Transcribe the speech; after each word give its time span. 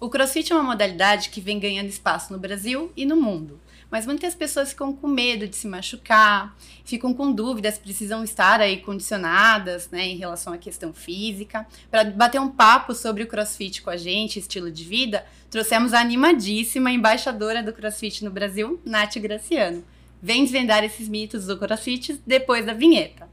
O 0.00 0.08
crossfit 0.08 0.52
é 0.52 0.54
uma 0.54 0.64
modalidade 0.64 1.30
que 1.30 1.40
vem 1.40 1.58
ganhando 1.58 1.88
espaço 1.88 2.32
no 2.32 2.38
Brasil 2.38 2.92
e 2.96 3.06
no 3.06 3.16
mundo. 3.16 3.60
Mas 3.90 4.06
muitas 4.06 4.34
pessoas 4.34 4.70
ficam 4.70 4.92
com 4.92 5.06
medo 5.06 5.46
de 5.46 5.54
se 5.54 5.68
machucar, 5.68 6.56
ficam 6.84 7.14
com 7.14 7.30
dúvidas, 7.30 7.78
precisam 7.78 8.24
estar 8.24 8.60
aí 8.60 8.78
condicionadas, 8.78 9.88
né, 9.90 10.06
em 10.08 10.16
relação 10.16 10.52
à 10.52 10.58
questão 10.58 10.92
física. 10.92 11.66
Para 11.90 12.04
bater 12.04 12.40
um 12.40 12.50
papo 12.50 12.92
sobre 12.92 13.22
o 13.22 13.26
CrossFit 13.26 13.82
com 13.82 13.90
a 13.90 13.96
gente, 13.96 14.38
estilo 14.38 14.70
de 14.70 14.82
vida, 14.82 15.24
trouxemos 15.48 15.94
a 15.94 16.00
animadíssima 16.00 16.90
embaixadora 16.90 17.62
do 17.62 17.72
CrossFit 17.72 18.24
no 18.24 18.32
Brasil, 18.32 18.80
Nath 18.84 19.16
Graciano. 19.18 19.84
Vem 20.20 20.42
desvendar 20.42 20.82
esses 20.82 21.08
mitos 21.08 21.46
do 21.46 21.56
CrossFit 21.56 22.20
depois 22.26 22.66
da 22.66 22.72
vinheta. 22.72 23.28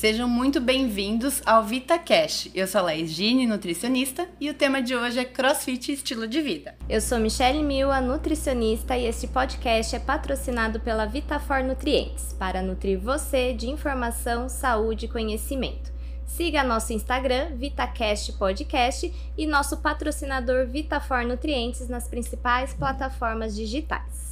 Sejam 0.00 0.26
muito 0.26 0.62
bem-vindos 0.62 1.42
ao 1.44 1.62
VitaCast. 1.62 2.50
Eu 2.54 2.66
sou 2.66 2.78
a 2.78 2.84
Laís 2.84 3.10
Gini, 3.10 3.46
nutricionista, 3.46 4.26
e 4.40 4.48
o 4.48 4.54
tema 4.54 4.80
de 4.80 4.96
hoje 4.96 5.18
é 5.18 5.26
CrossFit 5.26 5.90
e 5.90 5.94
estilo 5.94 6.26
de 6.26 6.40
vida. 6.40 6.74
Eu 6.88 7.02
sou 7.02 7.18
Michelle 7.18 7.62
Mila, 7.62 8.00
nutricionista, 8.00 8.96
e 8.96 9.04
este 9.04 9.26
podcast 9.26 9.94
é 9.94 9.98
patrocinado 9.98 10.80
pela 10.80 11.04
Vitafor 11.04 11.62
Nutrientes, 11.62 12.32
para 12.32 12.62
nutrir 12.62 12.98
você 12.98 13.52
de 13.52 13.68
informação, 13.68 14.48
saúde 14.48 15.04
e 15.04 15.08
conhecimento. 15.10 15.92
Siga 16.24 16.64
nosso 16.64 16.94
Instagram, 16.94 17.56
VitaCast 17.56 18.32
Podcast, 18.38 19.12
e 19.36 19.46
nosso 19.46 19.82
patrocinador 19.82 20.66
Vitafor 20.66 21.26
Nutrientes 21.26 21.90
nas 21.90 22.08
principais 22.08 22.72
plataformas 22.72 23.54
digitais. 23.54 24.29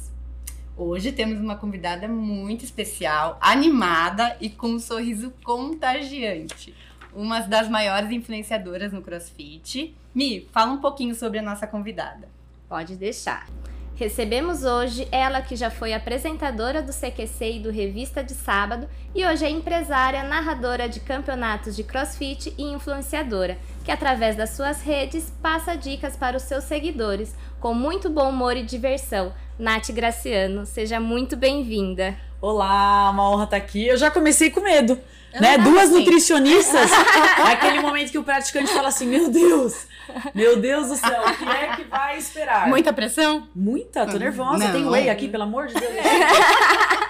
Hoje 0.81 1.11
temos 1.11 1.41
uma 1.41 1.57
convidada 1.57 2.07
muito 2.07 2.63
especial, 2.63 3.37
animada 3.41 4.37
e 4.39 4.49
com 4.49 4.69
um 4.69 4.79
sorriso 4.79 5.33
contagiante. 5.43 6.73
Uma 7.13 7.41
das 7.41 7.67
maiores 7.67 8.09
influenciadoras 8.11 8.93
no 8.93 9.01
CrossFit. 9.01 9.93
Mi, 10.15 10.47
fala 10.53 10.71
um 10.71 10.77
pouquinho 10.77 11.13
sobre 11.13 11.39
a 11.39 11.41
nossa 11.41 11.67
convidada. 11.67 12.29
Pode 12.69 12.95
deixar. 12.95 13.45
Recebemos 13.99 14.63
hoje 14.63 15.05
ela 15.11 15.41
que 15.41 15.57
já 15.57 15.69
foi 15.69 15.93
apresentadora 15.93 16.81
do 16.81 16.93
CQC 16.93 17.55
e 17.55 17.59
do 17.59 17.69
Revista 17.69 18.23
de 18.23 18.33
Sábado 18.33 18.87
e 19.13 19.25
hoje 19.25 19.43
é 19.43 19.49
empresária, 19.49 20.23
narradora 20.23 20.87
de 20.87 21.01
campeonatos 21.01 21.75
de 21.75 21.83
crossfit 21.83 22.53
e 22.57 22.63
influenciadora, 22.63 23.57
que 23.83 23.91
através 23.91 24.37
das 24.37 24.51
suas 24.51 24.81
redes 24.81 25.33
passa 25.41 25.75
dicas 25.75 26.15
para 26.15 26.37
os 26.37 26.43
seus 26.43 26.63
seguidores 26.63 27.35
com 27.59 27.73
muito 27.73 28.09
bom 28.09 28.29
humor 28.29 28.55
e 28.55 28.63
diversão. 28.63 29.33
Nath 29.59 29.91
Graciano, 29.91 30.65
seja 30.65 30.97
muito 30.97 31.35
bem-vinda. 31.35 32.15
Olá, 32.39 33.09
uma 33.09 33.29
honra 33.29 33.43
estar 33.43 33.57
aqui. 33.57 33.85
Eu 33.85 33.97
já 33.97 34.09
comecei 34.09 34.49
com 34.49 34.61
medo, 34.61 34.97
né? 35.41 35.57
Duas 35.57 35.89
assim. 35.89 35.99
nutricionistas. 35.99 36.89
é 37.37 37.51
aquele 37.51 37.81
momento 37.81 38.11
que 38.11 38.17
o 38.17 38.23
praticante 38.23 38.71
fala 38.71 38.87
assim: 38.87 39.07
Meu 39.07 39.29
Deus, 39.29 39.88
meu 40.33 40.59
Deus 40.59 40.87
do 40.89 40.95
céu, 40.95 41.21
o 41.21 41.37
que 41.37 41.49
é 41.49 41.75
que 41.75 41.83
vai 41.85 42.17
esperar? 42.17 42.67
Muita 42.67 42.93
pressão? 42.93 43.47
Muita, 43.55 44.05
tô 44.05 44.17
nervosa. 44.17 44.65
Não. 44.65 44.71
Tem 44.71 44.87
whey 44.87 45.09
aqui, 45.09 45.27
pelo 45.27 45.43
amor 45.43 45.67
de 45.67 45.73
Deus. 45.73 45.89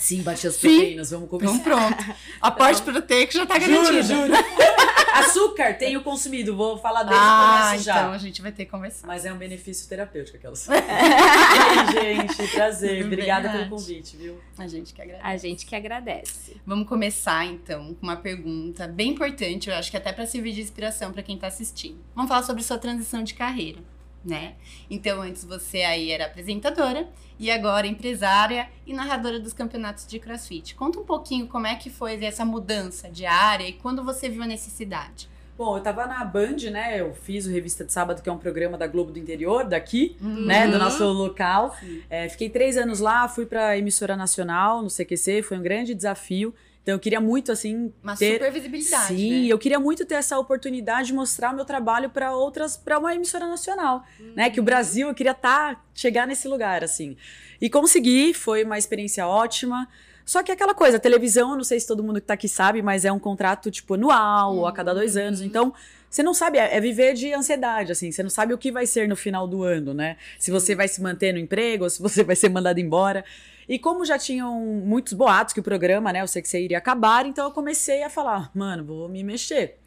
Sim, 0.00 0.22
bati 0.22 0.46
as 0.46 0.56
proteínas, 0.56 1.08
Sim. 1.08 1.14
vamos 1.14 1.30
começar. 1.30 1.52
Então 1.52 1.62
pronto. 1.62 2.16
A 2.40 2.50
parte 2.50 2.80
então, 2.80 2.94
proteica 2.94 3.32
já 3.32 3.46
tá 3.46 3.58
garantida. 3.58 4.02
Juro, 4.02 4.26
juro. 4.26 4.32
Açúcar 5.12 5.74
tenho 5.74 6.02
consumido, 6.02 6.56
vou 6.56 6.78
falar 6.78 7.02
desde 7.02 7.22
ah, 7.22 7.60
o 7.60 7.64
começo 7.66 7.84
já. 7.84 7.98
então 7.98 8.12
a 8.12 8.18
gente 8.18 8.40
vai 8.40 8.50
ter 8.50 8.64
que 8.64 8.70
conversar. 8.70 9.06
Mas 9.06 9.26
é 9.26 9.32
um 9.32 9.36
benefício 9.36 9.86
terapêutico 9.88 10.38
aquelas. 10.38 10.66
Ei, 10.70 12.16
gente, 12.16 12.52
prazer. 12.54 13.04
Obrigada 13.04 13.42
Verdade. 13.42 13.68
pelo 13.68 13.76
convite, 13.76 14.16
viu? 14.16 14.40
A 14.56 14.66
gente 14.66 14.94
que 14.94 15.02
agradece. 15.02 15.26
A 15.26 15.36
gente 15.36 15.66
que 15.66 15.76
agradece. 15.76 16.56
Vamos 16.64 16.88
começar 16.88 17.44
então 17.44 17.94
com 17.94 18.06
uma 18.06 18.16
pergunta 18.16 18.88
bem 18.88 19.10
importante, 19.10 19.68
eu 19.68 19.76
acho 19.76 19.90
que 19.90 19.96
até 19.96 20.12
para 20.12 20.26
servir 20.26 20.52
de 20.52 20.62
inspiração 20.62 21.12
para 21.12 21.22
quem 21.22 21.36
tá 21.36 21.48
assistindo. 21.48 21.98
Vamos 22.14 22.28
falar 22.28 22.42
sobre 22.42 22.62
sua 22.62 22.78
transição 22.78 23.22
de 23.22 23.34
carreira 23.34 23.80
né? 24.24 24.54
Então, 24.88 25.22
antes 25.22 25.44
você 25.44 25.82
aí 25.82 26.10
era 26.10 26.26
apresentadora 26.26 27.08
e 27.38 27.50
agora 27.50 27.86
empresária 27.86 28.68
e 28.86 28.92
narradora 28.92 29.40
dos 29.40 29.52
campeonatos 29.52 30.06
de 30.06 30.18
CrossFit. 30.18 30.74
Conta 30.74 31.00
um 31.00 31.04
pouquinho 31.04 31.46
como 31.46 31.66
é 31.66 31.74
que 31.74 31.88
foi 31.88 32.22
essa 32.24 32.44
mudança 32.44 33.08
de 33.08 33.24
área 33.24 33.66
e 33.66 33.72
quando 33.72 34.04
você 34.04 34.28
viu 34.28 34.42
a 34.42 34.46
necessidade. 34.46 35.28
Bom, 35.56 35.76
eu 35.76 35.82
tava 35.82 36.06
na 36.06 36.24
Band, 36.24 36.56
né? 36.70 36.98
Eu 36.98 37.12
fiz 37.12 37.44
o 37.44 37.50
Revista 37.50 37.84
de 37.84 37.92
Sábado, 37.92 38.22
que 38.22 38.28
é 38.30 38.32
um 38.32 38.38
programa 38.38 38.78
da 38.78 38.86
Globo 38.86 39.12
do 39.12 39.18
Interior, 39.18 39.62
daqui, 39.64 40.16
uhum. 40.18 40.46
né? 40.46 40.66
Do 40.66 40.78
nosso 40.78 41.04
local. 41.04 41.76
É, 42.08 42.30
fiquei 42.30 42.48
três 42.48 42.78
anos 42.78 42.98
lá, 42.98 43.28
fui 43.28 43.44
pra 43.44 43.76
emissora 43.76 44.16
nacional, 44.16 44.80
no 44.80 44.88
CQC, 44.88 45.42
foi 45.42 45.58
um 45.58 45.62
grande 45.62 45.94
desafio. 45.94 46.54
Então 46.82 46.94
eu 46.94 46.98
queria 46.98 47.20
muito, 47.20 47.52
assim. 47.52 47.92
Uma 48.02 48.16
ter... 48.16 48.34
super 48.34 48.52
visibilidade. 48.52 49.14
Sim, 49.14 49.42
né? 49.42 49.48
eu 49.48 49.58
queria 49.58 49.78
muito 49.78 50.04
ter 50.04 50.14
essa 50.14 50.38
oportunidade 50.38 51.08
de 51.08 51.14
mostrar 51.14 51.52
o 51.52 51.56
meu 51.56 51.64
trabalho 51.64 52.10
para 52.10 52.34
outras, 52.34 52.76
para 52.76 52.98
uma 52.98 53.14
emissora 53.14 53.46
nacional, 53.46 54.04
uhum. 54.18 54.32
né? 54.34 54.50
Que 54.50 54.60
o 54.60 54.62
Brasil, 54.62 55.08
eu 55.08 55.14
queria 55.14 55.34
tá, 55.34 55.80
chegar 55.94 56.26
nesse 56.26 56.48
lugar, 56.48 56.82
assim. 56.82 57.16
E 57.60 57.68
consegui, 57.68 58.32
foi 58.32 58.64
uma 58.64 58.78
experiência 58.78 59.26
ótima. 59.26 59.88
Só 60.24 60.42
que 60.42 60.52
aquela 60.52 60.74
coisa, 60.74 60.96
a 60.96 61.00
televisão, 61.00 61.56
não 61.56 61.64
sei 61.64 61.80
se 61.80 61.86
todo 61.86 62.02
mundo 62.02 62.20
que 62.20 62.26
tá 62.26 62.34
aqui 62.34 62.48
sabe, 62.48 62.80
mas 62.82 63.04
é 63.04 63.12
um 63.12 63.18
contrato, 63.18 63.70
tipo, 63.70 63.94
anual, 63.94 64.58
uhum. 64.58 64.66
a 64.66 64.72
cada 64.72 64.94
dois 64.94 65.16
anos. 65.16 65.40
Uhum. 65.40 65.46
Então, 65.46 65.74
você 66.08 66.24
não 66.24 66.34
sabe, 66.34 66.58
é, 66.58 66.76
é, 66.76 66.80
viver 66.80 67.14
de 67.14 67.32
ansiedade, 67.32 67.92
assim. 67.92 68.10
Você 68.10 68.22
não 68.22 68.30
sabe 68.30 68.52
o 68.52 68.58
que 68.58 68.72
vai 68.72 68.84
ser 68.84 69.08
no 69.08 69.14
final 69.14 69.46
do 69.46 69.62
ano, 69.62 69.94
né? 69.94 70.16
Se 70.38 70.50
você 70.50 70.74
vai 70.74 70.88
se 70.88 71.00
manter 71.00 71.32
no 71.32 71.38
emprego, 71.38 71.84
ou 71.84 71.90
se 71.90 72.02
você 72.02 72.22
vai 72.24 72.34
ser 72.34 72.48
mandado 72.48 72.80
embora. 72.80 73.24
E 73.70 73.78
como 73.78 74.04
já 74.04 74.18
tinham 74.18 74.60
muitos 74.84 75.12
boatos 75.12 75.54
que 75.54 75.60
o 75.60 75.62
programa, 75.62 76.12
né, 76.12 76.20
eu 76.22 76.26
sei 76.26 76.42
que 76.42 76.48
você 76.48 76.60
iria 76.60 76.78
acabar, 76.78 77.24
então 77.24 77.44
eu 77.44 77.52
comecei 77.52 78.02
a 78.02 78.10
falar, 78.10 78.50
mano, 78.52 78.84
vou 78.84 79.08
me 79.08 79.22
mexer. 79.22 79.78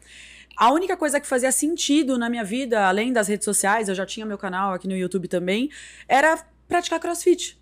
A 0.56 0.72
única 0.72 0.96
coisa 0.96 1.20
que 1.20 1.26
fazia 1.26 1.52
sentido 1.52 2.16
na 2.16 2.30
minha 2.30 2.42
vida, 2.42 2.88
além 2.88 3.12
das 3.12 3.28
redes 3.28 3.44
sociais, 3.44 3.90
eu 3.90 3.94
já 3.94 4.06
tinha 4.06 4.24
meu 4.24 4.38
canal 4.38 4.72
aqui 4.72 4.88
no 4.88 4.96
YouTube 4.96 5.28
também, 5.28 5.68
era 6.08 6.42
praticar 6.66 6.98
crossfit. 6.98 7.60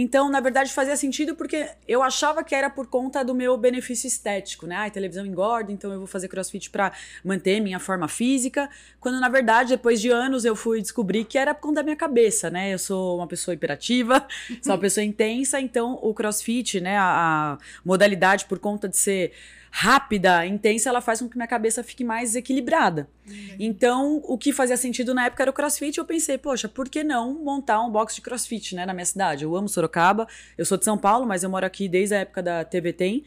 Então, 0.00 0.30
na 0.30 0.38
verdade, 0.38 0.72
fazia 0.72 0.96
sentido 0.96 1.34
porque 1.34 1.68
eu 1.88 2.04
achava 2.04 2.44
que 2.44 2.54
era 2.54 2.70
por 2.70 2.86
conta 2.86 3.24
do 3.24 3.34
meu 3.34 3.56
benefício 3.56 4.06
estético, 4.06 4.64
né? 4.64 4.76
a 4.76 4.88
televisão 4.88 5.26
engorda, 5.26 5.72
então 5.72 5.92
eu 5.92 5.98
vou 5.98 6.06
fazer 6.06 6.28
crossfit 6.28 6.70
para 6.70 6.92
manter 7.24 7.58
minha 7.58 7.80
forma 7.80 8.06
física. 8.06 8.70
Quando, 9.00 9.18
na 9.18 9.28
verdade, 9.28 9.70
depois 9.70 10.00
de 10.00 10.08
anos, 10.08 10.44
eu 10.44 10.54
fui 10.54 10.80
descobrir 10.80 11.24
que 11.24 11.36
era 11.36 11.52
por 11.52 11.62
conta 11.62 11.80
da 11.80 11.82
minha 11.82 11.96
cabeça, 11.96 12.48
né? 12.48 12.72
Eu 12.72 12.78
sou 12.78 13.16
uma 13.16 13.26
pessoa 13.26 13.52
hiperativa, 13.56 14.24
sou 14.62 14.72
uma 14.72 14.78
pessoa 14.78 15.02
intensa, 15.02 15.60
então 15.60 15.98
o 16.00 16.14
crossfit, 16.14 16.80
né? 16.80 16.96
A, 16.96 17.54
a 17.54 17.58
modalidade, 17.84 18.44
por 18.44 18.60
conta 18.60 18.88
de 18.88 18.96
ser 18.96 19.32
rápida, 19.70 20.46
intensa, 20.46 20.88
ela 20.88 21.00
faz 21.00 21.20
com 21.20 21.28
que 21.28 21.36
minha 21.36 21.46
cabeça 21.46 21.82
fique 21.82 22.04
mais 22.04 22.34
equilibrada. 22.34 23.08
Uhum. 23.26 23.56
Então, 23.58 24.22
o 24.24 24.38
que 24.38 24.52
fazia 24.52 24.76
sentido 24.76 25.14
na 25.14 25.26
época 25.26 25.42
era 25.42 25.50
o 25.50 25.54
crossfit. 25.54 25.98
Eu 25.98 26.04
pensei, 26.04 26.38
poxa, 26.38 26.68
por 26.68 26.88
que 26.88 27.04
não 27.04 27.34
montar 27.34 27.80
um 27.82 27.90
box 27.90 28.14
de 28.14 28.20
crossfit, 28.20 28.74
né, 28.74 28.86
na 28.86 28.94
minha 28.94 29.06
cidade? 29.06 29.44
Eu 29.44 29.54
amo 29.54 29.68
Sorocaba, 29.68 30.26
eu 30.56 30.64
sou 30.64 30.78
de 30.78 30.84
São 30.84 30.96
Paulo, 30.96 31.26
mas 31.26 31.42
eu 31.42 31.50
moro 31.50 31.66
aqui 31.66 31.88
desde 31.88 32.14
a 32.14 32.18
época 32.18 32.42
da 32.42 32.64
TV 32.64 32.92
Tem. 32.92 33.24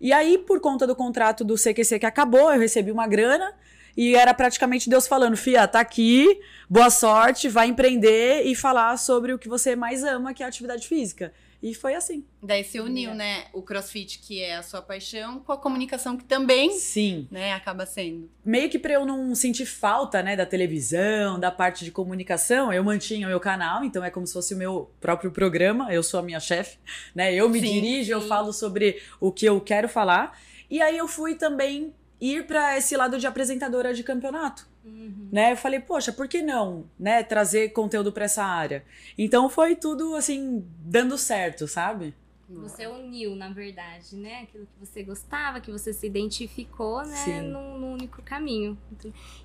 E 0.00 0.12
aí, 0.12 0.38
por 0.38 0.60
conta 0.60 0.86
do 0.86 0.94
contrato 0.94 1.44
do 1.44 1.54
CQC 1.54 1.98
que 1.98 2.06
acabou, 2.06 2.52
eu 2.52 2.58
recebi 2.58 2.90
uma 2.90 3.06
grana. 3.06 3.54
E 3.96 4.16
era 4.16 4.34
praticamente 4.34 4.90
Deus 4.90 5.06
falando, 5.06 5.36
Fia, 5.36 5.68
tá 5.68 5.78
aqui, 5.78 6.40
boa 6.68 6.90
sorte, 6.90 7.48
vai 7.48 7.68
empreender 7.68 8.42
e 8.44 8.54
falar 8.54 8.96
sobre 8.96 9.32
o 9.32 9.38
que 9.38 9.48
você 9.48 9.76
mais 9.76 10.02
ama, 10.02 10.34
que 10.34 10.42
é 10.42 10.46
a 10.46 10.48
atividade 10.48 10.88
física. 10.88 11.32
E 11.64 11.72
foi 11.72 11.94
assim. 11.94 12.26
Daí 12.42 12.62
se 12.62 12.78
uniu, 12.78 13.12
é. 13.12 13.14
né, 13.14 13.44
o 13.54 13.62
crossfit, 13.62 14.18
que 14.18 14.42
é 14.42 14.54
a 14.54 14.62
sua 14.62 14.82
paixão, 14.82 15.40
com 15.40 15.50
a 15.50 15.56
comunicação, 15.56 16.14
que 16.14 16.22
também 16.22 16.72
Sim. 16.72 17.26
Né, 17.30 17.54
acaba 17.54 17.86
sendo. 17.86 18.30
Meio 18.44 18.68
que 18.68 18.78
pra 18.78 18.92
eu 18.92 19.06
não 19.06 19.34
sentir 19.34 19.64
falta, 19.64 20.22
né, 20.22 20.36
da 20.36 20.44
televisão, 20.44 21.40
da 21.40 21.50
parte 21.50 21.82
de 21.82 21.90
comunicação, 21.90 22.70
eu 22.70 22.84
mantinha 22.84 23.26
o 23.26 23.30
meu 23.30 23.40
canal, 23.40 23.82
então 23.82 24.04
é 24.04 24.10
como 24.10 24.26
se 24.26 24.34
fosse 24.34 24.52
o 24.52 24.58
meu 24.58 24.90
próprio 25.00 25.30
programa, 25.30 25.90
eu 25.90 26.02
sou 26.02 26.20
a 26.20 26.22
minha 26.22 26.38
chefe, 26.38 26.76
né, 27.16 27.32
eu 27.32 27.48
me 27.48 27.58
sim, 27.58 27.72
dirijo, 27.72 28.08
sim. 28.08 28.12
eu 28.12 28.20
falo 28.20 28.52
sobre 28.52 29.00
o 29.18 29.32
que 29.32 29.46
eu 29.46 29.58
quero 29.58 29.88
falar. 29.88 30.38
E 30.68 30.82
aí 30.82 30.98
eu 30.98 31.08
fui 31.08 31.34
também 31.34 31.94
ir 32.20 32.46
para 32.46 32.76
esse 32.76 32.94
lado 32.94 33.18
de 33.18 33.26
apresentadora 33.26 33.94
de 33.94 34.02
campeonato. 34.02 34.68
Uhum. 34.84 35.28
Né? 35.32 35.52
Eu 35.52 35.56
falei, 35.56 35.80
poxa, 35.80 36.12
por 36.12 36.28
que 36.28 36.42
não, 36.42 36.84
né, 36.98 37.22
trazer 37.22 37.70
conteúdo 37.70 38.12
para 38.12 38.26
essa 38.26 38.44
área? 38.44 38.84
Então 39.16 39.48
foi 39.48 39.74
tudo 39.74 40.14
assim 40.14 40.64
dando 40.84 41.16
certo, 41.16 41.66
sabe? 41.66 42.14
Você 42.48 42.86
uniu, 42.86 43.34
na 43.34 43.48
verdade, 43.48 44.16
né? 44.16 44.42
Aquilo 44.42 44.66
que 44.66 44.86
você 44.86 45.02
gostava, 45.02 45.60
que 45.60 45.70
você 45.70 45.92
se 45.92 46.06
identificou, 46.06 47.02
né? 47.02 47.40
Num, 47.40 47.78
num, 47.78 47.92
único 47.94 48.20
caminho. 48.22 48.76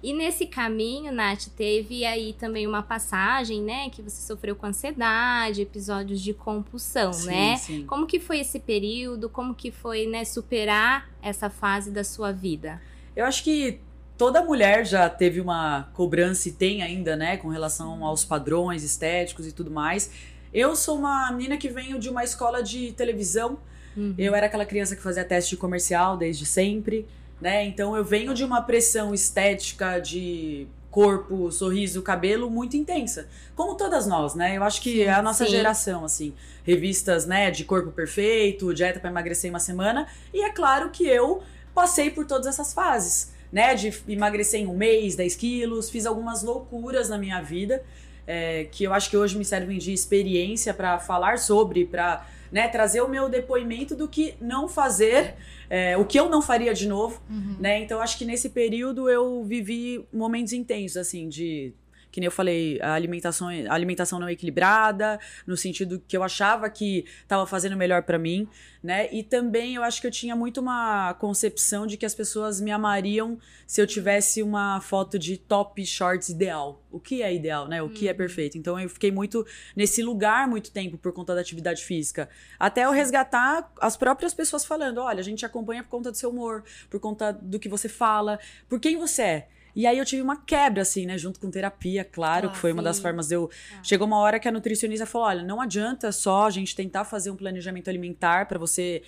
E 0.03 0.11
nesse 0.11 0.45
caminho, 0.45 1.11
Nath, 1.11 1.47
teve 1.55 2.03
aí 2.03 2.33
também 2.33 2.67
uma 2.67 2.83
passagem, 2.83 3.61
né? 3.61 3.89
Que 3.89 4.01
você 4.01 4.21
sofreu 4.21 4.55
com 4.55 4.65
ansiedade, 4.65 5.61
episódios 5.61 6.21
de 6.21 6.33
compulsão, 6.33 7.13
sim, 7.13 7.27
né? 7.27 7.55
Sim. 7.57 7.85
Como 7.85 8.05
que 8.05 8.19
foi 8.19 8.39
esse 8.39 8.59
período? 8.59 9.29
Como 9.29 9.55
que 9.55 9.71
foi, 9.71 10.05
né? 10.05 10.25
Superar 10.25 11.09
essa 11.21 11.49
fase 11.49 11.91
da 11.91 12.03
sua 12.03 12.33
vida? 12.33 12.81
Eu 13.15 13.25
acho 13.25 13.43
que 13.43 13.79
toda 14.19 14.43
mulher 14.43 14.85
já 14.85 15.09
teve 15.09 15.41
uma 15.41 15.89
cobrança 15.93 16.47
e 16.47 16.51
tem 16.51 16.83
ainda, 16.83 17.15
né? 17.15 17.37
Com 17.37 17.47
relação 17.47 18.05
aos 18.05 18.23
padrões 18.23 18.83
estéticos 18.83 19.47
e 19.47 19.51
tudo 19.51 19.71
mais 19.71 20.11
eu 20.51 20.75
sou 20.75 20.97
uma 20.97 21.31
menina 21.31 21.57
que 21.57 21.69
venho 21.69 21.99
de 21.99 22.09
uma 22.09 22.23
escola 22.23 22.63
de 22.63 22.91
televisão, 22.93 23.59
Uhum. 23.95 24.15
Eu 24.17 24.35
era 24.35 24.45
aquela 24.47 24.65
criança 24.65 24.95
que 24.95 25.01
fazia 25.01 25.25
teste 25.25 25.55
comercial 25.57 26.17
desde 26.17 26.45
sempre, 26.45 27.07
né? 27.41 27.65
Então 27.65 27.95
eu 27.95 28.03
venho 28.03 28.33
de 28.33 28.43
uma 28.43 28.61
pressão 28.61 29.13
estética 29.13 29.99
de 29.99 30.67
corpo, 30.89 31.51
sorriso, 31.51 32.01
cabelo 32.01 32.49
muito 32.49 32.75
intensa. 32.75 33.27
Como 33.55 33.75
todas 33.75 34.07
nós, 34.07 34.35
né? 34.35 34.57
Eu 34.57 34.63
acho 34.63 34.81
que 34.81 34.91
sim, 34.93 35.01
é 35.01 35.11
a 35.11 35.21
nossa 35.21 35.45
sim. 35.45 35.51
geração, 35.51 36.05
assim. 36.05 36.33
Revistas, 36.63 37.25
né, 37.25 37.51
de 37.51 37.63
corpo 37.63 37.91
perfeito, 37.91 38.73
dieta 38.73 38.99
para 38.99 39.09
emagrecer 39.09 39.49
em 39.49 39.53
uma 39.53 39.59
semana. 39.59 40.07
E 40.33 40.43
é 40.43 40.51
claro 40.51 40.89
que 40.89 41.05
eu 41.05 41.41
passei 41.73 42.09
por 42.09 42.25
todas 42.25 42.47
essas 42.47 42.73
fases, 42.73 43.31
né? 43.51 43.75
De 43.75 43.93
emagrecer 44.07 44.61
em 44.61 44.67
um 44.67 44.75
mês, 44.75 45.15
10 45.15 45.35
quilos, 45.35 45.89
fiz 45.89 46.05
algumas 46.05 46.43
loucuras 46.43 47.09
na 47.09 47.17
minha 47.17 47.41
vida. 47.41 47.83
É, 48.25 48.65
que 48.71 48.83
eu 48.83 48.93
acho 48.93 49.09
que 49.09 49.17
hoje 49.17 49.35
me 49.37 49.43
servem 49.43 49.79
de 49.79 49.91
experiência 49.91 50.71
para 50.71 50.99
falar 50.99 51.39
sobre, 51.39 51.83
para 51.83 52.27
né, 52.51 52.67
trazer 52.67 53.01
o 53.01 53.07
meu 53.07 53.27
depoimento 53.27 53.95
do 53.95 54.07
que 54.07 54.35
não 54.39 54.67
fazer 54.67 55.33
é, 55.69 55.97
o 55.97 56.05
que 56.05 56.19
eu 56.19 56.29
não 56.29 56.41
faria 56.41 56.73
de 56.73 56.87
novo, 56.87 57.21
uhum. 57.29 57.55
né? 57.59 57.79
Então 57.79 58.01
acho 58.01 58.17
que 58.17 58.25
nesse 58.25 58.49
período 58.49 59.09
eu 59.09 59.43
vivi 59.43 60.05
momentos 60.11 60.53
intensos, 60.53 60.97
assim, 60.97 61.29
de 61.29 61.73
que 62.11 62.19
nem 62.19 62.25
eu 62.25 62.31
falei, 62.31 62.79
a 62.81 62.93
alimentação, 62.93 63.49
a 63.49 63.73
alimentação 63.73 64.19
não 64.19 64.29
equilibrada, 64.29 65.19
no 65.45 65.55
sentido 65.55 66.01
que 66.07 66.15
eu 66.15 66.23
achava 66.23 66.69
que 66.69 67.05
estava 67.21 67.45
fazendo 67.45 67.75
melhor 67.77 68.03
para 68.03 68.17
mim, 68.17 68.47
né? 68.81 69.11
E 69.11 69.23
também 69.23 69.75
eu 69.75 69.83
acho 69.83 70.01
que 70.01 70.07
eu 70.07 70.11
tinha 70.11 70.35
muito 70.35 70.59
uma 70.61 71.13
concepção 71.15 71.85
de 71.85 71.97
que 71.97 72.05
as 72.05 72.15
pessoas 72.15 72.59
me 72.61 72.71
amariam 72.71 73.37
se 73.67 73.81
eu 73.81 73.87
tivesse 73.87 74.41
uma 74.41 74.79
foto 74.81 75.19
de 75.19 75.37
top 75.37 75.85
shorts 75.85 76.29
ideal. 76.29 76.81
O 76.91 76.99
que 76.99 77.21
é 77.21 77.33
ideal, 77.33 77.67
né? 77.67 77.81
O 77.81 77.89
que 77.89 78.07
é 78.07 78.11
uhum. 78.11 78.17
perfeito. 78.17 78.57
Então 78.57 78.79
eu 78.79 78.89
fiquei 78.89 79.11
muito 79.11 79.45
nesse 79.75 80.01
lugar 80.01 80.47
muito 80.47 80.71
tempo 80.71 80.97
por 80.97 81.13
conta 81.13 81.35
da 81.35 81.41
atividade 81.41 81.83
física, 81.83 82.29
até 82.59 82.85
eu 82.85 82.91
resgatar 82.91 83.71
as 83.79 83.95
próprias 83.95 84.33
pessoas 84.33 84.65
falando, 84.65 84.99
olha, 84.99 85.19
a 85.19 85.23
gente 85.23 85.45
acompanha 85.45 85.83
por 85.83 85.89
conta 85.89 86.11
do 86.11 86.17
seu 86.17 86.29
humor, 86.29 86.63
por 86.89 86.99
conta 86.99 87.31
do 87.31 87.59
que 87.59 87.69
você 87.69 87.87
fala, 87.87 88.39
por 88.67 88.79
quem 88.79 88.97
você 88.97 89.21
é. 89.21 89.47
E 89.79 89.87
aí 89.87 89.97
eu 89.97 90.03
tive 90.03 90.21
uma 90.21 90.35
quebra, 90.35 90.81
assim, 90.81 91.05
né? 91.05 91.17
Junto 91.17 91.39
com 91.39 91.49
terapia, 91.49 92.03
claro, 92.03 92.49
ah, 92.49 92.51
que 92.51 92.57
foi 92.57 92.71
sim. 92.71 92.73
uma 92.73 92.83
das 92.83 92.99
formas 92.99 93.29
de 93.29 93.35
eu. 93.35 93.49
Ah. 93.71 93.81
Chegou 93.81 94.05
uma 94.05 94.17
hora 94.17 94.37
que 94.37 94.45
a 94.45 94.51
nutricionista 94.51 95.05
falou: 95.05 95.27
olha, 95.27 95.41
não 95.41 95.61
adianta 95.61 96.11
só 96.11 96.47
a 96.47 96.49
gente 96.49 96.75
tentar 96.75 97.05
fazer 97.05 97.31
um 97.31 97.35
planejamento 97.37 97.89
alimentar 97.89 98.45
para 98.45 98.59
você 98.59 99.01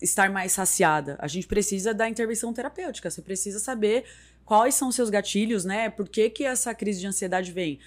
estar 0.00 0.30
mais 0.30 0.52
saciada. 0.52 1.18
A 1.18 1.28
gente 1.28 1.46
precisa 1.46 1.92
da 1.92 2.08
intervenção 2.08 2.54
terapêutica. 2.54 3.10
Você 3.10 3.20
precisa 3.20 3.58
saber 3.58 4.04
quais 4.46 4.74
são 4.74 4.88
os 4.88 4.94
seus 4.94 5.10
gatilhos, 5.10 5.66
né? 5.66 5.90
Por 5.90 6.08
que, 6.08 6.30
que 6.30 6.42
essa 6.42 6.74
crise 6.74 7.00
de 7.00 7.06
ansiedade 7.06 7.52
vem? 7.52 7.78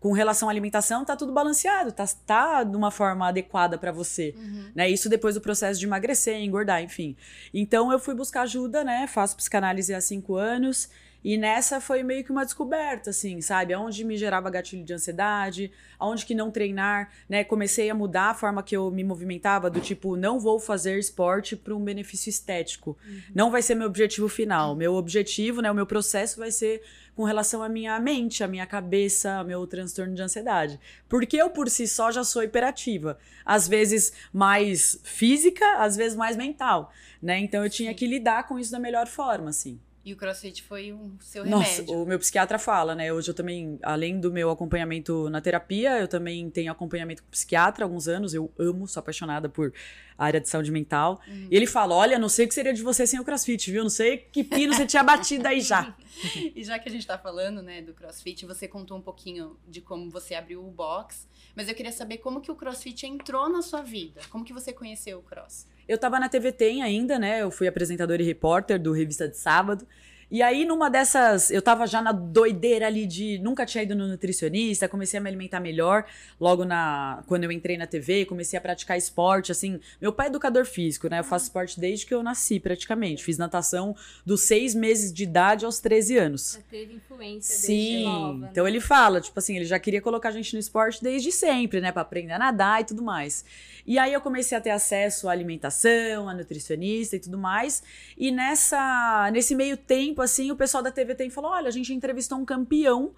com 0.00 0.12
relação 0.12 0.48
à 0.48 0.52
alimentação, 0.52 1.02
tá 1.02 1.16
tudo 1.16 1.32
balanceado, 1.32 1.90
tá, 1.90 2.04
tá 2.26 2.62
de 2.62 2.76
uma 2.76 2.90
forma 2.90 3.26
adequada 3.26 3.78
para 3.78 3.90
você, 3.90 4.34
uhum. 4.36 4.70
né? 4.74 4.90
Isso 4.90 5.08
depois 5.08 5.34
do 5.34 5.40
processo 5.40 5.80
de 5.80 5.86
emagrecer, 5.86 6.42
engordar, 6.42 6.82
enfim. 6.82 7.16
Então 7.54 7.90
eu 7.90 7.98
fui 7.98 8.14
buscar 8.14 8.42
ajuda, 8.42 8.84
né? 8.84 9.06
Faço 9.06 9.34
psicanálise 9.34 9.94
há 9.94 10.00
cinco 10.02 10.36
anos 10.36 10.90
e 11.24 11.38
nessa 11.38 11.80
foi 11.80 12.02
meio 12.02 12.22
que 12.22 12.30
uma 12.30 12.44
descoberta, 12.44 13.08
assim, 13.08 13.40
sabe? 13.40 13.72
Aonde 13.72 14.04
me 14.04 14.14
gerava 14.14 14.50
gatilho 14.50 14.84
de 14.84 14.92
ansiedade, 14.92 15.72
aonde 15.98 16.26
que 16.26 16.34
não 16.34 16.50
treinar, 16.50 17.10
né? 17.26 17.42
Comecei 17.42 17.88
a 17.88 17.94
mudar 17.94 18.30
a 18.30 18.34
forma 18.34 18.62
que 18.62 18.76
eu 18.76 18.90
me 18.90 19.02
movimentava, 19.02 19.70
do 19.70 19.80
tipo, 19.80 20.16
não 20.16 20.38
vou 20.38 20.60
fazer 20.60 20.98
esporte 20.98 21.56
para 21.56 21.74
um 21.74 21.82
benefício 21.82 22.28
estético. 22.28 22.98
Uhum. 23.06 23.20
Não 23.34 23.50
vai 23.50 23.62
ser 23.62 23.74
meu 23.74 23.86
objetivo 23.86 24.28
final. 24.28 24.76
Meu 24.76 24.92
objetivo, 24.94 25.62
né? 25.62 25.70
O 25.70 25.74
meu 25.74 25.86
processo 25.86 26.38
vai 26.38 26.50
ser 26.50 26.82
com 27.16 27.24
relação 27.24 27.62
à 27.62 27.70
minha 27.70 27.98
mente, 27.98 28.44
à 28.44 28.48
minha 28.48 28.66
cabeça, 28.66 29.36
ao 29.36 29.44
meu 29.46 29.66
transtorno 29.66 30.14
de 30.14 30.20
ansiedade. 30.20 30.78
Porque 31.08 31.38
eu, 31.38 31.48
por 31.48 31.70
si 31.70 31.88
só, 31.88 32.12
já 32.12 32.22
sou 32.22 32.42
hiperativa. 32.42 33.18
Às 33.46 33.66
vezes 33.66 34.12
mais 34.30 35.00
física, 35.02 35.78
às 35.78 35.96
vezes 35.96 36.16
mais 36.16 36.36
mental, 36.36 36.92
né? 37.22 37.38
Então 37.38 37.64
eu 37.64 37.70
tinha 37.70 37.94
que 37.94 38.06
lidar 38.06 38.46
com 38.46 38.58
isso 38.58 38.72
da 38.72 38.78
melhor 38.78 39.06
forma, 39.06 39.48
assim. 39.48 39.80
E 40.04 40.12
o 40.12 40.16
crossfit 40.16 40.62
foi 40.62 40.92
o 40.92 41.16
seu 41.18 41.44
remédio. 41.44 41.82
Nossa, 41.86 41.92
o 41.92 42.04
meu 42.04 42.18
psiquiatra 42.18 42.58
fala, 42.58 42.94
né? 42.94 43.10
Hoje 43.10 43.30
eu 43.30 43.34
também, 43.34 43.78
além 43.82 44.20
do 44.20 44.30
meu 44.30 44.50
acompanhamento 44.50 45.30
na 45.30 45.40
terapia, 45.40 45.98
eu 45.98 46.06
também 46.06 46.50
tenho 46.50 46.70
acompanhamento 46.70 47.22
com 47.22 47.30
psiquiatra 47.30 47.84
há 47.84 47.86
alguns 47.86 48.06
anos. 48.06 48.34
Eu 48.34 48.52
amo, 48.58 48.86
sou 48.86 49.00
apaixonada 49.00 49.48
por 49.48 49.72
área 50.18 50.38
de 50.38 50.48
saúde 50.48 50.70
mental. 50.70 51.22
Uhum. 51.26 51.48
E 51.50 51.56
ele 51.56 51.66
fala: 51.66 51.94
Olha, 51.94 52.18
não 52.18 52.28
sei 52.28 52.44
o 52.44 52.48
que 52.48 52.54
seria 52.54 52.74
de 52.74 52.82
você 52.82 53.06
sem 53.06 53.18
o 53.18 53.24
crossfit, 53.24 53.70
viu? 53.70 53.82
Não 53.82 53.88
sei 53.88 54.18
que 54.18 54.44
pino 54.44 54.74
você 54.74 54.84
tinha 54.84 55.02
batido 55.02 55.48
aí 55.48 55.62
já. 55.62 55.96
e 56.54 56.62
já 56.62 56.78
que 56.78 56.86
a 56.86 56.92
gente 56.92 57.06
tá 57.06 57.16
falando, 57.16 57.62
né, 57.62 57.80
do 57.80 57.94
crossfit, 57.94 58.44
você 58.44 58.68
contou 58.68 58.98
um 58.98 59.02
pouquinho 59.02 59.56
de 59.66 59.80
como 59.80 60.10
você 60.10 60.34
abriu 60.34 60.62
o 60.62 60.70
box. 60.70 61.26
Mas 61.56 61.66
eu 61.68 61.74
queria 61.74 61.92
saber 61.92 62.18
como 62.18 62.42
que 62.42 62.50
o 62.50 62.54
crossfit 62.54 63.06
entrou 63.06 63.48
na 63.48 63.62
sua 63.62 63.80
vida. 63.80 64.20
Como 64.28 64.44
que 64.44 64.52
você 64.52 64.70
conheceu 64.70 65.18
o 65.20 65.22
cross? 65.22 65.66
Eu 65.88 65.98
tava 65.98 66.18
na 66.18 66.28
TVT 66.28 66.80
ainda, 66.80 67.18
né? 67.18 67.42
Eu 67.42 67.50
fui 67.50 67.68
apresentadora 67.68 68.22
e 68.22 68.24
repórter 68.24 68.80
do 68.80 68.92
Revista 68.92 69.28
de 69.28 69.36
Sábado. 69.36 69.86
E 70.30 70.42
aí, 70.42 70.64
numa 70.64 70.90
dessas, 70.90 71.50
eu 71.50 71.62
tava 71.62 71.86
já 71.86 72.00
na 72.02 72.12
doideira 72.12 72.86
ali 72.86 73.06
de 73.06 73.38
nunca 73.38 73.64
tinha 73.66 73.84
ido 73.84 73.94
no 73.94 74.08
nutricionista, 74.08 74.88
comecei 74.88 75.18
a 75.18 75.20
me 75.20 75.28
alimentar 75.28 75.60
melhor. 75.60 76.04
Logo 76.40 76.64
na 76.64 77.22
quando 77.26 77.44
eu 77.44 77.52
entrei 77.52 77.76
na 77.76 77.86
TV, 77.86 78.24
comecei 78.24 78.58
a 78.58 78.60
praticar 78.60 78.96
esporte, 78.96 79.52
assim. 79.52 79.80
Meu 80.00 80.12
pai 80.12 80.26
é 80.26 80.30
educador 80.30 80.64
físico, 80.64 81.08
né? 81.08 81.20
Eu 81.20 81.24
faço 81.24 81.46
esporte 81.46 81.78
desde 81.78 82.06
que 82.06 82.14
eu 82.14 82.22
nasci, 82.22 82.58
praticamente. 82.58 83.22
Fiz 83.22 83.38
natação 83.38 83.94
dos 84.24 84.42
seis 84.42 84.74
meses 84.74 85.12
de 85.12 85.24
idade 85.24 85.64
aos 85.64 85.78
13 85.80 86.18
anos. 86.18 86.52
Já 86.54 86.60
teve 86.70 86.94
influência 86.94 87.56
Sim. 87.56 88.04
nova. 88.04 88.38
Né? 88.38 88.48
Então 88.50 88.66
ele 88.66 88.80
fala, 88.80 89.20
tipo 89.20 89.38
assim, 89.38 89.56
ele 89.56 89.64
já 89.64 89.78
queria 89.78 90.00
colocar 90.00 90.30
a 90.30 90.32
gente 90.32 90.52
no 90.54 90.60
esporte 90.60 91.02
desde 91.02 91.30
sempre, 91.30 91.80
né? 91.80 91.92
Pra 91.92 92.02
aprender 92.02 92.32
a 92.32 92.38
nadar 92.38 92.80
e 92.80 92.84
tudo 92.84 93.02
mais. 93.02 93.44
E 93.86 93.98
aí 93.98 94.12
eu 94.12 94.20
comecei 94.20 94.56
a 94.56 94.60
ter 94.60 94.70
acesso 94.70 95.28
à 95.28 95.32
alimentação, 95.32 96.28
à 96.28 96.34
nutricionista 96.34 97.16
e 97.16 97.20
tudo 97.20 97.36
mais. 97.36 97.82
E 98.16 98.30
nessa, 98.30 99.30
nesse 99.32 99.54
meio 99.54 99.76
tempo, 99.76 100.13
assim, 100.22 100.50
o 100.50 100.56
pessoal 100.56 100.82
da 100.82 100.90
TVT 100.90 101.30
falou: 101.30 101.50
olha, 101.50 101.68
a 101.68 101.72
gente 101.72 101.92
entrevistou 101.92 102.38
um 102.38 102.44
campeão 102.44 103.14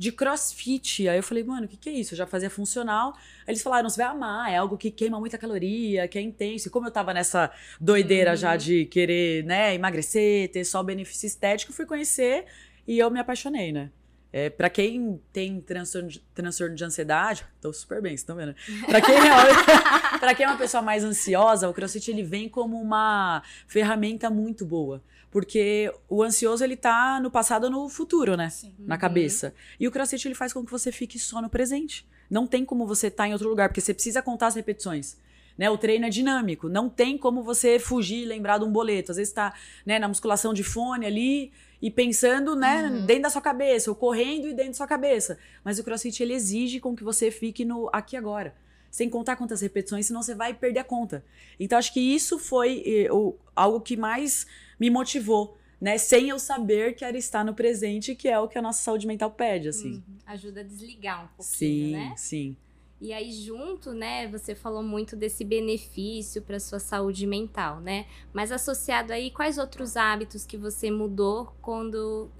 de 0.00 0.10
crossfit. 0.10 1.06
Aí 1.08 1.18
eu 1.18 1.22
falei, 1.22 1.44
mano, 1.44 1.66
o 1.66 1.68
que, 1.68 1.76
que 1.76 1.90
é 1.90 1.92
isso? 1.92 2.14
Eu 2.14 2.18
já 2.18 2.26
fazia 2.26 2.48
funcional. 2.48 3.12
Aí 3.46 3.52
eles 3.52 3.62
falaram, 3.62 3.86
você 3.86 4.02
vai 4.02 4.10
amar, 4.10 4.50
é 4.50 4.56
algo 4.56 4.78
que 4.78 4.90
queima 4.90 5.20
muita 5.20 5.36
caloria, 5.36 6.08
que 6.08 6.18
é 6.18 6.22
intenso. 6.22 6.68
E 6.68 6.70
como 6.70 6.86
eu 6.86 6.90
tava 6.90 7.12
nessa 7.12 7.50
doideira 7.78 8.30
uhum. 8.30 8.36
já 8.36 8.56
de 8.56 8.86
querer, 8.86 9.44
né, 9.44 9.74
emagrecer, 9.74 10.50
ter 10.50 10.64
só 10.64 10.82
benefício 10.82 11.26
estético, 11.26 11.74
fui 11.74 11.84
conhecer 11.84 12.46
e 12.88 12.98
eu 12.98 13.10
me 13.10 13.20
apaixonei, 13.20 13.72
né? 13.72 13.90
É, 14.32 14.48
para 14.48 14.70
quem 14.70 15.20
tem 15.32 15.60
transtorno 15.60 16.08
de, 16.08 16.20
transtorno 16.34 16.74
de 16.74 16.84
ansiedade, 16.84 17.44
tô 17.60 17.72
super 17.72 18.00
bem, 18.00 18.12
vocês 18.12 18.20
estão 18.20 18.36
vendo? 18.36 18.54
Para 18.86 19.00
quem, 19.02 19.16
é, 19.16 19.20
pra 20.18 20.34
quem 20.34 20.46
é 20.46 20.48
uma 20.48 20.56
pessoa 20.56 20.82
mais 20.82 21.04
ansiosa, 21.04 21.68
o 21.68 21.74
CrossFit 21.74 22.10
ele 22.10 22.22
vem 22.22 22.48
como 22.48 22.80
uma 22.80 23.42
ferramenta 23.66 24.30
muito 24.30 24.64
boa. 24.64 25.02
Porque 25.30 25.92
o 26.08 26.22
ansioso, 26.22 26.64
ele 26.64 26.76
tá 26.76 27.20
no 27.20 27.30
passado 27.30 27.64
ou 27.64 27.70
no 27.70 27.88
futuro, 27.88 28.36
né? 28.36 28.50
Sim. 28.50 28.74
Na 28.80 28.96
uhum. 28.96 29.00
cabeça. 29.00 29.54
E 29.78 29.86
o 29.86 29.90
crossfit, 29.90 30.26
ele 30.26 30.34
faz 30.34 30.52
com 30.52 30.64
que 30.64 30.70
você 30.70 30.90
fique 30.90 31.18
só 31.18 31.40
no 31.40 31.48
presente. 31.48 32.06
Não 32.28 32.46
tem 32.46 32.64
como 32.64 32.86
você 32.86 33.06
estar 33.06 33.24
tá 33.24 33.28
em 33.28 33.32
outro 33.32 33.48
lugar, 33.48 33.68
porque 33.68 33.80
você 33.80 33.94
precisa 33.94 34.20
contar 34.20 34.48
as 34.48 34.54
repetições. 34.56 35.16
Né, 35.58 35.68
o 35.68 35.76
treino 35.76 36.06
é 36.06 36.08
dinâmico, 36.08 36.70
não 36.70 36.88
tem 36.88 37.18
como 37.18 37.42
você 37.42 37.78
fugir 37.78 38.22
e 38.22 38.24
lembrar 38.24 38.56
de 38.56 38.64
um 38.64 38.72
boleto. 38.72 39.10
Às 39.10 39.18
vezes 39.18 39.30
está 39.30 39.52
né, 39.84 39.98
na 39.98 40.08
musculação 40.08 40.54
de 40.54 40.64
fone 40.64 41.04
ali 41.04 41.52
e 41.82 41.90
pensando 41.90 42.56
né, 42.56 42.84
uhum. 42.84 43.04
dentro 43.04 43.24
da 43.24 43.30
sua 43.30 43.42
cabeça, 43.42 43.90
ou 43.90 43.94
correndo 43.94 44.48
e 44.48 44.54
dentro 44.54 44.70
da 44.70 44.76
sua 44.76 44.86
cabeça. 44.86 45.38
Mas 45.62 45.78
o 45.78 45.84
crossfit 45.84 46.22
ele 46.22 46.32
exige 46.32 46.80
com 46.80 46.96
que 46.96 47.04
você 47.04 47.30
fique 47.30 47.62
no 47.62 47.90
aqui 47.92 48.16
agora. 48.16 48.54
Sem 48.90 49.08
contar 49.08 49.36
quantas 49.36 49.60
repetições, 49.60 50.06
senão 50.06 50.22
você 50.22 50.34
vai 50.34 50.52
perder 50.52 50.80
a 50.80 50.84
conta. 50.84 51.24
Então, 51.58 51.78
acho 51.78 51.92
que 51.92 52.00
isso 52.00 52.38
foi 52.38 52.82
eh, 52.84 53.08
algo 53.54 53.80
que 53.80 53.96
mais 53.96 54.46
me 54.78 54.90
motivou, 54.90 55.56
né? 55.80 55.96
Sem 55.96 56.28
eu 56.28 56.38
saber 56.38 56.94
que 56.94 57.04
era 57.04 57.16
estar 57.16 57.44
no 57.44 57.54
presente, 57.54 58.14
que 58.14 58.28
é 58.28 58.38
o 58.38 58.48
que 58.48 58.58
a 58.58 58.62
nossa 58.62 58.82
saúde 58.82 59.06
mental 59.06 59.30
pede, 59.30 59.68
assim. 59.68 59.94
Uhum. 59.94 60.18
Ajuda 60.26 60.60
a 60.60 60.64
desligar 60.64 61.24
um 61.24 61.28
pouquinho, 61.28 61.44
sim, 61.44 61.92
né? 61.92 62.14
Sim, 62.16 62.16
sim. 62.16 62.56
E 63.00 63.14
aí, 63.14 63.32
junto, 63.32 63.94
né, 63.94 64.28
você 64.28 64.54
falou 64.54 64.82
muito 64.82 65.16
desse 65.16 65.42
benefício 65.42 66.42
para 66.42 66.60
sua 66.60 66.78
saúde 66.78 67.26
mental, 67.26 67.80
né? 67.80 68.06
Mas 68.30 68.52
associado 68.52 69.10
aí, 69.10 69.30
quais 69.30 69.56
outros 69.56 69.96
hábitos 69.96 70.44
que 70.44 70.58
você 70.58 70.90
mudou 70.90 71.54
quando 71.62 72.30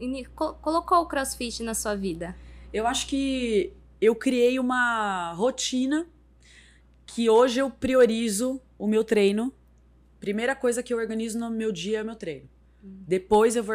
colocou 0.60 0.98
o 0.98 1.06
crossfit 1.06 1.62
na 1.62 1.72
sua 1.72 1.94
vida? 1.94 2.36
Eu 2.74 2.86
acho 2.86 3.06
que 3.06 3.72
eu 4.02 4.14
criei 4.14 4.58
uma 4.58 5.32
rotina 5.32 6.06
que 7.14 7.28
hoje 7.28 7.60
eu 7.60 7.70
priorizo 7.70 8.60
o 8.78 8.86
meu 8.86 9.04
treino 9.04 9.52
primeira 10.20 10.54
coisa 10.54 10.82
que 10.82 10.92
eu 10.92 10.98
organizo 10.98 11.38
no 11.38 11.50
meu 11.50 11.72
dia 11.72 11.98
é 11.98 12.02
o 12.02 12.04
meu 12.04 12.14
treino. 12.14 12.48
Depois 12.82 13.56
eu 13.56 13.64
vou 13.64 13.74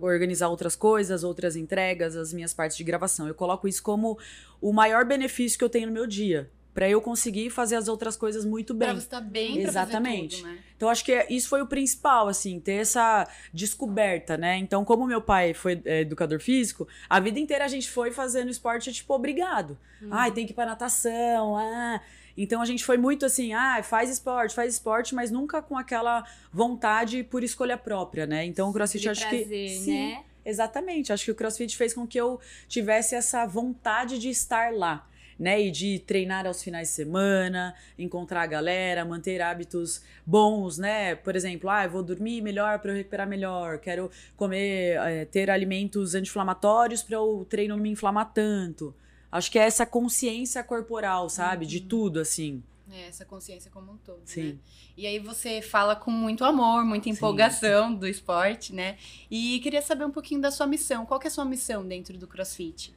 organizar 0.00 0.48
outras 0.48 0.76
coisas, 0.76 1.24
outras 1.24 1.56
entregas, 1.56 2.16
as 2.16 2.32
minhas 2.32 2.54
partes 2.54 2.76
de 2.76 2.84
gravação. 2.84 3.26
Eu 3.26 3.34
coloco 3.34 3.66
isso 3.66 3.82
como 3.82 4.18
o 4.60 4.72
maior 4.72 5.04
benefício 5.04 5.58
que 5.58 5.64
eu 5.64 5.68
tenho 5.68 5.88
no 5.88 5.92
meu 5.92 6.06
dia. 6.06 6.50
para 6.76 6.90
eu 6.90 7.00
conseguir 7.00 7.48
fazer 7.48 7.74
as 7.76 7.88
outras 7.88 8.18
coisas 8.18 8.44
muito 8.44 8.74
bem. 8.74 8.88
Pra 8.88 9.00
você 9.00 9.06
estar 9.06 9.22
bem 9.22 9.60
Exatamente. 9.60 10.42
Pra 10.42 10.50
fazer 10.50 10.56
tudo, 10.58 10.62
né? 10.62 10.74
Então 10.76 10.90
acho 10.90 11.02
que 11.02 11.10
é, 11.10 11.26
isso 11.32 11.48
foi 11.48 11.62
o 11.62 11.66
principal, 11.66 12.28
assim, 12.28 12.60
ter 12.60 12.74
essa 12.74 13.26
descoberta, 13.50 14.36
né? 14.36 14.58
Então, 14.58 14.84
como 14.84 15.06
meu 15.06 15.22
pai 15.22 15.54
foi 15.54 15.80
é, 15.86 16.02
educador 16.02 16.38
físico, 16.38 16.86
a 17.08 17.18
vida 17.18 17.40
inteira 17.40 17.64
a 17.64 17.68
gente 17.68 17.90
foi 17.90 18.10
fazendo 18.10 18.50
esporte, 18.50 18.92
tipo, 18.92 19.14
obrigado. 19.14 19.78
Uhum. 20.02 20.08
Ai, 20.10 20.30
tem 20.32 20.44
que 20.44 20.52
ir 20.52 20.54
pra 20.54 20.66
natação, 20.66 21.56
ah. 21.56 21.98
Então 22.36 22.60
a 22.60 22.64
gente 22.64 22.84
foi 22.84 22.98
muito 22.98 23.24
assim, 23.24 23.52
ah, 23.54 23.82
faz 23.82 24.10
esporte, 24.10 24.54
faz 24.54 24.74
esporte, 24.74 25.14
mas 25.14 25.30
nunca 25.30 25.62
com 25.62 25.76
aquela 25.76 26.24
vontade 26.52 27.24
por 27.24 27.42
escolha 27.42 27.78
própria, 27.78 28.26
né? 28.26 28.44
Então 28.44 28.68
o 28.68 28.72
CrossFit 28.72 29.08
acho 29.08 29.20
prazer, 29.22 29.48
que 29.48 29.68
sim, 29.70 30.12
né? 30.12 30.24
exatamente. 30.44 31.12
Acho 31.12 31.24
que 31.24 31.30
o 31.30 31.34
CrossFit 31.34 31.76
fez 31.76 31.94
com 31.94 32.06
que 32.06 32.20
eu 32.20 32.40
tivesse 32.68 33.14
essa 33.14 33.46
vontade 33.46 34.18
de 34.18 34.28
estar 34.28 34.72
lá 34.72 35.08
né? 35.38 35.60
E 35.60 35.70
de 35.70 35.98
treinar 35.98 36.46
aos 36.46 36.62
finais 36.62 36.88
de 36.88 36.94
semana, 36.94 37.74
encontrar 37.98 38.42
a 38.42 38.46
galera, 38.46 39.04
manter 39.04 39.40
hábitos 39.40 40.02
bons, 40.24 40.78
né? 40.78 41.14
Por 41.14 41.36
exemplo, 41.36 41.68
ah, 41.70 41.84
eu 41.84 41.90
vou 41.90 42.02
dormir 42.02 42.40
melhor 42.40 42.78
para 42.78 42.92
eu 42.92 42.96
recuperar 42.96 43.28
melhor, 43.28 43.78
quero 43.78 44.10
comer, 44.36 44.98
é, 44.98 45.24
ter 45.24 45.50
alimentos 45.50 46.14
anti-inflamatórios 46.14 47.02
para 47.02 47.20
o 47.20 47.44
treino 47.44 47.76
não 47.76 47.82
me 47.82 47.90
inflamar 47.90 48.32
tanto. 48.32 48.94
Acho 49.36 49.50
que 49.50 49.58
é 49.58 49.62
essa 49.62 49.84
consciência 49.84 50.62
corporal, 50.64 51.28
sabe? 51.28 51.64
Uhum. 51.64 51.70
De 51.70 51.80
tudo, 51.80 52.20
assim. 52.20 52.62
É, 52.90 53.08
essa 53.08 53.24
consciência 53.24 53.70
como 53.70 53.92
um 53.92 53.96
todo, 53.96 54.20
Sim. 54.24 54.52
né? 54.52 54.58
E 54.96 55.06
aí 55.06 55.18
você 55.18 55.60
fala 55.60 55.94
com 55.96 56.10
muito 56.10 56.44
amor, 56.44 56.84
muita 56.84 57.08
empolgação 57.08 57.90
Sim. 57.90 57.96
do 57.96 58.06
esporte, 58.06 58.72
né? 58.72 58.96
E 59.30 59.58
queria 59.60 59.82
saber 59.82 60.04
um 60.04 60.10
pouquinho 60.10 60.40
da 60.40 60.50
sua 60.50 60.66
missão. 60.66 61.04
Qual 61.04 61.18
que 61.18 61.26
é 61.26 61.28
a 61.28 61.30
sua 61.30 61.44
missão 61.44 61.86
dentro 61.86 62.16
do 62.16 62.26
CrossFit? 62.26 62.94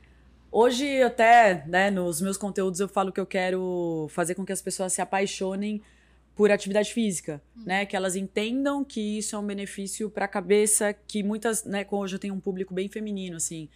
Hoje, 0.52 1.02
até, 1.02 1.64
né, 1.68 1.92
nos 1.92 2.22
meus 2.22 2.38
conteúdos 2.38 2.80
eu 2.80 2.88
falo 2.88 3.12
que 3.12 3.20
eu 3.20 3.26
quero 3.26 4.08
fazer 4.10 4.34
com 4.34 4.46
que 4.46 4.52
as 4.52 4.62
pessoas 4.62 4.94
se 4.94 5.02
apaixonem 5.02 5.82
por 6.36 6.52
atividade 6.52 6.94
física, 6.94 7.42
hum. 7.58 7.64
né? 7.66 7.86
Que 7.86 7.96
elas 7.96 8.16
entendam 8.16 8.84
que 8.86 9.18
isso 9.18 9.36
é 9.36 9.40
um 9.40 9.46
benefício 9.46 10.10
para 10.10 10.26
a 10.26 10.28
cabeça, 10.28 10.94
que 10.94 11.22
muitas, 11.22 11.66
né, 11.66 11.86
hoje 11.90 12.16
eu 12.16 12.20
tenho 12.20 12.34
um 12.34 12.40
público 12.40 12.74
bem 12.74 12.88
feminino, 12.88 13.38
assim. 13.38 13.68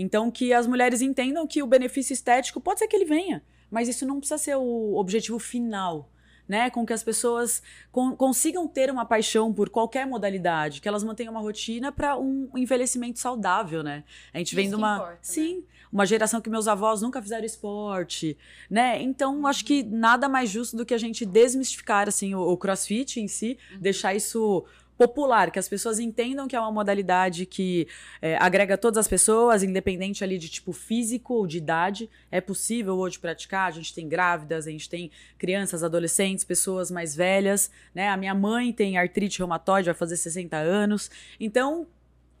Então, 0.00 0.30
que 0.30 0.52
as 0.52 0.64
mulheres 0.64 1.02
entendam 1.02 1.44
que 1.44 1.60
o 1.60 1.66
benefício 1.66 2.12
estético 2.12 2.60
pode 2.60 2.78
ser 2.78 2.86
que 2.86 2.94
ele 2.94 3.04
venha, 3.04 3.42
mas 3.68 3.88
isso 3.88 4.06
não 4.06 4.20
precisa 4.20 4.38
ser 4.38 4.54
o 4.54 4.94
objetivo 4.94 5.40
final, 5.40 6.08
né? 6.46 6.70
Com 6.70 6.86
que 6.86 6.92
as 6.92 7.02
pessoas 7.02 7.60
con 7.90 8.14
consigam 8.14 8.68
ter 8.68 8.92
uma 8.92 9.04
paixão 9.04 9.52
por 9.52 9.68
qualquer 9.68 10.06
modalidade, 10.06 10.80
que 10.80 10.86
elas 10.86 11.02
mantenham 11.02 11.32
uma 11.32 11.40
rotina 11.40 11.90
para 11.90 12.16
um 12.16 12.48
envelhecimento 12.56 13.18
saudável, 13.18 13.82
né? 13.82 14.04
A 14.32 14.38
gente 14.38 14.54
vem 14.54 14.68
de 14.68 14.76
uma. 14.76 14.96
Importa, 14.98 15.18
Sim. 15.20 15.56
Né? 15.56 15.62
Uma 15.90 16.04
geração 16.04 16.40
que 16.40 16.50
meus 16.50 16.68
avós 16.68 17.00
nunca 17.00 17.20
fizeram 17.20 17.46
esporte, 17.46 18.36
né? 18.70 19.02
Então, 19.02 19.46
acho 19.46 19.64
que 19.64 19.82
nada 19.82 20.28
mais 20.28 20.48
justo 20.50 20.76
do 20.76 20.84
que 20.84 20.92
a 20.92 20.98
gente 20.98 21.24
desmistificar, 21.24 22.06
assim, 22.06 22.34
o, 22.34 22.40
o 22.40 22.56
crossfit 22.58 23.18
em 23.18 23.26
si, 23.26 23.58
uhum. 23.72 23.80
deixar 23.80 24.14
isso 24.14 24.64
popular, 24.98 25.52
que 25.52 25.60
as 25.60 25.68
pessoas 25.68 26.00
entendam 26.00 26.48
que 26.48 26.56
é 26.56 26.60
uma 26.60 26.72
modalidade 26.72 27.46
que 27.46 27.86
é, 28.20 28.36
agrega 28.36 28.76
todas 28.76 28.98
as 28.98 29.06
pessoas, 29.06 29.62
independente 29.62 30.24
ali 30.24 30.36
de 30.36 30.48
tipo 30.48 30.72
físico 30.72 31.34
ou 31.34 31.46
de 31.46 31.58
idade. 31.58 32.10
É 32.32 32.40
possível 32.40 32.96
hoje 32.96 33.16
praticar. 33.16 33.68
A 33.68 33.70
gente 33.70 33.94
tem 33.94 34.08
grávidas, 34.08 34.66
a 34.66 34.70
gente 34.70 34.90
tem 34.90 35.10
crianças, 35.38 35.84
adolescentes, 35.84 36.44
pessoas 36.44 36.90
mais 36.90 37.14
velhas, 37.14 37.70
né? 37.94 38.08
A 38.08 38.16
minha 38.16 38.34
mãe 38.34 38.72
tem 38.72 38.98
artrite 38.98 39.38
reumatoide, 39.38 39.86
vai 39.86 39.94
fazer 39.94 40.16
60 40.16 40.56
anos. 40.56 41.08
Então, 41.38 41.86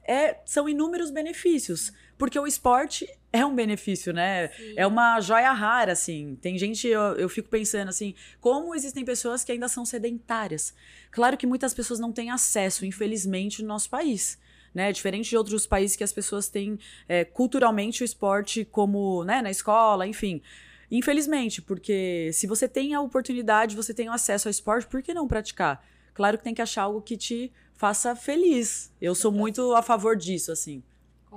é, 0.02 0.38
são 0.44 0.68
inúmeros 0.68 1.10
benefícios. 1.12 1.92
Porque 2.18 2.38
o 2.38 2.46
esporte 2.46 3.08
é 3.32 3.46
um 3.46 3.54
benefício, 3.54 4.12
né? 4.12 4.48
Sim. 4.48 4.74
É 4.76 4.86
uma 4.86 5.20
joia 5.20 5.52
rara, 5.52 5.92
assim. 5.92 6.36
Tem 6.42 6.58
gente, 6.58 6.88
eu, 6.88 7.00
eu 7.16 7.28
fico 7.28 7.48
pensando 7.48 7.88
assim, 7.88 8.14
como 8.40 8.74
existem 8.74 9.04
pessoas 9.04 9.44
que 9.44 9.52
ainda 9.52 9.68
são 9.68 9.86
sedentárias. 9.86 10.74
Claro 11.12 11.36
que 11.36 11.46
muitas 11.46 11.72
pessoas 11.72 12.00
não 12.00 12.12
têm 12.12 12.30
acesso, 12.30 12.84
infelizmente, 12.84 13.62
no 13.62 13.68
nosso 13.68 13.88
país. 13.88 14.36
Né? 14.74 14.92
Diferente 14.92 15.30
de 15.30 15.36
outros 15.36 15.66
países 15.66 15.96
que 15.96 16.04
as 16.04 16.12
pessoas 16.12 16.48
têm 16.48 16.78
é, 17.08 17.24
culturalmente 17.24 18.02
o 18.02 18.04
esporte 18.04 18.64
como 18.64 19.22
né, 19.24 19.40
na 19.40 19.50
escola, 19.50 20.06
enfim. 20.06 20.42
Infelizmente, 20.90 21.62
porque 21.62 22.30
se 22.32 22.46
você 22.46 22.66
tem 22.66 22.94
a 22.94 23.00
oportunidade, 23.00 23.76
você 23.76 23.94
tem 23.94 24.08
o 24.08 24.12
acesso 24.12 24.48
ao 24.48 24.50
esporte, 24.50 24.86
por 24.86 25.02
que 25.02 25.14
não 25.14 25.28
praticar? 25.28 25.86
Claro 26.14 26.36
que 26.36 26.44
tem 26.44 26.54
que 26.54 26.62
achar 26.62 26.82
algo 26.82 27.00
que 27.00 27.16
te 27.16 27.52
faça 27.74 28.16
feliz. 28.16 28.90
Eu 29.00 29.14
sou 29.14 29.30
muito 29.30 29.74
a 29.74 29.82
favor 29.82 30.16
disso, 30.16 30.50
assim 30.50 30.82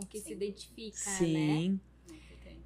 com 0.01 0.07
que 0.07 0.19
Sim. 0.19 0.25
se 0.25 0.33
identifica, 0.33 0.97
Sim. 0.97 1.69
né? 1.69 1.79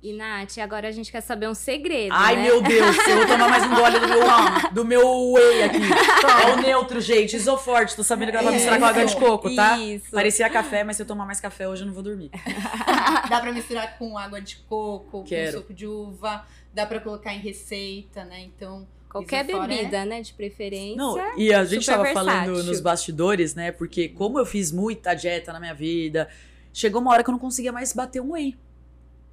E, 0.05 0.13
Nath, 0.13 0.59
agora 0.59 0.87
a 0.87 0.91
gente 0.91 1.11
quer 1.11 1.21
saber 1.21 1.49
um 1.49 1.55
segredo. 1.55 2.13
Ai, 2.13 2.35
né? 2.35 2.43
meu 2.43 2.61
Deus, 2.61 2.95
eu 3.07 3.17
vou 3.17 3.25
tomar 3.25 3.49
mais 3.49 3.63
um 3.63 3.73
gole 3.73 3.99
do 3.99 4.07
meu, 4.07 4.19
do 4.71 4.85
meu 4.85 5.31
whey 5.31 5.63
aqui. 5.63 5.77
É 5.77 6.53
o 6.53 6.61
neutro, 6.61 7.01
gente. 7.01 7.35
Isoforte. 7.35 7.95
Tô 7.95 8.03
sabendo 8.03 8.29
que 8.29 8.37
ela 8.37 8.43
vai 8.43 8.53
misturar 8.53 8.77
com 8.77 8.85
água 8.85 9.03
de 9.03 9.15
coco, 9.15 9.55
tá? 9.55 9.77
Isso. 9.79 10.11
Parecia 10.11 10.47
café, 10.47 10.83
mas 10.83 10.97
se 10.97 11.01
eu 11.01 11.07
tomar 11.07 11.25
mais 11.25 11.39
café 11.39 11.67
hoje 11.67 11.81
eu 11.81 11.87
não 11.87 11.93
vou 11.93 12.03
dormir. 12.03 12.29
Dá 13.29 13.41
pra 13.41 13.51
misturar 13.51 13.97
com 13.97 14.15
água 14.15 14.39
de 14.39 14.57
coco, 14.57 15.23
Quero. 15.23 15.53
com 15.53 15.57
suco 15.61 15.73
de 15.73 15.87
uva. 15.87 16.45
Dá 16.71 16.85
pra 16.85 16.99
colocar 16.99 17.33
em 17.33 17.39
receita, 17.39 18.23
né? 18.25 18.41
Então. 18.41 18.87
Qualquer 19.09 19.43
bebida, 19.43 19.97
é... 19.97 20.05
né? 20.05 20.21
De 20.21 20.33
preferência. 20.33 20.97
Não, 20.97 21.35
e 21.35 21.51
a 21.51 21.65
gente 21.65 21.83
tava 21.83 22.03
versátil. 22.03 22.31
falando 22.31 22.63
nos 22.63 22.79
bastidores, 22.79 23.55
né? 23.55 23.71
Porque 23.71 24.09
como 24.09 24.37
eu 24.37 24.45
fiz 24.45 24.71
muita 24.71 25.15
dieta 25.15 25.51
na 25.51 25.59
minha 25.59 25.73
vida, 25.73 26.29
chegou 26.75 26.99
uma 26.99 27.11
hora 27.11 27.23
que 27.23 27.29
eu 27.29 27.31
não 27.31 27.39
conseguia 27.39 27.71
mais 27.71 27.93
bater 27.93 28.21
um 28.21 28.33
whey. 28.33 28.53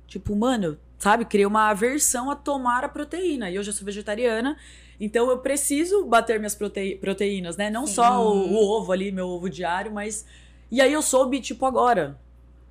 Tipo, 0.06 0.37
mano, 0.37 0.78
sabe? 0.96 1.25
Criei 1.25 1.44
uma 1.44 1.70
aversão 1.70 2.30
a 2.30 2.37
tomar 2.37 2.84
a 2.84 2.88
proteína. 2.88 3.50
E 3.50 3.58
hoje 3.58 3.70
eu 3.70 3.75
sou 3.75 3.84
vegetariana, 3.84 4.56
então 5.00 5.28
eu 5.28 5.38
preciso 5.38 6.04
bater 6.04 6.38
minhas 6.38 6.54
prote... 6.54 6.96
proteínas, 7.00 7.56
né? 7.56 7.68
Não 7.68 7.84
Sim. 7.84 7.94
só 7.94 8.25
o, 8.25 8.52
o, 8.52 8.54
ovo 8.54 8.92
ali, 8.92 9.11
meu 9.11 9.26
ovo 9.26 9.50
diário, 9.50 9.92
mas. 9.92 10.25
E 10.70 10.80
aí 10.80 10.92
eu 10.92 11.02
soube, 11.02 11.40
tipo, 11.40 11.66
agora. 11.66 12.16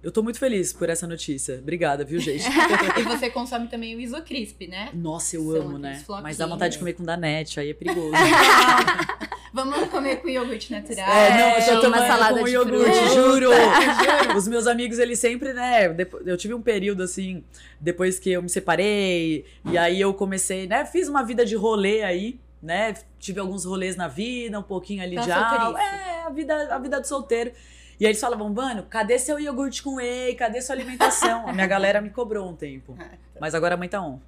Eu 0.02 0.12
tô 0.12 0.24
muito 0.24 0.40
feliz 0.40 0.74
por 0.74 0.90
essa 0.90 1.06
notícia. 1.06 1.60
Obrigada, 1.60 2.04
viu, 2.04 2.20
gente? 2.20 2.44
e 2.98 3.04
você 3.04 3.30
consome 3.30 3.68
também 3.68 3.96
o 3.96 4.00
Isocrisp, 4.00 4.68
né? 4.68 4.90
Nossa, 4.96 5.36
eu 5.36 5.44
São 5.44 5.62
amo, 5.62 5.78
né? 5.78 6.04
Mas 6.24 6.38
dá 6.38 6.48
vontade 6.48 6.74
de 6.74 6.80
comer 6.80 6.94
com 6.94 7.04
danete, 7.04 7.60
aí 7.60 7.70
é 7.70 7.74
perigoso. 7.74 8.14
Vamos 9.54 9.90
comer 9.90 10.18
com 10.18 10.30
iogurte 10.30 10.72
natural. 10.72 11.10
É, 11.10 11.38
não, 11.38 11.50
eu 11.58 11.76
tô 11.76 11.82
tomando 11.82 12.08
salada 12.08 12.40
com 12.40 12.48
iogurte, 12.48 13.10
juro. 13.14 13.50
juro. 13.52 14.38
Os 14.38 14.48
meus 14.48 14.66
amigos, 14.68 14.98
eles 14.98 15.20
sempre, 15.20 15.54
né? 15.54 15.96
Eu 16.26 16.38
tive 16.38 16.54
um 16.54 16.62
período 16.62 17.04
assim, 17.04 17.44
depois 17.80 18.18
que 18.18 18.32
eu 18.32 18.42
me 18.42 18.50
separei, 18.50 19.46
e 19.66 19.78
aí 19.78 20.00
eu 20.00 20.14
comecei, 20.14 20.68
né? 20.68 20.86
Fiz 20.86 21.08
uma 21.08 21.24
vida 21.24 21.46
de 21.46 21.56
rolê 21.56 22.04
aí 22.04 22.40
né? 22.62 22.94
Tive 23.20 23.40
alguns 23.40 23.66
rolês 23.66 23.96
na 23.96 24.08
vida, 24.08 24.60
um 24.60 24.64
pouquinho 24.64 25.02
ali 25.02 25.16
tá 25.16 25.22
de 25.22 25.32
aula. 25.32 25.82
É, 25.82 26.24
a 26.24 26.30
vida, 26.30 26.76
a 26.76 26.78
vida 26.78 27.02
do 27.02 27.08
solteiro. 27.08 27.52
E 28.00 28.06
aí 28.06 28.12
eles 28.12 28.22
falavam, 28.22 28.50
mano, 28.50 28.84
cadê 28.90 29.18
seu 29.20 29.40
iogurte 29.40 29.84
com 29.84 29.96
whey? 29.96 30.36
Cadê 30.36 30.62
sua 30.62 30.76
alimentação? 30.76 31.48
A 31.48 31.54
minha 31.54 31.68
galera 31.68 32.02
me 32.02 32.10
cobrou 32.10 32.50
um 32.50 32.56
tempo. 32.56 32.98
Mas 33.40 33.56
agora 33.56 33.76
a 33.76 33.78
mãe 33.78 33.90
tá 33.90 34.02
on. 34.02 34.20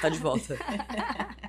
Tá 0.00 0.08
de 0.08 0.18
volta. 0.18 0.56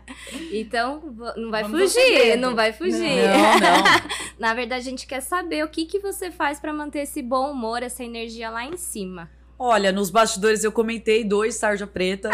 Então, 0.52 1.02
não 1.36 1.50
vai 1.52 1.64
Vamos 1.64 1.94
fugir, 1.94 2.38
não 2.38 2.56
vai 2.56 2.74
fugir. 2.74 3.28
Não, 3.28 3.60
não. 3.60 3.84
Na 4.40 4.54
verdade, 4.54 4.88
a 4.88 4.90
gente 4.90 5.08
quer 5.08 5.22
saber 5.22 5.64
o 5.64 5.70
que, 5.70 5.86
que 5.86 6.00
você 6.00 6.32
faz 6.32 6.60
para 6.60 6.74
manter 6.74 7.00
esse 7.00 7.22
bom 7.22 7.52
humor, 7.52 7.82
essa 7.84 8.04
energia 8.04 8.50
lá 8.50 8.66
em 8.66 8.78
cima. 8.78 9.30
Olha, 9.60 9.92
nos 9.92 10.12
bastidores 10.12 10.64
eu 10.64 10.72
comentei 10.72 11.24
dois 11.24 11.58
tarja 11.58 11.88
preta. 11.88 12.30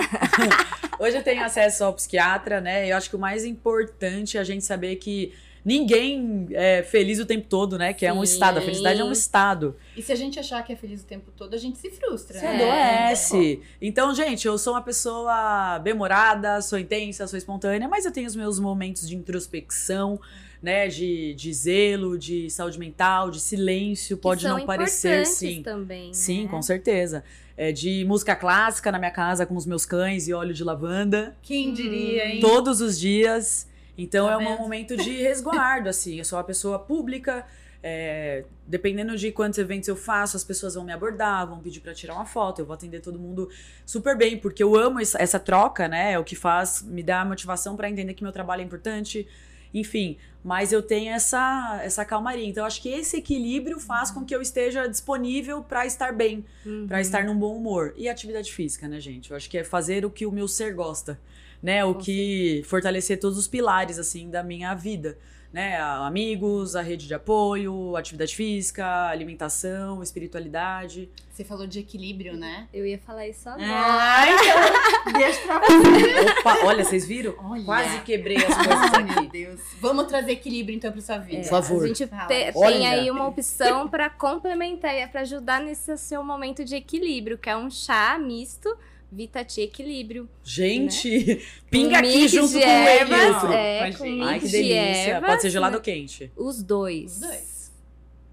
Hoje 0.99 1.17
eu 1.17 1.23
tenho 1.23 1.43
acesso 1.43 1.83
ao 1.85 1.93
psiquiatra, 1.93 2.59
né? 2.59 2.89
Eu 2.89 2.97
acho 2.97 3.09
que 3.09 3.15
o 3.15 3.19
mais 3.19 3.45
importante 3.45 4.37
é 4.37 4.41
a 4.41 4.43
gente 4.43 4.65
saber 4.65 4.97
que 4.97 5.33
ninguém 5.63 6.47
é 6.51 6.83
feliz 6.83 7.19
o 7.19 7.25
tempo 7.25 7.47
todo, 7.47 7.77
né? 7.77 7.93
Que 7.93 8.01
Sim. 8.01 8.05
é 8.07 8.13
um 8.13 8.23
estado. 8.23 8.57
A 8.57 8.61
felicidade 8.61 8.99
é 8.99 9.03
um 9.03 9.11
estado. 9.11 9.75
E 9.95 10.01
se 10.01 10.11
a 10.11 10.15
gente 10.15 10.39
achar 10.39 10.63
que 10.63 10.73
é 10.73 10.75
feliz 10.75 11.01
o 11.01 11.05
tempo 11.05 11.31
todo, 11.35 11.53
a 11.53 11.57
gente 11.57 11.77
se 11.77 11.89
frustra. 11.89 12.39
Se 12.39 12.45
né? 12.45 12.55
adoece. 12.55 13.61
É. 13.61 13.67
Então, 13.81 14.13
gente, 14.13 14.45
eu 14.47 14.57
sou 14.57 14.73
uma 14.73 14.81
pessoa 14.81 15.79
bem-humorada, 15.79 16.61
sou 16.61 16.77
intensa, 16.77 17.27
sou 17.27 17.37
espontânea, 17.37 17.87
mas 17.87 18.05
eu 18.05 18.11
tenho 18.11 18.27
os 18.27 18.35
meus 18.35 18.59
momentos 18.59 19.07
de 19.07 19.15
introspecção. 19.15 20.19
Né, 20.61 20.87
de, 20.87 21.33
de 21.33 21.53
zelo, 21.53 22.17
de 22.17 22.49
saúde 22.49 22.79
mental, 22.79 23.29
de 23.29 23.41
silêncio, 23.41 24.15
pode 24.15 24.47
não 24.47 24.65
parecer, 24.65 25.25
sim. 25.25 25.61
Também, 25.61 26.13
sim, 26.13 26.43
né? 26.43 26.49
com 26.49 26.61
certeza. 26.61 27.21
É, 27.57 27.73
de 27.73 28.05
música 28.05 28.33
clássica 28.33 28.89
na 28.89 28.97
minha 28.97 29.11
casa 29.11 29.45
com 29.45 29.57
os 29.57 29.65
meus 29.65 29.85
cães 29.85 30.25
e 30.29 30.33
óleo 30.33 30.53
de 30.53 30.63
lavanda. 30.63 31.35
Quem 31.41 31.73
diria, 31.73 32.27
hein? 32.27 32.39
Todos 32.39 32.79
os 32.79 32.97
dias. 32.97 33.67
Então 33.97 34.27
tá 34.27 34.33
é 34.33 34.37
um 34.37 34.57
momento 34.57 34.95
de 34.97 35.11
resguardo, 35.21 35.89
assim. 35.89 36.17
Eu 36.17 36.25
sou 36.25 36.37
uma 36.37 36.43
pessoa 36.43 36.79
pública. 36.79 37.45
É, 37.85 38.45
dependendo 38.65 39.17
de 39.17 39.29
quantos 39.33 39.59
eventos 39.59 39.89
eu 39.89 39.95
faço, 39.97 40.37
as 40.37 40.43
pessoas 40.45 40.73
vão 40.75 40.85
me 40.85 40.93
abordar, 40.93 41.45
vão 41.45 41.59
pedir 41.59 41.81
para 41.81 41.93
tirar 41.93 42.13
uma 42.13 42.25
foto, 42.25 42.59
eu 42.59 42.65
vou 42.65 42.73
atender 42.73 43.01
todo 43.01 43.19
mundo 43.19 43.49
super 43.85 44.17
bem, 44.17 44.37
porque 44.37 44.63
eu 44.63 44.73
amo 44.77 45.01
essa 45.01 45.37
troca, 45.37 45.85
né? 45.89 46.13
É 46.13 46.17
o 46.17 46.23
que 46.23 46.33
faz, 46.33 46.81
me 46.81 47.03
dá 47.03 47.19
a 47.19 47.25
motivação 47.25 47.75
para 47.75 47.89
entender 47.89 48.13
que 48.13 48.23
meu 48.23 48.31
trabalho 48.31 48.61
é 48.61 48.63
importante. 48.65 49.27
enfim. 49.73 50.17
Mas 50.43 50.71
eu 50.71 50.81
tenho 50.83 51.11
essa, 51.13 51.79
essa 51.83 52.05
calmaria. 52.05 52.45
Então, 52.47 52.63
acho 52.65 52.81
que 52.81 52.89
esse 52.89 53.17
equilíbrio 53.17 53.79
faz 53.79 54.11
com 54.11 54.23
que 54.23 54.33
eu 54.35 54.41
esteja 54.41 54.87
disponível 54.87 55.61
para 55.63 55.85
estar 55.85 56.13
bem, 56.13 56.45
Uhum. 56.65 56.85
para 56.87 57.01
estar 57.01 57.23
num 57.25 57.35
bom 57.37 57.55
humor. 57.55 57.93
E 57.97 58.07
atividade 58.07 58.53
física, 58.53 58.87
né, 58.87 58.99
gente? 58.99 59.31
Eu 59.31 59.35
acho 59.37 59.49
que 59.49 59.57
é 59.57 59.63
fazer 59.63 60.05
o 60.05 60.09
que 60.11 60.25
o 60.25 60.31
meu 60.31 60.47
ser 60.47 60.73
gosta, 60.73 61.19
né? 61.63 61.83
O 61.85 61.93
Com 61.95 62.01
que 62.01 62.61
fortalecer 62.65 63.19
todos 63.19 63.37
os 63.37 63.47
pilares, 63.47 63.97
assim, 63.97 64.29
da 64.29 64.43
minha 64.43 64.73
vida. 64.75 65.17
Né, 65.53 65.79
amigos, 65.79 66.75
a 66.75 66.81
rede 66.81 67.05
de 67.05 67.13
apoio, 67.13 67.95
atividade 67.95 68.35
física, 68.35 69.07
alimentação, 69.09 70.01
espiritualidade. 70.01 71.07
Você 71.31 71.43
falou 71.43 71.67
de 71.67 71.77
equilíbrio, 71.77 72.35
né? 72.35 72.67
Eu 72.73 72.83
ia 72.87 72.97
falar 72.97 73.27
isso 73.27 73.47
agora. 73.47 73.63
Ah, 73.71 74.25
então 75.05 75.13
deixa 75.13 75.41
pra 75.41 75.59
você. 75.59 76.39
Opa, 76.39 76.65
olha, 76.65 76.83
vocês 76.83 77.05
viram? 77.05 77.35
Olha. 77.37 77.63
Quase 77.65 78.01
quebrei 78.01 78.37
as 78.37 78.45
coisas 78.55 78.93
Ai, 78.95 79.03
meu 79.03 79.19
aqui. 79.19 79.27
Deus. 79.27 79.61
Vamos 79.79 80.05
trazer 80.07 80.31
equilíbrio 80.31 80.75
então 80.75 80.91
pra 80.91 81.01
sua 81.01 81.19
vida. 81.19 81.41
Por 81.43 81.49
favor. 81.49 81.83
A 81.83 81.87
gente 81.87 82.07
te- 82.07 82.53
tem 82.53 82.87
aí 82.87 83.11
uma 83.11 83.27
opção 83.27 83.87
para 83.87 84.09
complementar 84.09 84.95
e 84.95 85.07
para 85.07 85.21
ajudar 85.21 85.61
nesse 85.61 85.95
seu 85.99 86.23
momento 86.23 86.65
de 86.65 86.75
equilíbrio, 86.75 87.37
que 87.37 87.47
é 87.47 87.55
um 87.55 87.69
chá 87.69 88.17
misto 88.17 88.75
Vitati 89.13 89.61
Equilíbrio. 89.61 90.27
Gente, 90.43 91.41
pinga 91.69 91.97
Um 91.97 91.99
aqui 91.99 92.27
junto 92.27 92.47
de 92.53 92.59
com 92.59 92.65
o 92.65 92.69
ervas, 92.69 93.35
outro. 93.35 93.53
É, 93.53 93.91
Com 93.91 94.05
gente. 94.05 94.21
Ai, 94.23 94.39
que 94.39 94.45
de 94.47 94.51
delícia. 94.51 95.11
ervas, 95.13 95.29
Pode 95.29 95.41
ser 95.41 95.49
gelado 95.49 95.71
né? 95.73 95.77
ou 95.77 95.83
quente. 95.83 96.31
Os 96.35 96.63
dois. 96.63 97.13
Os 97.15 97.19
dois. 97.21 97.73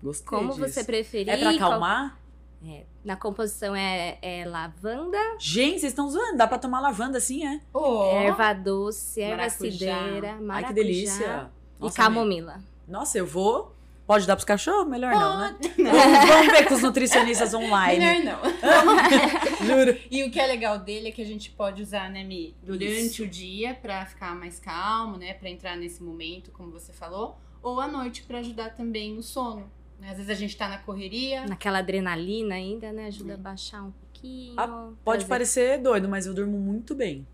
Gostei 0.03 0.27
Como 0.27 0.49
disso. 0.55 0.61
você 0.69 0.85
preferir. 0.85 1.29
É 1.29 1.37
pra 1.37 1.51
acalmar? 1.51 2.19
É, 2.67 2.85
na 3.05 3.17
composição 3.17 3.75
é, 3.75 4.19
é 4.21 4.45
lavanda, 4.45 5.17
Gente, 5.39 5.81
vocês 5.81 5.93
estão 5.93 6.11
zoando. 6.11 6.37
Dá 6.37 6.47
pra 6.47 6.59
tomar 6.59 6.81
lavanda 6.81 7.17
assim, 7.19 7.47
é? 7.47 7.61
Oh, 7.73 8.05
erva 8.13 8.53
doce, 8.53 9.21
erva 9.23 9.37
Maracujá. 9.39 9.71
cidreira, 9.71 10.33
Ai, 10.33 10.41
maracujá 10.41 10.69
que 10.69 10.75
delícia. 10.75 11.51
e 11.79 11.83
Nossa, 11.85 11.97
camomila. 11.97 12.53
amei. 12.55 12.67
Nossa, 12.87 13.17
eu 13.19 13.27
vou... 13.27 13.75
Pode 14.11 14.27
dar 14.27 14.35
pros 14.35 14.45
cachorros? 14.45 14.89
Melhor 14.89 15.13
não, 15.15 15.39
né? 15.39 15.57
Vamos, 15.77 16.29
vamos 16.29 16.47
ver 16.53 16.67
com 16.67 16.75
os 16.75 16.83
nutricionistas 16.83 17.55
online. 17.55 18.05
Melhor 18.05 18.25
não. 18.25 18.41
Juro. 19.65 19.97
E 20.11 20.25
o 20.25 20.33
que 20.33 20.41
é 20.41 20.49
legal 20.49 20.81
dele 20.81 21.11
é 21.11 21.13
que 21.13 21.23
a 21.23 21.25
gente 21.25 21.49
pode 21.53 21.81
usar, 21.81 22.11
né, 22.11 22.25
Mi, 22.25 22.53
durante 22.61 23.07
Isso. 23.07 23.23
o 23.23 23.27
dia 23.29 23.73
pra 23.73 24.05
ficar 24.05 24.35
mais 24.35 24.59
calmo, 24.59 25.17
né, 25.17 25.35
Pra 25.35 25.49
entrar 25.49 25.77
nesse 25.77 26.03
momento, 26.03 26.51
como 26.51 26.73
você 26.73 26.93
falou, 26.93 27.39
ou 27.63 27.79
à 27.79 27.87
noite 27.87 28.25
pra 28.25 28.39
ajudar 28.39 28.71
também 28.71 29.15
no 29.15 29.23
sono. 29.23 29.71
né? 30.01 30.09
Às 30.11 30.17
vezes 30.17 30.29
a 30.31 30.35
gente 30.35 30.57
tá 30.57 30.67
na 30.67 30.79
correria. 30.79 31.47
Naquela 31.47 31.79
adrenalina 31.79 32.57
ainda, 32.57 32.93
né? 32.93 33.07
Ajuda 33.07 33.35
a 33.35 33.37
baixar 33.37 33.85
um 33.85 33.93
pouquinho. 33.93 34.55
Ah, 34.57 34.89
Pode 35.05 35.25
parecer 35.27 35.79
doido, 35.79 36.09
mas 36.09 36.27
eu 36.27 36.35
durmo 36.35 36.59
muito 36.59 36.97
bem. 36.97 37.25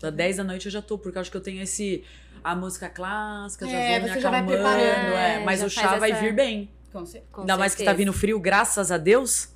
Das 0.00 0.14
10 0.14 0.38
da 0.38 0.44
noite 0.44 0.64
eu 0.64 0.72
já 0.72 0.80
tô, 0.80 0.96
porque 0.96 1.18
eu 1.18 1.20
acho 1.20 1.30
que 1.30 1.36
eu 1.36 1.42
tenho 1.42 1.60
esse... 1.60 2.02
A 2.44 2.54
música 2.56 2.88
clássica, 2.88 3.66
já 3.66 3.72
É, 3.76 4.00
vou 4.00 4.08
me 4.08 4.18
acalmando. 4.18 4.52
é. 4.54 5.34
é, 5.36 5.44
Mas 5.44 5.62
o 5.62 5.70
chá 5.70 5.96
vai 5.96 6.10
essa- 6.12 6.20
vir 6.20 6.32
bem. 6.34 6.70
Com 6.92 7.06
certeza. 7.06 7.32
Com 7.32 7.40
Ainda 7.42 7.56
mais 7.56 7.72
que 7.74 7.82
tá 7.84 7.90
certeza. 7.90 7.98
vindo 7.98 8.12
frio, 8.12 8.38
graças 8.40 8.90
a 8.90 8.98
Deus. 8.98 9.48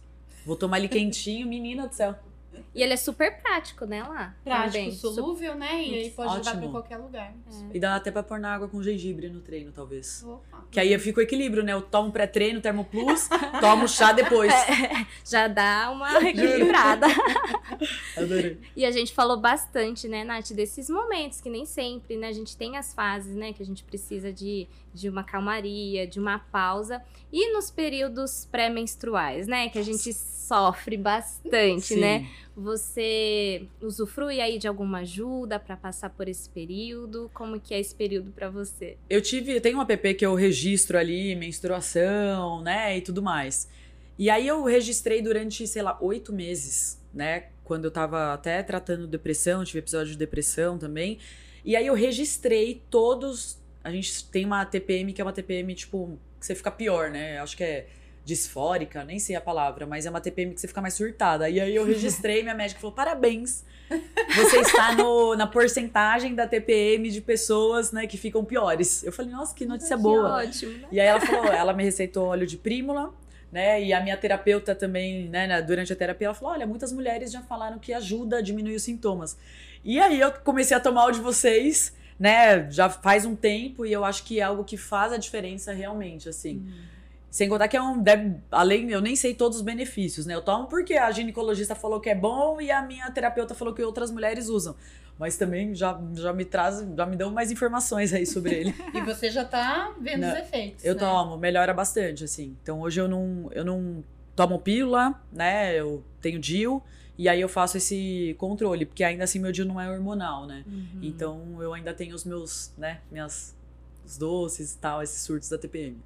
Vou 0.45 0.57
tomar 0.57 0.79
ele 0.79 0.89
quentinho, 0.89 1.47
menina 1.49 1.87
do 1.89 1.95
céu. 1.95 2.15
E 2.75 2.83
ele 2.83 2.93
é 2.93 2.97
super 2.97 3.41
prático, 3.41 3.85
né, 3.87 4.03
lá? 4.03 4.35
Prático, 4.45 4.73
Também. 4.73 4.93
solúvel, 4.93 5.55
né? 5.55 5.83
E 5.85 5.95
aí 5.95 6.11
pode 6.11 6.31
levar 6.35 6.43
pra 6.43 6.53
Ótimo. 6.53 6.71
qualquer 6.73 6.97
lugar. 6.99 7.35
E 7.73 7.81
dá 7.81 7.97
até 7.97 8.11
pra 8.11 8.23
pôr 8.23 8.39
na 8.39 8.55
água 8.55 8.69
com 8.69 8.83
gengibre 8.83 9.29
no 9.29 9.41
treino, 9.41 9.73
talvez. 9.73 10.23
Opa. 10.27 10.65
Que 10.71 10.81
aí 10.81 10.99
fica 10.99 11.21
o 11.21 11.23
equilíbrio, 11.23 11.63
né? 11.63 11.73
Eu 11.73 11.83
tomo 11.83 12.11
pré-treino, 12.13 12.61
termo 12.61 12.85
plus, 12.85 13.29
tomo 13.61 13.89
chá 13.89 14.13
depois. 14.13 14.53
Já 15.25 15.49
dá 15.49 15.91
uma 15.91 16.13
equilibrada. 16.29 17.07
Adorei. 18.17 18.59
E 18.77 18.85
a 18.85 18.91
gente 18.91 19.13
falou 19.13 19.37
bastante, 19.37 20.09
né, 20.09 20.25
Nath, 20.25 20.53
desses 20.53 20.89
momentos 20.91 21.41
que 21.41 21.49
nem 21.49 21.65
sempre, 21.65 22.17
né? 22.17 22.29
A 22.29 22.33
gente 22.33 22.57
tem 22.57 22.77
as 22.77 22.93
fases, 22.95 23.35
né? 23.35 23.53
Que 23.53 23.63
a 23.63 23.67
gente 23.67 23.83
precisa 23.85 24.33
de, 24.33 24.67
de 24.97 25.09
uma 25.09 25.23
calmaria, 25.23 26.07
de 26.07 26.19
uma 26.19 26.39
pausa. 26.39 27.03
E 27.33 27.53
nos 27.53 27.71
períodos 27.71 28.49
pré-menstruais, 28.51 29.47
né? 29.47 29.69
Que 29.69 29.79
a 29.79 29.83
gente 29.83 30.13
sofre 30.13 30.97
bastante, 30.97 31.95
Sim. 31.95 32.01
né? 32.01 32.29
Você 32.57 33.67
usufrui 33.83 34.41
aí 34.41 34.59
de 34.59 34.67
alguma 34.67 35.01
ajuda 35.01 35.59
pra 35.59 35.77
passar 35.77 36.09
por 36.11 36.27
esse 36.27 36.49
período? 36.49 37.31
Como 37.35 37.61
que 37.61 37.75
é 37.75 37.81
esse 37.81 37.95
período 37.95 38.31
pra 38.31 38.49
você? 38.49 38.97
Eu 39.11 39.21
tive, 39.21 39.61
tem 39.61 39.75
um 39.75 39.83
app 39.83 40.15
que 40.15 40.25
eu 40.25 40.35
registro 40.35 40.97
ali, 40.97 41.35
menstruação, 41.35 42.63
né, 42.63 42.97
e 42.97 43.03
tudo 43.03 43.23
mais. 43.23 43.69
E 44.19 44.31
aí 44.31 44.47
eu 44.47 44.65
registrei 44.65 45.21
durante, 45.21 45.67
sei 45.67 45.83
lá, 45.83 45.99
oito 46.01 46.33
meses, 46.33 46.99
né, 47.13 47.49
quando 47.63 47.85
eu 47.85 47.91
tava 47.91 48.33
até 48.33 48.63
tratando 48.63 49.07
depressão, 49.07 49.63
tive 49.65 49.81
episódio 49.81 50.13
de 50.13 50.19
depressão 50.19 50.79
também. 50.79 51.19
E 51.65 51.75
aí 51.75 51.87
eu 51.89 51.95
registrei 51.95 52.81
todos, 52.89 53.59
a 53.87 53.91
gente 53.93 54.25
tem 54.31 54.45
uma 54.45 54.67
TPM 54.67 55.13
que 55.13 55.21
é 55.21 55.25
uma 55.25 55.33
TPM, 55.33 55.73
tipo, 55.73 56.19
que 56.41 56.45
você 56.45 56.57
fica 56.57 56.73
pior, 56.73 57.09
né, 57.09 57.39
acho 57.39 57.57
que 57.57 57.63
é 57.63 57.87
disfórica, 58.25 59.05
nem 59.05 59.21
sei 59.21 59.37
a 59.37 59.41
palavra, 59.41 59.87
mas 59.87 60.05
é 60.05 60.11
uma 60.11 60.21
TPM 60.21 60.53
que 60.53 60.61
você 60.61 60.67
fica 60.67 60.81
mais 60.81 60.95
surtada. 60.95 61.49
E 61.49 61.61
aí 61.61 61.73
eu 61.73 61.85
registrei, 61.87 62.43
minha 62.43 62.55
médica 62.57 62.81
falou, 62.81 62.97
parabéns, 62.97 63.65
você 64.35 64.59
está 64.59 64.93
no, 64.93 65.37
na 65.37 65.47
porcentagem 65.47 66.35
da 66.35 66.49
TPM 66.49 67.09
de 67.09 67.21
pessoas, 67.21 67.93
né, 67.93 68.09
que 68.09 68.19
ficam 68.19 68.45
piores. 68.45 69.05
Eu 69.05 69.13
falei, 69.13 69.31
nossa, 69.31 69.55
que 69.55 69.65
notícia 69.65 69.97
boa. 69.97 70.41
Que 70.41 70.49
ótimo, 70.49 70.73
né? 70.73 70.89
E 70.91 71.01
aí 71.01 71.07
ela 71.07 71.21
falou, 71.21 71.47
ela 71.47 71.73
me 71.73 71.85
receitou 71.85 72.27
óleo 72.27 72.45
de 72.49 72.57
prímula, 72.57 73.15
né, 73.53 73.81
e 73.81 73.93
a 73.93 74.01
minha 74.01 74.17
terapeuta 74.17 74.75
também, 74.75 75.29
né, 75.29 75.63
durante 75.63 75.93
a 75.93 75.97
terapia, 75.97 76.27
ela 76.27 76.35
falou, 76.35 76.55
olha, 76.55 76.67
muitas 76.67 76.93
mulheres 76.93 77.31
já 77.31 77.43
falaram 77.43 77.79
que 77.79 77.93
ajuda 77.93 78.39
a 78.39 78.41
diminuir 78.41 78.75
os 78.75 78.83
sintomas. 78.83 79.39
E 79.85 80.01
aí 80.01 80.19
eu 80.19 80.33
comecei 80.33 80.77
a 80.77 80.81
tomar 80.81 81.07
o 81.07 81.13
de 81.13 81.21
vocês, 81.21 81.95
né, 82.19 82.71
já 82.71 82.89
faz 82.89 83.25
um 83.25 83.37
tempo, 83.37 83.85
e 83.85 83.93
eu 83.93 84.05
acho 84.05 84.25
que 84.25 84.41
é 84.41 84.43
algo 84.43 84.65
que 84.65 84.77
faz 84.77 85.13
a 85.13 85.17
diferença 85.17 85.73
realmente, 85.73 86.29
assim. 86.29 86.67
Sem 87.31 87.51
contar 87.51 87.69
que 87.69 87.77
é 87.77 87.83
um. 87.83 88.03
Deve, 88.03 88.37
além, 88.51 88.91
eu 88.91 89.01
nem 89.01 89.15
sei 89.15 89.35
todos 89.35 89.59
os 89.59 89.63
benefícios, 89.63 90.25
né? 90.25 90.35
Eu 90.35 90.41
tomo 90.41 90.67
porque 90.69 90.95
a 90.95 91.11
ginecologista 91.11 91.75
falou 91.75 92.01
que 92.01 92.09
é 92.09 92.15
bom 92.15 92.61
e 92.63 92.71
a 92.71 92.81
minha 92.81 93.11
terapeuta 93.11 93.55
falou 93.55 93.75
que 93.75 93.83
outras 93.83 94.11
mulheres 94.11 94.49
usam. 94.49 94.75
Mas 95.19 95.37
também 95.37 95.75
já, 95.75 96.01
já 96.15 96.33
me 96.33 96.47
traz, 96.47 96.87
já 96.97 97.05
me 97.05 97.15
dão 97.17 97.31
mais 97.31 97.51
informações 97.51 98.15
aí 98.15 98.25
sobre 98.25 98.55
ele. 98.55 98.75
E 98.95 99.01
você 99.03 99.29
já 99.29 99.45
tá 99.45 99.93
vendo 100.01 100.23
Não, 100.23 100.33
os 100.33 100.39
efeitos. 100.39 100.83
Eu 100.83 100.95
né? 100.95 101.01
tomo, 101.01 101.37
melhora 101.37 101.75
bastante, 101.75 102.25
assim. 102.25 102.57
Então 102.63 102.81
hoje 102.81 103.01
eu 103.01 103.09
não, 103.09 103.51
eu 103.53 103.65
não 103.65 104.03
tomo 104.35 104.59
pílula, 104.59 105.15
né? 105.31 105.75
Eu 105.79 106.03
tenho 106.23 106.39
DIL 106.39 106.83
e 107.19 107.29
aí 107.29 107.41
eu 107.41 107.49
faço 107.49 107.77
esse 107.77 108.35
controle, 108.39 108.85
porque 108.85 109.05
ainda 109.05 109.25
assim 109.25 109.39
meu 109.39 109.53
DIL 109.53 109.65
não 109.65 109.81
é 109.81 109.91
hormonal, 109.91 110.47
né? 110.47 110.65
Uhum. 110.67 111.01
Então 111.03 111.63
eu 111.63 111.73
ainda 111.73 111.95
tenho 111.95 112.15
os 112.15 112.25
meus, 112.25 112.73
né, 112.77 113.01
minhas 113.11 113.55
os 114.05 114.17
doces 114.17 114.75
e 114.75 114.79
tal, 114.79 115.03
esses 115.03 115.23
surtos 115.23 115.49
da 115.49 115.59
TPM. 115.59 115.99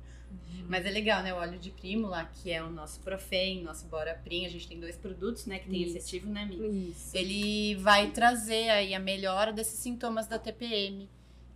Mas 0.69 0.87
é 0.87 0.91
legal, 0.91 1.23
né? 1.23 1.35
O 1.35 1.37
óleo 1.37 1.59
de 1.59 1.71
prímula, 1.71 2.25
que 2.25 2.51
é 2.51 2.63
o 2.63 2.71
nosso 2.71 3.01
Profen, 3.01 3.63
nosso 3.63 3.87
Bora 3.87 4.15
Prim. 4.15 4.47
A 4.47 4.49
gente 4.49 4.69
tem 4.69 4.79
dois 4.79 4.97
produtos, 4.97 5.47
né? 5.47 5.59
Que 5.59 5.69
tem 5.69 5.83
Isso. 5.83 5.97
esse 5.97 6.17
ativo, 6.17 6.31
né, 6.31 6.45
Mi? 6.45 6.91
Isso. 6.91 7.17
Ele 7.17 7.75
vai 7.75 8.13
trazer 8.13 8.71
aí 8.71 8.95
a 8.95 9.01
melhora 9.01 9.53
desses 9.53 9.81
sintomas 9.81 10.29
da 10.29 10.39
TPM. 10.39 11.09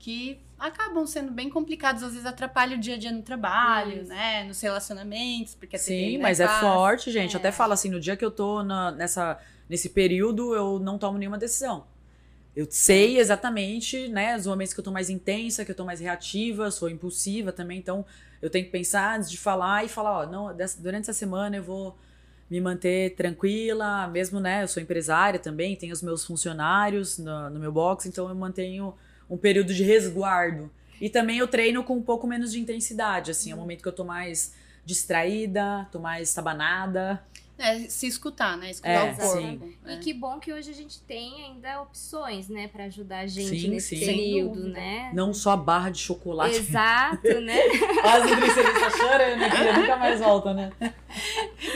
Que 0.05 0.39
acabam 0.59 1.07
sendo 1.07 1.33
bem 1.33 1.49
complicados, 1.49 2.03
às 2.03 2.11
vezes 2.13 2.27
atrapalha 2.27 2.77
o 2.77 2.79
dia 2.79 2.95
a 2.95 2.99
dia 2.99 3.11
no 3.11 3.23
trabalho, 3.23 4.03
Isso. 4.03 4.11
né? 4.11 4.45
Nos 4.45 4.61
relacionamentos, 4.61 5.55
porque 5.55 5.77
a 5.77 5.79
TPM 5.79 6.11
Sim, 6.11 6.17
não 6.19 6.23
mas 6.25 6.41
é 6.41 6.47
forte, 6.47 7.11
gente. 7.11 7.35
É. 7.35 7.39
Até 7.39 7.51
fala 7.51 7.73
assim, 7.73 7.89
no 7.89 7.99
dia 7.99 8.15
que 8.15 8.23
eu 8.23 8.31
tô 8.31 8.63
na- 8.63 8.91
nessa, 8.91 9.39
nesse 9.67 9.89
período, 9.89 10.55
eu 10.55 10.79
não 10.79 10.99
tomo 10.99 11.17
nenhuma 11.17 11.39
decisão. 11.39 11.87
Eu 12.55 12.67
sei 12.71 13.19
exatamente, 13.19 14.07
né, 14.09 14.37
os 14.37 14.47
momentos 14.47 14.75
que 14.75 14.81
eu 14.81 14.85
tô 14.85 14.93
mais 14.93 15.09
intensa, 15.09 15.65
que 15.65 15.71
eu 15.71 15.75
tô 15.75 15.87
mais 15.87 16.01
reativa, 16.01 16.71
sou 16.71 16.91
impulsiva 16.91 17.51
também, 17.51 17.79
então 17.79 18.05
eu 18.43 18.51
tenho 18.51 18.67
que 18.67 18.71
pensar 18.71 19.17
antes 19.17 19.31
de 19.31 19.39
falar 19.39 19.87
e 19.87 19.89
falar, 19.89 20.19
ó, 20.19 20.27
não, 20.27 20.55
durante 20.81 21.05
essa 21.09 21.15
semana 21.15 21.57
eu 21.57 21.63
vou 21.63 21.97
me 22.51 22.61
manter 22.61 23.15
tranquila, 23.15 24.07
mesmo, 24.09 24.39
né, 24.39 24.65
eu 24.65 24.69
sou 24.69 24.83
empresária 24.83 25.41
também, 25.41 25.75
tenho 25.77 25.95
os 25.95 26.03
meus 26.03 26.27
funcionários 26.27 27.17
no, 27.17 27.49
no 27.49 27.59
meu 27.59 27.73
box, 27.73 28.07
então 28.07 28.29
eu 28.29 28.35
mantenho 28.35 28.95
um 29.29 29.37
período 29.37 29.73
de 29.73 29.83
resguardo. 29.83 30.71
E 31.01 31.09
também 31.11 31.39
eu 31.39 31.49
treino 31.49 31.83
com 31.83 31.97
um 31.97 32.03
pouco 32.03 32.27
menos 32.27 32.53
de 32.53 32.61
intensidade, 32.61 33.31
assim, 33.31 33.51
é 33.51 33.55
o 33.55 33.59
momento 33.59 33.83
que 33.83 33.89
eu 33.89 33.93
tô 33.93 34.05
mais 34.05 34.55
distraída, 34.85 35.89
tô 35.91 35.99
mais 35.99 36.29
estabanada. 36.29 37.23
É, 37.57 37.79
se 37.89 38.09
escutar, 38.09 38.57
né? 38.59 38.71
Escutar 38.71 38.91
É, 39.09 39.13
o 39.13 39.17
corpo. 39.17 39.39
sim. 39.39 39.61
né? 39.85 39.95
E 39.95 39.99
que 39.99 40.13
bom 40.13 40.41
que 40.41 40.53
hoje 40.53 40.71
a 40.71 40.75
gente 40.75 41.01
tem 41.03 41.45
ainda 41.45 41.83
opções, 41.83 42.49
né, 42.49 42.67
Pra 42.67 42.85
ajudar 42.85 43.21
a 43.21 43.27
gente 43.29 43.61
Sim, 43.61 43.69
nesse 43.69 43.97
sim. 43.97 44.05
Período, 44.05 44.69
né? 44.69 45.13
Não 45.15 45.33
só 45.33 45.53
a 45.53 45.57
barra 45.57 45.91
de 45.91 45.99
chocolate. 45.99 46.57
Exato, 46.57 47.29
né? 47.41 47.57
As 48.03 48.29
nutricionistas 48.29 48.93
chorando 48.97 49.43
aqui, 49.45 49.81
nunca 49.81 49.97
mais 49.97 50.19
volta, 50.21 50.53
né? 50.53 50.73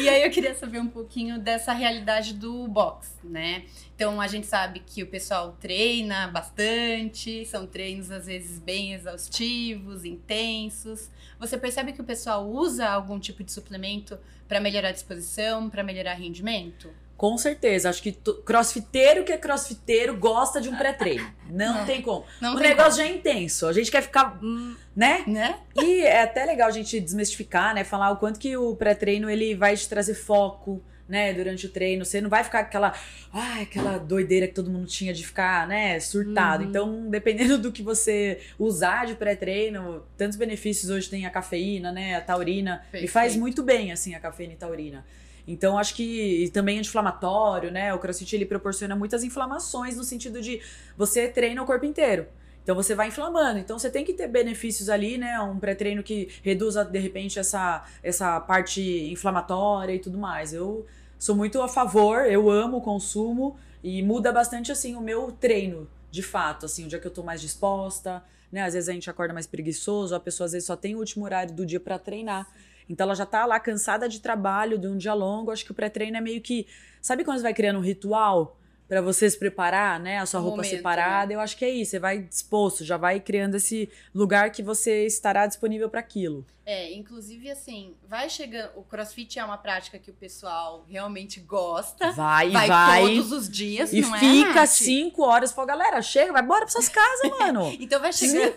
E 0.00 0.08
aí 0.08 0.22
eu 0.22 0.30
queria 0.30 0.54
saber 0.54 0.80
um 0.80 0.88
pouquinho 0.88 1.38
dessa 1.38 1.72
realidade 1.72 2.34
do 2.34 2.66
box, 2.66 3.12
né? 3.22 3.64
Então 3.94 4.20
a 4.20 4.26
gente 4.26 4.46
sabe 4.48 4.80
que 4.84 5.02
o 5.02 5.06
pessoal 5.06 5.56
treina 5.60 6.26
bastante, 6.28 7.44
são 7.46 7.66
treinos 7.66 8.10
às 8.10 8.26
vezes 8.26 8.58
bem 8.58 8.94
exaustivos, 8.94 10.04
intensos. 10.04 11.08
Você 11.38 11.56
percebe 11.56 11.92
que 11.92 12.00
o 12.00 12.04
pessoal 12.04 12.48
usa 12.48 12.88
algum 12.88 13.18
tipo 13.20 13.44
de 13.44 13.52
suplemento 13.52 14.18
para 14.48 14.61
melhorar 14.61 14.88
a 14.88 14.92
disposição, 14.92 15.68
para 15.68 15.82
melhorar 15.82 16.14
rendimento? 16.14 16.90
Com 17.18 17.37
certeza. 17.37 17.90
Acho 17.90 18.00
que 18.00 18.12
crossfiteiro 18.44 19.24
que 19.24 19.32
é 19.32 19.37
crossfiteiro 19.37 20.16
gosta 20.16 20.61
de 20.61 20.68
um 20.68 20.76
pré-treino. 20.76 21.28
Não, 21.50 21.78
não, 21.78 21.84
tem 21.84 22.00
como. 22.00 22.24
Não 22.40 22.54
o 22.54 22.58
negócio 22.58 22.92
como. 22.92 22.96
já 22.96 23.04
é 23.04 23.16
intenso. 23.16 23.66
A 23.66 23.72
gente 23.72 23.90
quer 23.90 24.02
ficar, 24.02 24.38
hum, 24.40 24.76
né? 24.94 25.24
né? 25.26 25.58
E 25.76 26.02
é 26.02 26.22
até 26.22 26.44
legal 26.44 26.68
a 26.68 26.70
gente 26.70 27.00
desmistificar, 27.00 27.74
né? 27.74 27.82
Falar 27.82 28.12
o 28.12 28.18
quanto 28.18 28.38
que 28.38 28.56
o 28.56 28.76
pré-treino 28.76 29.28
ele 29.28 29.56
vai 29.56 29.76
te 29.76 29.88
trazer 29.88 30.14
foco, 30.14 30.80
né, 31.09 31.33
durante 31.33 31.66
o 31.66 31.71
treino. 31.71 32.05
Você 32.05 32.21
não 32.21 32.29
vai 32.29 32.44
ficar 32.44 32.61
aquela, 32.61 32.94
ai, 33.33 33.62
aquela 33.62 33.99
doideira 33.99 34.47
que 34.47 34.55
todo 34.55 34.71
mundo 34.71 34.87
tinha 34.87 35.12
de 35.12 35.27
ficar, 35.27 35.66
né, 35.66 35.99
surtado. 35.99 36.62
Uhum. 36.62 36.68
Então, 36.68 37.11
dependendo 37.11 37.59
do 37.59 37.73
que 37.73 37.83
você 37.83 38.40
usar 38.59 39.07
de 39.07 39.14
pré-treino, 39.14 40.05
tantos 40.16 40.37
benefícios 40.37 40.90
hoje 40.90 41.09
tem 41.09 41.25
a 41.25 41.31
cafeína, 41.31 41.90
né, 41.90 42.16
a 42.16 42.21
taurina, 42.21 42.83
Perfeito. 42.90 43.05
e 43.05 43.09
faz 43.09 43.35
muito 43.35 43.62
bem 43.62 43.90
assim 43.90 44.14
a 44.14 44.21
cafeína 44.21 44.53
e 44.53 44.57
taurina. 44.57 45.05
Então, 45.47 45.79
acho 45.79 45.94
que 45.94 46.44
e 46.44 46.51
também 46.51 46.79
anti-inflamatório, 46.79 47.71
né? 47.71 47.94
O 47.94 47.99
CrossFit 47.99 48.37
ele 48.37 48.44
proporciona 48.44 48.94
muitas 48.94 49.25
inflamações 49.25 49.97
no 49.97 50.05
sentido 50.05 50.42
de 50.42 50.61
você 50.94 51.27
treina 51.27 51.62
o 51.62 51.64
corpo 51.64 51.87
inteiro. 51.87 52.27
Então 52.68 52.76
você 52.76 52.94
vai 52.94 53.09
inflamando. 53.09 53.59
Então 53.59 53.78
você 53.78 53.88
tem 53.88 54.04
que 54.04 54.12
ter 54.12 54.28
benefícios 54.28 54.90
ali, 54.90 55.16
né? 55.16 55.40
Um 55.40 55.59
pré-treino 55.59 56.02
que 56.02 56.28
reduza 56.42 56.85
de 56.85 56.98
repente 56.98 57.38
essa 57.38 57.83
essa 58.02 58.38
parte 58.42 58.83
inflamatória 59.11 59.94
e 59.94 59.98
tudo 59.98 60.18
mais. 60.18 60.52
Eu 60.52 60.85
sou 61.18 61.35
muito 61.35 61.62
a 61.62 61.66
favor, 61.66 62.26
eu 62.26 62.50
amo 62.50 62.76
o 62.76 62.81
consumo 62.83 63.57
e 63.83 64.02
muda 64.02 64.31
bastante 64.31 64.70
assim 64.70 64.94
o 64.96 65.00
meu 65.00 65.33
treino, 65.33 65.88
de 66.11 66.22
fato, 66.22 66.66
assim, 66.66 66.85
o 66.85 66.88
dia 66.88 66.98
que 66.98 67.07
eu 67.07 67.11
tô 67.11 67.22
mais 67.22 67.40
disposta, 67.40 68.22
né? 68.52 68.61
Às 68.61 68.74
vezes 68.74 68.90
a 68.90 68.92
gente 68.92 69.09
acorda 69.09 69.33
mais 69.33 69.46
preguiçoso, 69.46 70.14
a 70.14 70.20
pessoa 70.20 70.44
às 70.44 70.52
vezes 70.52 70.66
só 70.66 70.76
tem 70.76 70.94
o 70.94 70.98
último 70.98 71.24
horário 71.24 71.54
do 71.54 71.64
dia 71.64 71.81
para 71.81 71.98
treinar. 71.98 72.46
Então 72.87 73.07
ela 73.07 73.14
já 73.14 73.24
tá 73.24 73.46
lá 73.46 73.59
cansada 73.59 74.07
de 74.11 74.20
trabalho, 74.20 74.76
de 74.76 74.87
um 74.87 74.98
dia 74.98 75.14
longo. 75.14 75.50
Acho 75.50 75.64
que 75.64 75.72
o 75.72 75.74
pré-treino 75.74 76.18
é 76.18 76.20
meio 76.20 76.42
que. 76.42 76.66
Sabe 77.00 77.24
quando 77.24 77.38
você 77.38 77.44
vai 77.44 77.54
criando 77.54 77.78
um 77.78 77.83
ritual? 77.83 78.58
Para 78.88 79.03
você 79.03 79.29
se 79.29 79.38
preparar, 79.38 80.01
né? 80.01 80.18
A 80.18 80.24
sua 80.24 80.40
roupa 80.40 80.57
momento, 80.57 80.70
separada. 80.70 81.27
Né? 81.27 81.35
Eu 81.35 81.40
acho 81.40 81.57
que 81.57 81.64
é 81.64 81.68
isso. 81.68 81.90
Você 81.90 81.98
vai 81.98 82.18
disposto, 82.18 82.85
já 82.85 82.96
vai 82.96 83.20
criando 83.20 83.57
esse 83.57 83.90
lugar 84.14 84.51
que 84.51 84.62
você 84.62 85.05
estará 85.05 85.46
disponível 85.46 85.90
para 85.90 86.01
aquilo. 86.01 86.44
É, 86.64 86.94
inclusive 86.94 87.51
assim, 87.51 87.94
vai 88.09 88.31
chegando. 88.31 88.70
O 88.77 88.83
CrossFit 88.83 89.38
é 89.38 89.44
uma 89.44 89.59
prática 89.59 89.98
que 89.98 90.11
o 90.11 90.14
pessoal 90.14 90.87
realmente 90.88 91.38
gosta. 91.38 92.12
Vai, 92.12 92.51
vai. 92.51 92.68
vai 92.68 93.03
todos 93.03 93.31
os 93.31 93.48
dias, 93.48 93.92
e 93.92 94.01
não 94.01 94.16
é, 94.16 94.18
fica 94.18 94.66
cinco 94.66 95.22
horas 95.22 95.53
pra 95.53 95.66
galera. 95.66 96.01
Chega, 96.01 96.33
vai 96.33 96.42
embora 96.42 96.62
pra 96.62 96.70
suas 96.70 96.88
casas, 96.88 97.31
mano. 97.38 97.70
então 97.79 98.01
vai 98.01 98.12
chegando. 98.12 98.55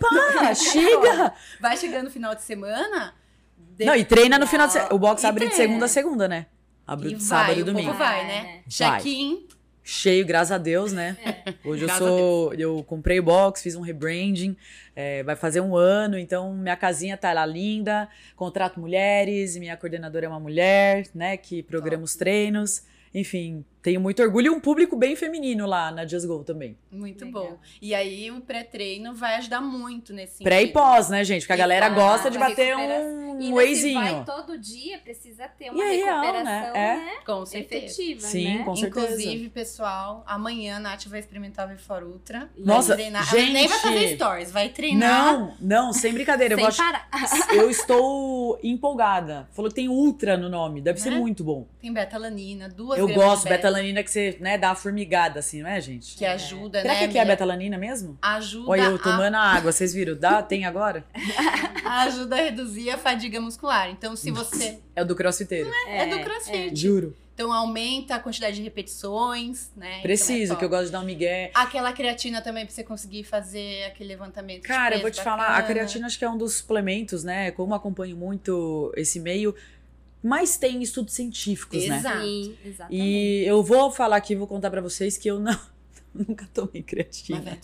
chega! 0.54 1.34
Vai 1.60 1.76
chegando 1.76 2.04
no 2.04 2.10
final 2.10 2.34
de 2.34 2.42
semana. 2.42 3.14
De... 3.58 3.84
Não, 3.84 3.94
e 3.94 4.04
treina 4.04 4.38
no 4.38 4.46
final 4.46 4.66
de 4.66 4.72
semana. 4.74 4.94
O 4.94 4.98
box 4.98 5.24
abre 5.24 5.46
treina. 5.46 5.50
de 5.50 5.56
segunda 5.56 5.84
a 5.84 5.88
segunda, 5.88 6.28
né? 6.28 6.46
Abre 6.86 7.14
de 7.14 7.22
sábado 7.22 7.60
e 7.60 7.62
domingo. 7.62 7.92
Vai, 7.92 8.26
né? 8.26 8.62
Check-in 8.68 9.46
cheio, 9.82 10.24
graças 10.24 10.52
a 10.52 10.58
Deus, 10.58 10.92
né? 10.92 11.16
É. 11.24 11.54
Hoje 11.64 11.84
eu 11.84 11.88
sou. 11.90 12.54
Eu 12.54 12.84
comprei 12.84 13.18
o 13.18 13.22
box, 13.22 13.62
fiz 13.62 13.74
um 13.74 13.80
rebranding, 13.80 14.56
é, 14.94 15.22
vai 15.22 15.36
fazer 15.36 15.60
um 15.60 15.76
ano, 15.76 16.18
então 16.18 16.52
minha 16.54 16.76
casinha 16.76 17.16
tá 17.16 17.32
lá 17.32 17.44
linda, 17.44 18.08
contrato 18.36 18.80
mulheres, 18.80 19.56
minha 19.56 19.76
coordenadora 19.76 20.26
é 20.26 20.28
uma 20.28 20.40
mulher, 20.40 21.06
né? 21.14 21.36
Que 21.36 21.62
programa 21.62 22.04
os 22.04 22.14
treinos. 22.14 22.82
Enfim, 23.14 23.64
tenho 23.82 24.00
muito 24.00 24.22
orgulho 24.22 24.46
e 24.46 24.50
um 24.50 24.60
público 24.60 24.94
bem 24.94 25.16
feminino 25.16 25.66
lá 25.66 25.90
na 25.90 26.06
Just 26.06 26.24
Go 26.26 26.44
também. 26.44 26.78
Muito 26.90 27.24
Legal. 27.24 27.42
bom. 27.42 27.58
E 27.80 27.92
aí 27.94 28.30
o 28.30 28.40
pré-treino 28.40 29.12
vai 29.12 29.34
ajudar 29.34 29.60
muito 29.60 30.12
nesse 30.12 30.44
Pré 30.44 30.62
e 30.62 30.68
pós, 30.68 31.08
né, 31.08 31.24
gente? 31.24 31.42
Porque 31.42 31.52
a 31.52 31.56
galera 31.56 31.88
gosta 31.88 32.30
de 32.30 32.38
bater 32.38 32.76
um, 32.76 33.42
um 33.42 33.54
wayzinho. 33.54 34.00
vai 34.00 34.24
todo 34.24 34.56
dia, 34.56 34.98
precisa 34.98 35.48
ter 35.48 35.70
uma 35.70 35.84
e 35.84 36.00
é 36.00 36.04
recuperação, 36.04 36.44
real, 36.44 36.72
né? 36.72 36.92
É. 36.92 36.96
né? 36.96 37.12
Com 37.26 37.44
certeza. 37.44 37.84
Efetiva, 37.84 38.20
Sim, 38.20 38.58
né? 38.58 38.64
com 38.64 38.76
certeza. 38.76 39.06
Inclusive, 39.06 39.48
pessoal, 39.48 40.22
amanhã 40.26 40.76
a 40.76 40.80
Nath 40.80 41.06
vai 41.06 41.18
experimentar 41.18 41.68
o 41.68 41.72
V4 41.72 42.04
Ultra. 42.04 42.48
Nossa, 42.56 42.94
treinar. 42.94 43.24
gente... 43.24 43.42
Ela 43.42 43.52
nem 43.52 43.66
vai 43.66 43.78
fazer 43.80 44.14
stories, 44.14 44.52
vai 44.52 44.68
treinar. 44.68 45.32
Não, 45.32 45.56
não, 45.60 45.92
sem 45.92 46.12
brincadeira. 46.12 46.54
sem 46.54 46.64
eu, 46.64 46.72
parar. 46.72 47.08
eu 47.52 47.68
estou 47.68 48.60
empolgada. 48.62 49.48
Falou 49.52 49.68
que 49.68 49.74
tem 49.74 49.88
Ultra 49.88 50.36
no 50.36 50.48
nome, 50.48 50.80
deve 50.80 51.00
ser 51.00 51.10
né? 51.10 51.18
muito 51.18 51.42
bom. 51.42 51.66
Tem 51.80 51.92
betalanina, 51.92 52.68
duas 52.68 52.96
Eu 52.96 53.08
gosto, 53.08 53.48
betalanina 53.48 53.71
que 54.02 54.10
você, 54.10 54.36
né, 54.40 54.58
dá 54.58 54.68
uma 54.68 54.74
formigada, 54.74 55.40
assim, 55.40 55.62
não 55.62 55.70
é, 55.70 55.80
gente? 55.80 56.16
Que 56.16 56.24
ajuda, 56.24 56.80
Será 56.80 56.92
né? 56.92 57.00
Será 57.00 57.12
que, 57.12 57.18
é 57.18 57.22
a 57.22 57.24
betalanina 57.24 57.78
mesmo? 57.78 58.18
Ajuda. 58.20 58.70
Olha, 58.70 58.82
eu 58.82 58.98
tomando 58.98 59.34
a... 59.34 59.40
água, 59.40 59.72
vocês 59.72 59.94
viram? 59.94 60.16
Dá? 60.16 60.42
Tem 60.42 60.64
agora? 60.64 61.04
ajuda 61.84 62.36
a 62.36 62.38
reduzir 62.38 62.90
a 62.90 62.98
fadiga 62.98 63.40
muscular. 63.40 63.90
Então, 63.90 64.16
se 64.16 64.30
você. 64.30 64.78
É 64.94 65.02
o 65.02 65.06
do 65.06 65.14
crossfiteiro. 65.14 65.70
É, 65.86 66.02
é 66.02 66.06
do 66.06 66.24
crossfit. 66.24 66.72
É. 66.72 66.74
Juro. 66.74 67.16
Então 67.34 67.50
aumenta 67.52 68.16
a 68.16 68.18
quantidade 68.18 68.56
de 68.56 68.62
repetições, 68.62 69.70
né? 69.74 70.00
Preciso, 70.02 70.44
então 70.44 70.56
é 70.56 70.58
que 70.58 70.64
eu 70.64 70.68
gosto 70.68 70.86
de 70.86 70.92
dar 70.92 71.00
um 71.00 71.04
migué. 71.04 71.50
Aquela 71.54 71.92
creatina 71.92 72.42
também 72.42 72.66
pra 72.66 72.74
você 72.74 72.84
conseguir 72.84 73.24
fazer 73.24 73.84
aquele 73.84 74.10
levantamento. 74.10 74.62
Cara, 74.64 74.96
eu 74.96 75.00
vou 75.00 75.10
te 75.10 75.16
bacana. 75.16 75.36
falar, 75.42 75.58
a 75.58 75.62
creatina 75.62 76.06
acho 76.06 76.18
que 76.18 76.24
é 76.24 76.30
um 76.30 76.36
dos 76.36 76.56
suplementos, 76.56 77.24
né? 77.24 77.50
Como 77.50 77.74
acompanho 77.74 78.16
muito 78.16 78.92
esse 78.96 79.18
meio, 79.18 79.54
mas 80.22 80.56
tem 80.56 80.82
estudos 80.82 81.14
científicos, 81.14 81.82
Exato. 81.82 82.02
né? 82.02 82.22
Sim, 82.22 82.56
exatamente. 82.64 83.02
E 83.02 83.44
eu 83.44 83.62
vou 83.62 83.90
falar 83.90 84.16
aqui, 84.16 84.36
vou 84.36 84.46
contar 84.46 84.70
para 84.70 84.80
vocês 84.80 85.18
que 85.18 85.28
eu 85.28 85.40
não 85.40 85.58
nunca 86.14 86.48
tomei 86.54 86.82
creatina. 86.82 87.58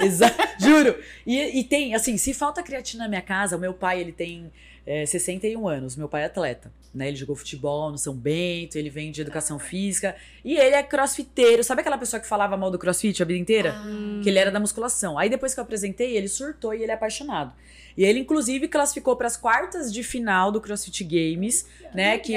Exato. 0.00 0.36
Juro. 0.58 0.96
E, 1.26 1.60
e, 1.60 1.64
tem, 1.64 1.94
assim, 1.94 2.16
se 2.16 2.32
falta 2.32 2.62
creatina 2.62 3.04
na 3.04 3.08
minha 3.08 3.22
casa, 3.22 3.56
o 3.56 3.60
meu 3.60 3.74
pai, 3.74 4.00
ele 4.00 4.12
tem 4.12 4.50
é, 4.86 5.04
61 5.04 5.68
anos, 5.68 5.96
meu 5.96 6.08
pai 6.08 6.22
é 6.22 6.24
atleta, 6.24 6.72
né? 6.94 7.08
Ele 7.08 7.16
jogou 7.16 7.36
futebol 7.36 7.90
no 7.90 7.98
São 7.98 8.14
Bento, 8.14 8.76
ele 8.76 8.90
vem 8.90 9.12
de 9.12 9.20
educação 9.20 9.56
ah. 9.56 9.60
física 9.60 10.16
e 10.44 10.56
ele 10.56 10.74
é 10.74 10.82
crossfiteiro. 10.82 11.62
Sabe 11.62 11.82
aquela 11.82 11.98
pessoa 11.98 12.18
que 12.18 12.26
falava 12.26 12.56
mal 12.56 12.70
do 12.70 12.78
crossfit 12.78 13.22
a 13.22 13.26
vida 13.26 13.38
inteira? 13.38 13.74
Ah. 13.76 14.20
Que 14.22 14.28
ele 14.28 14.38
era 14.38 14.50
da 14.50 14.58
musculação. 14.58 15.18
Aí 15.18 15.28
depois 15.28 15.54
que 15.54 15.60
eu 15.60 15.64
apresentei, 15.64 16.16
ele 16.16 16.28
surtou 16.28 16.74
e 16.74 16.82
ele 16.82 16.90
é 16.90 16.94
apaixonado. 16.94 17.52
E 17.96 18.04
ele, 18.04 18.20
inclusive, 18.20 18.68
classificou 18.68 19.16
para 19.16 19.26
as 19.26 19.36
quartas 19.36 19.92
de 19.92 20.02
final 20.02 20.50
do 20.52 20.60
CrossFit 20.60 21.04
Games, 21.04 21.66
né? 21.94 22.18
Que 22.18 22.34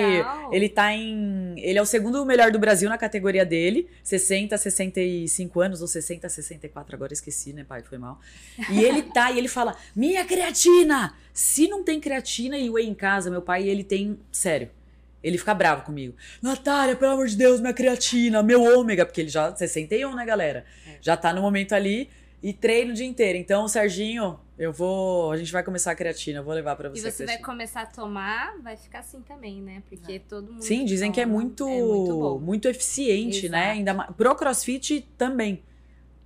ele 0.51 0.69
tá 0.69 0.93
em. 0.93 1.55
Ele 1.57 1.77
é 1.77 1.81
o 1.81 1.85
segundo 1.85 2.25
melhor 2.25 2.51
do 2.51 2.59
Brasil 2.59 2.89
na 2.89 2.97
categoria 2.97 3.45
dele, 3.45 3.87
60 4.03 4.55
a 4.55 4.57
65 4.57 5.61
anos, 5.61 5.81
ou 5.81 5.87
60 5.87 6.27
a 6.27 6.29
64, 6.29 6.95
agora 6.95 7.13
esqueci, 7.13 7.53
né, 7.53 7.63
pai? 7.63 7.81
Foi 7.83 7.97
mal. 7.97 8.19
E 8.69 8.83
ele 8.83 9.03
tá, 9.13 9.31
e 9.31 9.37
ele 9.37 9.47
fala: 9.47 9.75
Minha 9.95 10.25
creatina! 10.25 11.15
Se 11.33 11.67
não 11.67 11.83
tem 11.83 11.99
creatina 11.99 12.57
e 12.57 12.69
whey 12.69 12.87
em 12.87 12.93
casa, 12.93 13.29
meu 13.29 13.41
pai, 13.41 13.67
ele 13.67 13.83
tem. 13.83 14.19
Sério. 14.31 14.69
Ele 15.23 15.37
fica 15.37 15.53
bravo 15.53 15.83
comigo. 15.83 16.13
Natália, 16.41 16.97
pelo 16.97 17.13
amor 17.13 17.27
de 17.27 17.37
Deus, 17.37 17.61
minha 17.61 17.73
creatina, 17.73 18.43
meu 18.43 18.61
ômega, 18.61 19.05
porque 19.05 19.21
ele 19.21 19.29
já 19.29 19.55
61, 19.55 20.13
né, 20.13 20.25
galera? 20.25 20.65
É. 20.85 20.97
Já 20.99 21.15
tá 21.15 21.31
no 21.31 21.41
momento 21.41 21.73
ali 21.73 22.09
e 22.43 22.51
treino 22.51 22.91
o 22.91 22.93
dia 22.93 23.05
inteiro. 23.05 23.37
Então, 23.37 23.65
Serginho, 23.69 24.37
eu 24.57 24.73
vou. 24.73 25.31
A 25.31 25.37
gente 25.37 25.51
vai 25.51 25.63
começar 25.63 25.91
a 25.91 25.95
creatina, 25.95 26.39
eu 26.39 26.43
vou 26.43 26.53
levar 26.53 26.75
para 26.75 26.89
você. 26.89 27.07
E 27.07 27.11
você 27.11 27.25
vai 27.25 27.37
começar 27.37 27.83
a 27.83 27.85
tomar, 27.85 28.59
vai 28.61 28.75
ficar 28.75 28.99
assim 28.99 29.21
também, 29.21 29.61
né? 29.61 29.81
Porque 29.87 30.13
é. 30.13 30.19
todo 30.19 30.51
mundo. 30.51 30.61
Sim, 30.61 30.83
dizem 30.83 31.07
toma, 31.09 31.15
que 31.15 31.21
é 31.21 31.25
muito, 31.25 31.65
é 31.65 31.81
muito, 31.81 32.39
muito 32.39 32.67
eficiente, 32.67 33.47
né? 33.47 33.59
Exato. 33.59 33.67
né? 33.67 33.71
Ainda 33.71 33.93
mais, 33.93 34.11
pro 34.11 34.35
crossfit 34.35 35.07
também. 35.17 35.63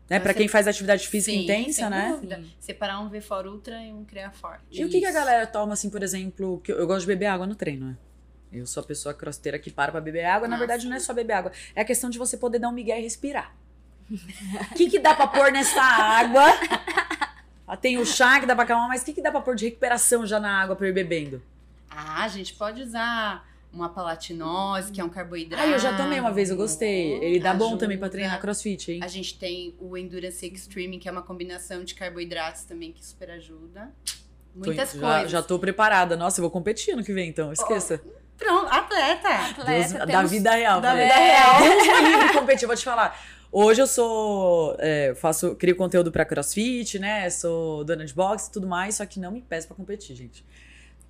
Né? 0.09 0.19
Para 0.19 0.33
quem 0.33 0.47
faz 0.47 0.67
atividade 0.67 1.07
física 1.07 1.33
Sim, 1.33 1.43
intensa, 1.43 1.89
né? 1.89 2.13
Dúvida. 2.13 2.41
Separar 2.59 3.01
um 3.01 3.09
V4 3.11 3.45
Ultra 3.45 3.83
e 3.83 3.91
um 3.91 4.05
Crea 4.05 4.31
Forte. 4.31 4.63
E 4.71 4.75
Isso. 4.77 4.87
o 4.87 4.89
que, 4.89 4.99
que, 5.01 5.05
a 5.05 5.11
galera 5.11 5.45
toma, 5.45 5.73
assim, 5.73 5.89
por 5.89 6.01
exemplo? 6.01 6.61
Que 6.63 6.71
eu 6.71 6.87
gosto 6.87 7.01
de 7.01 7.07
beber 7.07 7.25
água 7.25 7.45
no 7.45 7.55
treino, 7.55 7.87
né? 7.87 7.97
Eu 8.51 8.65
sou 8.65 8.81
a 8.81 8.85
pessoa 8.85 9.13
crossteira 9.13 9.59
que 9.59 9.69
para 9.69 9.91
pra 9.91 9.99
beber 9.99 10.23
água. 10.23 10.47
Nossa. 10.47 10.51
Na 10.51 10.57
verdade, 10.57 10.87
não 10.87 10.95
é 10.95 10.99
só 10.99 11.13
beber 11.13 11.33
água. 11.33 11.51
É 11.75 11.81
a 11.81 11.85
questão 11.85 12.09
de 12.09 12.17
você 12.17 12.37
poder 12.37 12.57
dar 12.57 12.69
um 12.69 12.71
migué 12.71 12.97
e 12.97 13.03
respirar. 13.03 13.53
O 14.09 14.73
que, 14.75 14.89
que 14.89 14.99
dá 14.99 15.13
pra 15.13 15.27
pôr 15.27 15.51
nessa 15.51 15.81
água? 15.81 16.45
Ah, 17.67 17.75
tem 17.75 17.97
o 17.97 18.05
chá 18.05 18.39
que 18.39 18.45
dá 18.45 18.55
pra 18.55 18.63
acalmar, 18.63 18.87
mas 18.87 19.01
o 19.01 19.05
que, 19.05 19.13
que 19.13 19.21
dá 19.21 19.31
pra 19.31 19.41
pôr 19.41 19.55
de 19.55 19.65
recuperação 19.65 20.25
já 20.25 20.39
na 20.39 20.61
água 20.61 20.75
pra 20.75 20.87
ir 20.87 20.93
bebendo? 20.93 21.41
Ah, 21.89 22.23
a 22.23 22.27
gente 22.27 22.53
pode 22.53 22.81
usar 22.81 23.45
uma 23.71 23.89
palatinose, 23.89 24.91
que 24.91 25.01
é 25.01 25.03
um 25.03 25.09
carboidrato. 25.09 25.61
Ah, 25.63 25.67
eu 25.67 25.77
já 25.77 25.95
tomei 25.95 26.19
uma 26.19 26.31
vez, 26.31 26.49
eu 26.49 26.55
gostei. 26.55 27.13
Ele 27.21 27.39
dá 27.39 27.51
ajuda. 27.51 27.65
bom 27.65 27.77
também 27.77 27.97
pra 27.97 28.09
treinar 28.09 28.39
crossfit, 28.39 28.91
hein? 28.91 28.99
A 29.03 29.07
gente 29.07 29.37
tem 29.37 29.75
o 29.79 29.97
Endurance 29.97 30.45
Extreme, 30.45 30.97
que 30.97 31.09
é 31.09 31.11
uma 31.11 31.21
combinação 31.21 31.83
de 31.83 31.93
carboidratos 31.93 32.63
também 32.63 32.91
que 32.91 33.05
super 33.05 33.29
ajuda. 33.31 33.91
Muitas 34.55 34.93
tô, 34.93 34.99
coisas. 34.99 35.23
Já, 35.23 35.27
já 35.39 35.43
tô 35.43 35.59
preparada. 35.59 36.15
Nossa, 36.15 36.39
eu 36.39 36.43
vou 36.43 36.51
competir 36.51 36.95
no 36.95 37.03
que 37.03 37.13
vem, 37.13 37.29
então. 37.29 37.51
Esqueça. 37.51 38.01
Oh, 38.03 38.09
pronto, 38.37 38.67
atleta. 38.73 39.29
atleta 39.29 40.05
Deus, 40.05 40.11
da 40.11 40.23
vida 40.23 40.51
real. 40.51 40.81
Da 40.81 40.95
vida 40.95 41.13
real. 41.13 41.59
Deus 41.61 42.01
me 42.01 42.09
livre 42.09 42.33
competir, 42.33 42.65
vou 42.65 42.75
te 42.75 42.83
falar. 42.83 43.36
Hoje 43.51 43.81
eu 43.81 43.87
sou. 43.87 44.75
É, 44.79 45.13
faço, 45.15 45.55
crio 45.55 45.75
conteúdo 45.75 46.11
pra 46.11 46.25
crossfit, 46.25 46.99
né? 46.99 47.29
Sou 47.29 47.83
dona 47.83 48.05
de 48.05 48.13
boxe 48.13 48.49
e 48.49 48.51
tudo 48.51 48.67
mais, 48.67 48.95
só 48.95 49.05
que 49.05 49.19
não 49.19 49.31
me 49.31 49.41
peço 49.41 49.67
pra 49.67 49.75
competir, 49.75 50.15
gente. 50.15 50.45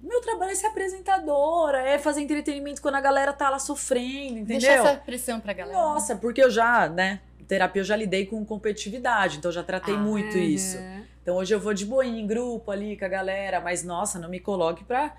Meu 0.01 0.21
trabalho 0.21 0.51
é 0.51 0.55
ser 0.55 0.67
apresentadora, 0.67 1.79
é 1.79 1.97
fazer 1.97 2.21
entretenimento 2.21 2.81
quando 2.81 2.95
a 2.95 3.01
galera 3.01 3.33
tá 3.33 3.49
lá 3.49 3.57
sofrendo, 3.57 4.39
entendeu? 4.39 4.59
Deixa 4.59 4.73
essa 4.73 4.95
pressão 4.97 5.39
pra 5.39 5.53
galera. 5.53 5.77
Nossa, 5.77 6.15
porque 6.15 6.41
eu 6.41 6.51
já, 6.51 6.87
né? 6.87 7.19
Terapia 7.47 7.81
eu 7.81 7.85
já 7.85 7.95
lidei 7.95 8.25
com 8.25 8.45
competitividade, 8.45 9.37
então 9.37 9.49
eu 9.49 9.55
já 9.55 9.63
tratei 9.63 9.95
ah, 9.95 9.97
muito 9.97 10.37
isso. 10.37 10.77
Então 11.23 11.37
hoje 11.37 11.53
eu 11.53 11.59
vou 11.59 11.73
de 11.73 11.85
boinha 11.85 12.21
em 12.21 12.27
grupo 12.27 12.69
ali 12.69 12.95
com 12.95 13.05
a 13.05 13.07
galera, 13.07 13.59
mas 13.59 13.83
nossa, 13.83 14.19
não 14.19 14.29
me 14.29 14.39
coloque 14.39 14.83
pra 14.83 15.15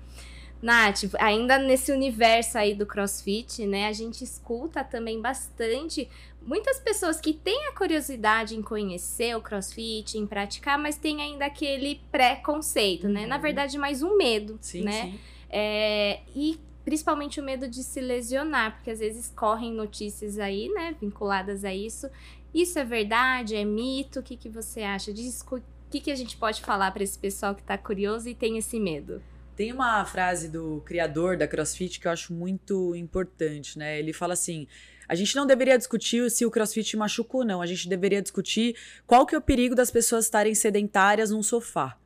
Nath, 0.62 1.14
ainda 1.18 1.58
nesse 1.58 1.90
universo 1.90 2.58
aí 2.58 2.74
do 2.74 2.84
crossfit, 2.84 3.66
né, 3.66 3.86
a 3.86 3.92
gente 3.92 4.22
escuta 4.22 4.84
também 4.84 5.20
bastante 5.20 6.08
muitas 6.42 6.78
pessoas 6.78 7.20
que 7.20 7.32
têm 7.32 7.68
a 7.68 7.72
curiosidade 7.72 8.56
em 8.56 8.62
conhecer 8.62 9.36
o 9.36 9.40
crossfit, 9.40 10.16
em 10.16 10.26
praticar, 10.26 10.78
mas 10.78 10.96
tem 10.96 11.20
ainda 11.20 11.46
aquele 11.46 12.00
preconceito, 12.10 13.06
uhum. 13.06 13.12
né? 13.12 13.26
Na 13.26 13.36
uhum. 13.36 13.42
verdade, 13.42 13.78
mais 13.78 14.02
um 14.02 14.16
medo, 14.16 14.58
sim, 14.60 14.82
né? 14.82 15.02
Sim. 15.02 15.20
É, 15.48 16.20
e 16.34 16.58
principalmente 16.84 17.40
o 17.40 17.42
medo 17.42 17.68
de 17.68 17.82
se 17.82 18.00
lesionar, 18.00 18.74
porque 18.74 18.90
às 18.90 18.98
vezes 18.98 19.32
correm 19.34 19.72
notícias 19.72 20.38
aí, 20.38 20.68
né, 20.70 20.94
vinculadas 21.00 21.64
a 21.64 21.74
isso. 21.74 22.08
Isso 22.52 22.78
é 22.78 22.84
verdade? 22.84 23.54
É 23.54 23.64
mito? 23.64 24.20
O 24.20 24.22
que, 24.22 24.36
que 24.36 24.48
você 24.48 24.82
acha? 24.82 25.10
O 25.10 25.62
que, 25.90 26.00
que 26.00 26.10
a 26.10 26.16
gente 26.16 26.36
pode 26.36 26.60
falar 26.62 26.90
para 26.90 27.02
esse 27.02 27.18
pessoal 27.18 27.54
que 27.54 27.60
está 27.60 27.76
curioso 27.76 28.28
e 28.28 28.34
tem 28.34 28.56
esse 28.56 28.80
medo? 28.80 29.22
Tem 29.60 29.74
uma 29.74 30.02
frase 30.06 30.48
do 30.48 30.80
criador 30.86 31.36
da 31.36 31.46
CrossFit 31.46 32.00
que 32.00 32.08
eu 32.08 32.10
acho 32.10 32.32
muito 32.32 32.96
importante, 32.96 33.78
né? 33.78 33.98
Ele 33.98 34.10
fala 34.10 34.32
assim: 34.32 34.66
a 35.06 35.14
gente 35.14 35.36
não 35.36 35.46
deveria 35.46 35.76
discutir 35.76 36.30
se 36.30 36.46
o 36.46 36.50
CrossFit 36.50 36.96
machuca 36.96 37.36
ou 37.36 37.44
não, 37.44 37.60
a 37.60 37.66
gente 37.66 37.86
deveria 37.86 38.22
discutir 38.22 38.74
qual 39.06 39.26
que 39.26 39.34
é 39.34 39.38
o 39.38 39.42
perigo 39.42 39.74
das 39.74 39.90
pessoas 39.90 40.24
estarem 40.24 40.54
sedentárias 40.54 41.30
num 41.30 41.42
sofá. 41.42 41.98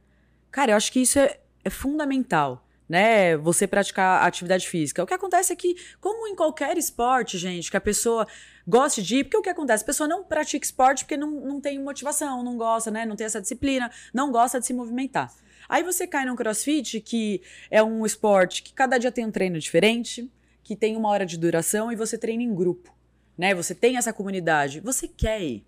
Cara, 0.50 0.72
eu 0.72 0.76
acho 0.76 0.90
que 0.90 0.98
isso 0.98 1.16
é, 1.16 1.38
é 1.64 1.70
fundamental 1.70 2.66
né, 2.88 3.36
você 3.36 3.68
praticar 3.68 4.26
atividade 4.26 4.68
física. 4.68 5.04
O 5.04 5.06
que 5.06 5.14
acontece 5.14 5.52
é 5.52 5.56
que, 5.56 5.76
como 6.00 6.26
em 6.26 6.34
qualquer 6.34 6.76
esporte, 6.76 7.38
gente, 7.38 7.70
que 7.70 7.76
a 7.76 7.80
pessoa 7.80 8.26
goste 8.66 9.00
de 9.00 9.18
ir, 9.18 9.24
porque 9.24 9.36
o 9.36 9.42
que 9.42 9.48
acontece? 9.48 9.84
A 9.84 9.86
pessoa 9.86 10.08
não 10.08 10.24
pratica 10.24 10.66
esporte 10.66 11.04
porque 11.04 11.16
não, 11.16 11.30
não 11.30 11.60
tem 11.60 11.80
motivação, 11.80 12.42
não 12.42 12.56
gosta, 12.56 12.90
né, 12.90 13.06
não 13.06 13.14
tem 13.14 13.26
essa 13.26 13.40
disciplina, 13.40 13.92
não 14.12 14.32
gosta 14.32 14.58
de 14.58 14.66
se 14.66 14.74
movimentar. 14.74 15.32
Aí 15.68 15.82
você 15.82 16.06
cai 16.06 16.24
no 16.24 16.36
crossfit, 16.36 17.00
que 17.00 17.42
é 17.70 17.82
um 17.82 18.04
esporte 18.04 18.62
que 18.62 18.72
cada 18.72 18.98
dia 18.98 19.12
tem 19.12 19.24
um 19.24 19.30
treino 19.30 19.58
diferente, 19.58 20.30
que 20.62 20.74
tem 20.74 20.96
uma 20.96 21.08
hora 21.08 21.26
de 21.26 21.38
duração 21.38 21.92
e 21.92 21.96
você 21.96 22.16
treina 22.16 22.42
em 22.42 22.54
grupo, 22.54 22.94
né? 23.36 23.54
Você 23.54 23.74
tem 23.74 23.96
essa 23.96 24.12
comunidade, 24.12 24.80
você 24.80 25.06
quer 25.06 25.42
ir, 25.42 25.64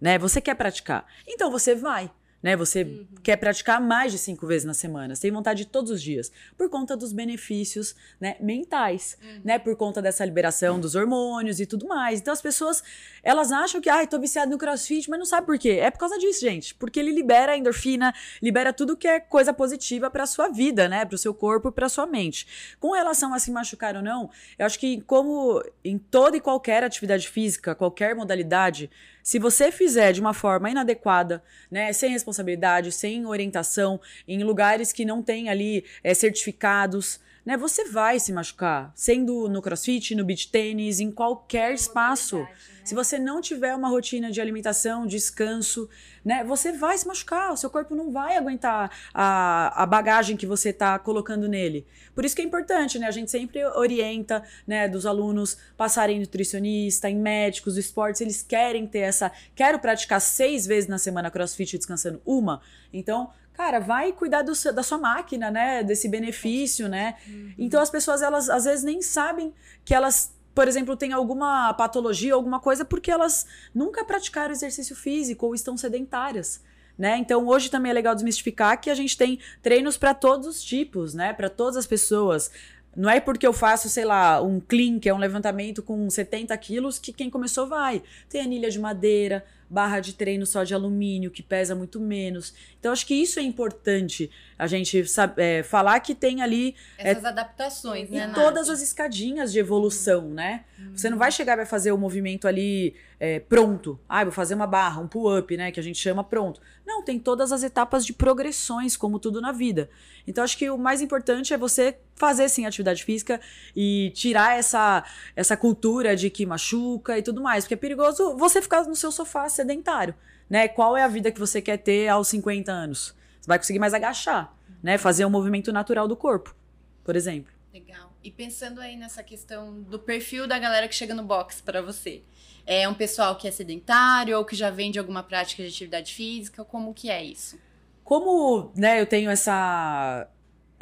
né? 0.00 0.18
Você 0.18 0.40
quer 0.40 0.54
praticar. 0.54 1.06
Então 1.26 1.50
você 1.50 1.74
vai 1.74 2.10
né? 2.44 2.54
Você 2.58 2.82
uhum. 2.82 3.06
quer 3.22 3.36
praticar 3.36 3.80
mais 3.80 4.12
de 4.12 4.18
cinco 4.18 4.46
vezes 4.46 4.66
na 4.66 4.74
semana, 4.74 5.14
você 5.14 5.22
tem 5.22 5.30
vontade 5.30 5.64
de 5.64 5.66
todos 5.66 5.90
os 5.90 6.02
dias, 6.02 6.30
por 6.58 6.68
conta 6.68 6.94
dos 6.94 7.10
benefícios, 7.10 7.96
né, 8.20 8.36
mentais, 8.38 9.16
uhum. 9.22 9.40
né? 9.42 9.58
Por 9.58 9.74
conta 9.76 10.02
dessa 10.02 10.22
liberação 10.26 10.78
dos 10.78 10.94
hormônios 10.94 11.58
e 11.58 11.64
tudo 11.64 11.88
mais. 11.88 12.20
Então 12.20 12.34
as 12.34 12.42
pessoas, 12.42 12.84
elas 13.22 13.50
acham 13.50 13.80
que, 13.80 13.88
ai, 13.88 14.06
tô 14.06 14.20
viciado 14.20 14.50
no 14.50 14.58
crossfit, 14.58 15.08
mas 15.08 15.18
não 15.18 15.24
sabe 15.24 15.46
por 15.46 15.58
quê. 15.58 15.78
É 15.80 15.90
por 15.90 15.98
causa 15.98 16.18
disso, 16.18 16.42
gente, 16.42 16.74
porque 16.74 17.00
ele 17.00 17.12
libera 17.12 17.56
endorfina, 17.56 18.14
libera 18.42 18.74
tudo 18.74 18.94
que 18.94 19.08
é 19.08 19.18
coisa 19.18 19.54
positiva 19.54 20.10
para 20.10 20.26
sua 20.26 20.48
vida, 20.48 20.86
né? 20.86 21.06
Para 21.06 21.14
o 21.14 21.18
seu 21.18 21.32
corpo, 21.32 21.72
para 21.72 21.88
sua 21.88 22.06
mente. 22.06 22.76
Com 22.78 22.92
relação 22.92 23.32
a 23.32 23.38
se 23.38 23.50
machucar 23.50 23.96
ou 23.96 24.02
não, 24.02 24.28
eu 24.58 24.66
acho 24.66 24.78
que 24.78 25.00
como 25.06 25.64
em 25.82 25.96
toda 25.96 26.36
e 26.36 26.42
qualquer 26.42 26.84
atividade 26.84 27.26
física, 27.26 27.74
qualquer 27.74 28.14
modalidade, 28.14 28.90
se 29.24 29.38
você 29.38 29.72
fizer 29.72 30.12
de 30.12 30.20
uma 30.20 30.34
forma 30.34 30.70
inadequada, 30.70 31.42
né, 31.70 31.94
sem 31.94 32.10
responsabilidade, 32.10 32.92
sem 32.92 33.24
orientação, 33.24 33.98
em 34.28 34.44
lugares 34.44 34.92
que 34.92 35.02
não 35.02 35.22
tem 35.22 35.48
ali 35.48 35.82
é, 36.02 36.12
certificados, 36.12 37.18
né, 37.44 37.56
você 37.56 37.84
vai 37.84 38.18
se 38.18 38.32
machucar, 38.32 38.90
sendo 38.94 39.48
no 39.48 39.60
crossfit, 39.60 40.14
no 40.14 40.24
beach 40.24 40.48
tênis, 40.50 40.98
em 40.98 41.10
qualquer 41.10 41.74
espaço. 41.74 42.38
Né? 42.38 42.48
Se 42.84 42.94
você 42.94 43.18
não 43.18 43.40
tiver 43.40 43.74
uma 43.74 43.88
rotina 43.88 44.30
de 44.30 44.40
alimentação, 44.40 45.06
descanso, 45.06 45.88
né, 46.24 46.42
você 46.44 46.72
vai 46.72 46.96
se 46.96 47.06
machucar, 47.06 47.52
o 47.52 47.56
seu 47.56 47.68
corpo 47.68 47.94
não 47.94 48.10
vai 48.10 48.36
aguentar 48.36 48.90
a, 49.12 49.82
a 49.82 49.86
bagagem 49.86 50.36
que 50.36 50.46
você 50.46 50.70
está 50.70 50.98
colocando 50.98 51.46
nele. 51.46 51.86
Por 52.14 52.24
isso 52.24 52.34
que 52.34 52.42
é 52.42 52.44
importante, 52.44 52.98
né, 52.98 53.06
a 53.06 53.10
gente 53.10 53.30
sempre 53.30 53.64
orienta, 53.64 54.42
né, 54.66 54.88
dos 54.88 55.04
alunos 55.04 55.56
passarem 55.76 56.20
nutricionista, 56.20 57.10
em 57.10 57.16
médicos, 57.16 57.76
esportes, 57.76 58.20
eles 58.20 58.42
querem 58.42 58.86
ter 58.86 59.00
essa, 59.00 59.30
quero 59.54 59.78
praticar 59.78 60.20
seis 60.20 60.66
vezes 60.66 60.88
na 60.88 60.98
semana 60.98 61.30
crossfit 61.30 61.76
descansando 61.76 62.22
uma, 62.24 62.60
então 62.92 63.30
cara, 63.54 63.78
vai 63.78 64.12
cuidar 64.12 64.42
do, 64.42 64.52
da 64.72 64.82
sua 64.82 64.98
máquina, 64.98 65.50
né? 65.50 65.82
Desse 65.82 66.08
benefício, 66.08 66.88
né? 66.88 67.14
Uhum. 67.26 67.54
Então 67.56 67.80
as 67.80 67.88
pessoas, 67.88 68.20
elas 68.20 68.50
às 68.50 68.64
vezes 68.64 68.84
nem 68.84 69.00
sabem 69.00 69.54
que 69.84 69.94
elas, 69.94 70.34
por 70.54 70.68
exemplo, 70.68 70.96
têm 70.96 71.12
alguma 71.12 71.72
patologia, 71.74 72.34
alguma 72.34 72.60
coisa, 72.60 72.84
porque 72.84 73.10
elas 73.10 73.46
nunca 73.74 74.04
praticaram 74.04 74.52
exercício 74.52 74.94
físico 74.94 75.46
ou 75.46 75.54
estão 75.54 75.76
sedentárias. 75.76 76.60
Né? 76.96 77.16
Então 77.18 77.46
hoje 77.48 77.70
também 77.70 77.90
é 77.90 77.92
legal 77.92 78.14
desmistificar 78.14 78.80
que 78.80 78.88
a 78.88 78.94
gente 78.94 79.16
tem 79.16 79.40
treinos 79.60 79.96
para 79.96 80.14
todos 80.14 80.46
os 80.46 80.62
tipos, 80.62 81.12
né? 81.12 81.32
Para 81.32 81.48
todas 81.48 81.76
as 81.76 81.86
pessoas. 81.86 82.52
Não 82.96 83.10
é 83.10 83.20
porque 83.20 83.46
eu 83.46 83.52
faço, 83.52 83.88
sei 83.88 84.04
lá, 84.04 84.40
um 84.40 84.60
clean, 84.60 85.00
que 85.00 85.08
é 85.08 85.14
um 85.14 85.18
levantamento 85.18 85.82
com 85.82 86.08
70 86.08 86.56
quilos, 86.58 86.98
que 86.98 87.12
quem 87.12 87.28
começou 87.28 87.66
vai. 87.66 88.02
Tem 88.28 88.40
anilha 88.40 88.70
de 88.70 88.78
madeira, 88.78 89.44
barra 89.74 89.98
de 89.98 90.14
treino 90.14 90.46
só 90.46 90.62
de 90.62 90.72
alumínio, 90.72 91.32
que 91.32 91.42
pesa 91.42 91.74
muito 91.74 91.98
menos. 91.98 92.54
Então, 92.78 92.92
acho 92.92 93.04
que 93.04 93.14
isso 93.14 93.40
é 93.40 93.42
importante 93.42 94.30
a 94.56 94.68
gente 94.68 95.04
sabe, 95.06 95.42
é, 95.42 95.62
falar 95.62 95.98
que 96.00 96.14
tem 96.14 96.40
ali. 96.40 96.76
É, 96.96 97.10
Essas 97.10 97.24
é, 97.24 97.28
adaptações, 97.28 98.08
né? 98.08 98.28
E 98.30 98.34
todas 98.34 98.70
as 98.70 98.80
escadinhas 98.80 99.52
de 99.52 99.58
evolução, 99.58 100.28
né? 100.28 100.64
Uhum. 100.78 100.96
Você 100.96 101.10
não 101.10 101.18
vai 101.18 101.32
chegar 101.32 101.54
e 101.54 101.56
vai 101.56 101.66
fazer 101.66 101.90
o 101.90 101.98
movimento 101.98 102.46
ali 102.46 102.94
é, 103.24 103.40
pronto. 103.40 103.98
Ah, 104.06 104.22
vou 104.22 104.30
fazer 104.34 104.54
uma 104.54 104.66
barra, 104.66 105.00
um 105.00 105.08
pull-up, 105.08 105.56
né? 105.56 105.72
Que 105.72 105.80
a 105.80 105.82
gente 105.82 105.98
chama 105.98 106.22
pronto. 106.22 106.60
Não, 106.84 107.02
tem 107.02 107.18
todas 107.18 107.52
as 107.52 107.62
etapas 107.62 108.04
de 108.04 108.12
progressões, 108.12 108.98
como 108.98 109.18
tudo 109.18 109.40
na 109.40 109.50
vida. 109.50 109.88
Então, 110.26 110.44
acho 110.44 110.58
que 110.58 110.68
o 110.68 110.76
mais 110.76 111.00
importante 111.00 111.54
é 111.54 111.56
você 111.56 111.96
fazer 112.14 112.50
sim 112.50 112.66
atividade 112.66 113.02
física 113.02 113.40
e 113.74 114.12
tirar 114.14 114.58
essa, 114.58 115.02
essa 115.34 115.56
cultura 115.56 116.14
de 116.14 116.28
que 116.28 116.44
machuca 116.44 117.16
e 117.16 117.22
tudo 117.22 117.40
mais. 117.40 117.64
Porque 117.64 117.72
é 117.72 117.78
perigoso 117.78 118.36
você 118.36 118.60
ficar 118.60 118.84
no 118.84 118.94
seu 118.94 119.10
sofá 119.10 119.48
sedentário. 119.48 120.14
Né? 120.50 120.68
Qual 120.68 120.94
é 120.94 121.02
a 121.02 121.08
vida 121.08 121.32
que 121.32 121.40
você 121.40 121.62
quer 121.62 121.78
ter 121.78 122.08
aos 122.08 122.28
50 122.28 122.70
anos? 122.70 123.14
Você 123.40 123.48
vai 123.48 123.58
conseguir 123.58 123.78
mais 123.78 123.94
agachar, 123.94 124.54
né? 124.82 124.98
Fazer 124.98 125.24
um 125.24 125.30
movimento 125.30 125.72
natural 125.72 126.06
do 126.06 126.14
corpo, 126.14 126.54
por 127.02 127.16
exemplo. 127.16 127.50
Legal. 127.72 128.13
E 128.24 128.30
pensando 128.30 128.80
aí 128.80 128.96
nessa 128.96 129.22
questão 129.22 129.82
do 129.82 129.98
perfil 129.98 130.48
da 130.48 130.58
galera 130.58 130.88
que 130.88 130.94
chega 130.94 131.14
no 131.14 131.22
box 131.22 131.60
para 131.60 131.82
você, 131.82 132.22
é 132.66 132.88
um 132.88 132.94
pessoal 132.94 133.36
que 133.36 133.46
é 133.46 133.50
sedentário 133.50 134.38
ou 134.38 134.46
que 134.46 134.56
já 134.56 134.70
vem 134.70 134.90
de 134.90 134.98
alguma 134.98 135.22
prática 135.22 135.62
de 135.62 135.68
atividade 135.68 136.14
física? 136.14 136.64
Como 136.64 136.94
que 136.94 137.10
é 137.10 137.22
isso? 137.22 137.60
Como, 138.02 138.72
né, 138.74 138.98
eu 138.98 139.04
tenho 139.04 139.30
essa 139.30 140.26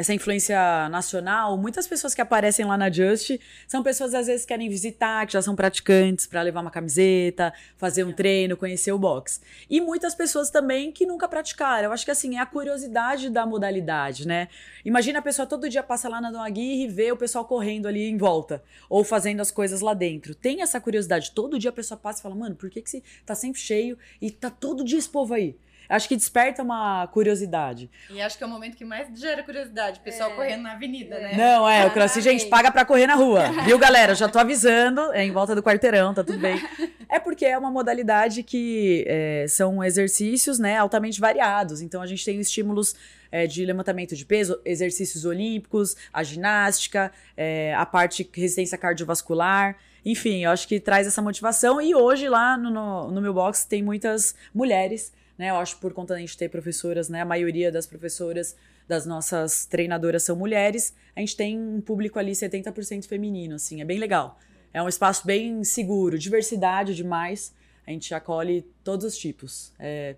essa 0.02 0.12
influência 0.12 0.88
nacional, 0.88 1.56
muitas 1.56 1.86
pessoas 1.86 2.12
que 2.12 2.20
aparecem 2.20 2.66
lá 2.66 2.76
na 2.76 2.90
Just 2.90 3.38
são 3.68 3.84
pessoas 3.84 4.12
às 4.14 4.26
vezes 4.26 4.42
que 4.42 4.48
querem 4.48 4.68
visitar, 4.68 5.24
que 5.26 5.32
já 5.32 5.40
são 5.40 5.54
praticantes 5.54 6.26
para 6.26 6.42
levar 6.42 6.60
uma 6.60 6.72
camiseta, 6.72 7.54
fazer 7.76 8.02
um 8.02 8.12
treino, 8.12 8.56
conhecer 8.56 8.90
o 8.90 8.98
box. 8.98 9.40
E 9.70 9.80
muitas 9.80 10.12
pessoas 10.12 10.50
também 10.50 10.90
que 10.90 11.06
nunca 11.06 11.28
praticaram. 11.28 11.84
Eu 11.84 11.92
acho 11.92 12.04
que 12.04 12.10
assim, 12.10 12.36
é 12.36 12.40
a 12.40 12.46
curiosidade 12.46 13.30
da 13.30 13.46
modalidade, 13.46 14.26
né? 14.26 14.48
Imagina 14.84 15.20
a 15.20 15.22
pessoa 15.22 15.46
todo 15.46 15.68
dia 15.68 15.84
passa 15.84 16.08
lá 16.08 16.20
na 16.20 16.32
Dom 16.32 16.42
Aguirre 16.42 16.84
e 16.84 16.88
vê 16.88 17.12
o 17.12 17.16
pessoal 17.16 17.44
correndo 17.44 17.86
ali 17.86 18.02
em 18.02 18.16
volta 18.16 18.60
ou 18.90 19.04
fazendo 19.04 19.40
as 19.40 19.52
coisas 19.52 19.80
lá 19.80 19.94
dentro. 19.94 20.34
Tem 20.34 20.62
essa 20.62 20.80
curiosidade. 20.80 21.30
Todo 21.30 21.60
dia 21.60 21.70
a 21.70 21.72
pessoa 21.72 21.96
passa 21.96 22.18
e 22.18 22.22
fala: 22.22 22.34
"Mano, 22.34 22.56
por 22.56 22.68
que 22.68 22.82
que 22.82 22.90
você 22.90 23.02
tá 23.24 23.36
sempre 23.36 23.60
cheio 23.60 23.96
e 24.20 24.32
tá 24.32 24.50
todo 24.50 24.84
dia 24.84 24.98
esse 24.98 25.08
povo 25.08 25.32
aí?" 25.32 25.56
Acho 25.88 26.08
que 26.08 26.16
desperta 26.16 26.62
uma 26.62 27.06
curiosidade. 27.08 27.90
E 28.10 28.20
acho 28.20 28.36
que 28.36 28.44
é 28.44 28.46
o 28.46 28.50
momento 28.50 28.76
que 28.76 28.84
mais 28.84 29.08
gera 29.18 29.42
curiosidade, 29.42 30.00
o 30.00 30.02
pessoal 30.02 30.30
é. 30.30 30.34
correndo 30.34 30.62
na 30.62 30.72
avenida, 30.72 31.18
né? 31.18 31.34
Não, 31.36 31.68
é, 31.68 31.86
o 31.86 31.90
crossfit, 31.90 32.22
gente, 32.22 32.46
paga 32.46 32.70
pra 32.70 32.84
correr 32.84 33.06
na 33.06 33.14
rua. 33.14 33.50
Viu, 33.64 33.78
galera? 33.78 34.14
Já 34.14 34.28
tô 34.28 34.38
avisando, 34.38 35.12
é 35.12 35.24
em 35.24 35.32
volta 35.32 35.54
do 35.54 35.62
quarteirão, 35.62 36.14
tá 36.14 36.24
tudo 36.24 36.38
bem. 36.38 36.60
É 37.08 37.18
porque 37.18 37.44
é 37.44 37.58
uma 37.58 37.70
modalidade 37.70 38.42
que 38.42 39.04
é, 39.06 39.46
são 39.48 39.84
exercícios, 39.84 40.58
né, 40.58 40.78
altamente 40.78 41.20
variados. 41.20 41.82
Então 41.82 42.00
a 42.00 42.06
gente 42.06 42.24
tem 42.24 42.40
estímulos 42.40 42.94
é, 43.30 43.46
de 43.46 43.64
levantamento 43.64 44.14
de 44.14 44.24
peso, 44.24 44.60
exercícios 44.64 45.24
olímpicos, 45.24 45.96
a 46.12 46.22
ginástica, 46.22 47.10
é, 47.36 47.74
a 47.74 47.86
parte 47.86 48.28
resistência 48.32 48.78
cardiovascular. 48.78 49.76
Enfim, 50.04 50.44
eu 50.44 50.50
acho 50.50 50.68
que 50.68 50.78
traz 50.78 51.06
essa 51.06 51.22
motivação. 51.22 51.80
E 51.80 51.94
hoje 51.94 52.28
lá 52.28 52.56
no, 52.56 52.70
no, 52.70 53.10
no 53.10 53.20
meu 53.20 53.32
box 53.32 53.64
tem 53.64 53.82
muitas 53.82 54.34
mulheres 54.54 55.12
né? 55.42 55.50
Eu 55.50 55.56
acho 55.56 55.76
por 55.78 55.92
conta 55.92 56.14
da 56.14 56.20
gente 56.20 56.38
ter 56.38 56.48
professoras, 56.48 57.08
né? 57.08 57.20
A 57.20 57.24
maioria 57.24 57.72
das 57.72 57.84
professoras 57.84 58.56
das 58.86 59.04
nossas 59.04 59.66
treinadoras 59.66 60.22
são 60.22 60.36
mulheres. 60.36 60.94
A 61.16 61.20
gente 61.20 61.36
tem 61.36 61.58
um 61.58 61.80
público 61.80 62.16
ali 62.16 62.30
70% 62.30 63.08
feminino, 63.08 63.56
assim, 63.56 63.80
é 63.80 63.84
bem 63.84 63.98
legal. 63.98 64.38
É 64.72 64.80
um 64.80 64.88
espaço 64.88 65.26
bem 65.26 65.64
seguro, 65.64 66.16
diversidade 66.16 66.94
demais. 66.94 67.52
a 67.84 67.90
gente 67.90 68.14
acolhe 68.14 68.62
todos 68.84 69.04
os 69.04 69.18
tipos. 69.18 69.72
É, 69.80 70.14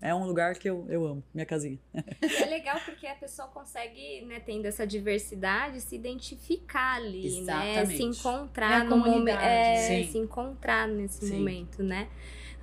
é 0.00 0.14
um 0.14 0.24
lugar 0.24 0.54
que 0.54 0.70
eu, 0.70 0.86
eu 0.88 1.04
amo, 1.04 1.24
minha 1.34 1.44
casinha. 1.44 1.78
É 2.40 2.46
legal 2.46 2.80
porque 2.84 3.08
a 3.08 3.16
pessoa 3.16 3.48
consegue, 3.48 4.24
né, 4.24 4.38
tendo 4.38 4.66
essa 4.66 4.86
diversidade, 4.86 5.80
se 5.80 5.96
identificar 5.96 6.94
ali, 6.94 7.40
né? 7.40 7.84
Se 7.86 8.04
encontrar 8.04 8.82
é 8.82 8.88
no 8.88 8.98
momento. 8.98 9.40
É, 9.40 10.04
se 10.04 10.16
encontrar 10.16 10.86
nesse 10.86 11.26
Sim. 11.26 11.38
momento, 11.38 11.82
né? 11.82 12.08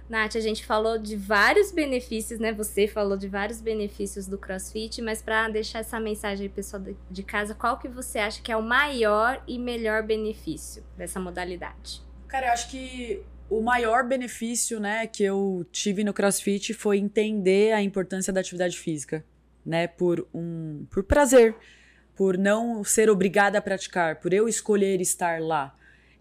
Nath, 0.09 0.37
a 0.37 0.39
gente 0.39 0.65
falou 0.65 0.97
de 0.97 1.17
vários 1.17 1.71
benefícios, 1.71 2.39
né? 2.39 2.53
Você 2.53 2.87
falou 2.87 3.17
de 3.17 3.27
vários 3.27 3.59
benefícios 3.59 4.25
do 4.25 4.37
CrossFit, 4.37 5.01
mas 5.01 5.21
para 5.21 5.49
deixar 5.49 5.79
essa 5.79 5.99
mensagem 5.99 6.47
aí, 6.47 6.49
pessoal 6.49 6.81
de 7.11 7.23
casa, 7.23 7.53
qual 7.53 7.77
que 7.77 7.89
você 7.89 8.19
acha 8.19 8.41
que 8.41 8.51
é 8.51 8.55
o 8.55 8.63
maior 8.63 9.43
e 9.45 9.59
melhor 9.59 10.03
benefício 10.03 10.83
dessa 10.97 11.19
modalidade? 11.19 12.01
Cara, 12.27 12.47
eu 12.47 12.51
acho 12.53 12.69
que 12.69 13.21
o 13.49 13.61
maior 13.61 14.05
benefício, 14.05 14.79
né, 14.79 15.07
que 15.07 15.23
eu 15.23 15.65
tive 15.71 16.03
no 16.03 16.13
CrossFit 16.13 16.73
foi 16.73 16.97
entender 16.97 17.73
a 17.73 17.81
importância 17.81 18.31
da 18.31 18.39
atividade 18.39 18.77
física, 18.77 19.25
né, 19.65 19.87
por 19.87 20.27
um 20.33 20.85
por 20.89 21.03
prazer, 21.03 21.55
por 22.15 22.37
não 22.37 22.83
ser 22.83 23.09
obrigada 23.09 23.57
a 23.57 23.61
praticar, 23.61 24.19
por 24.19 24.33
eu 24.33 24.47
escolher 24.47 25.01
estar 25.01 25.41
lá. 25.41 25.75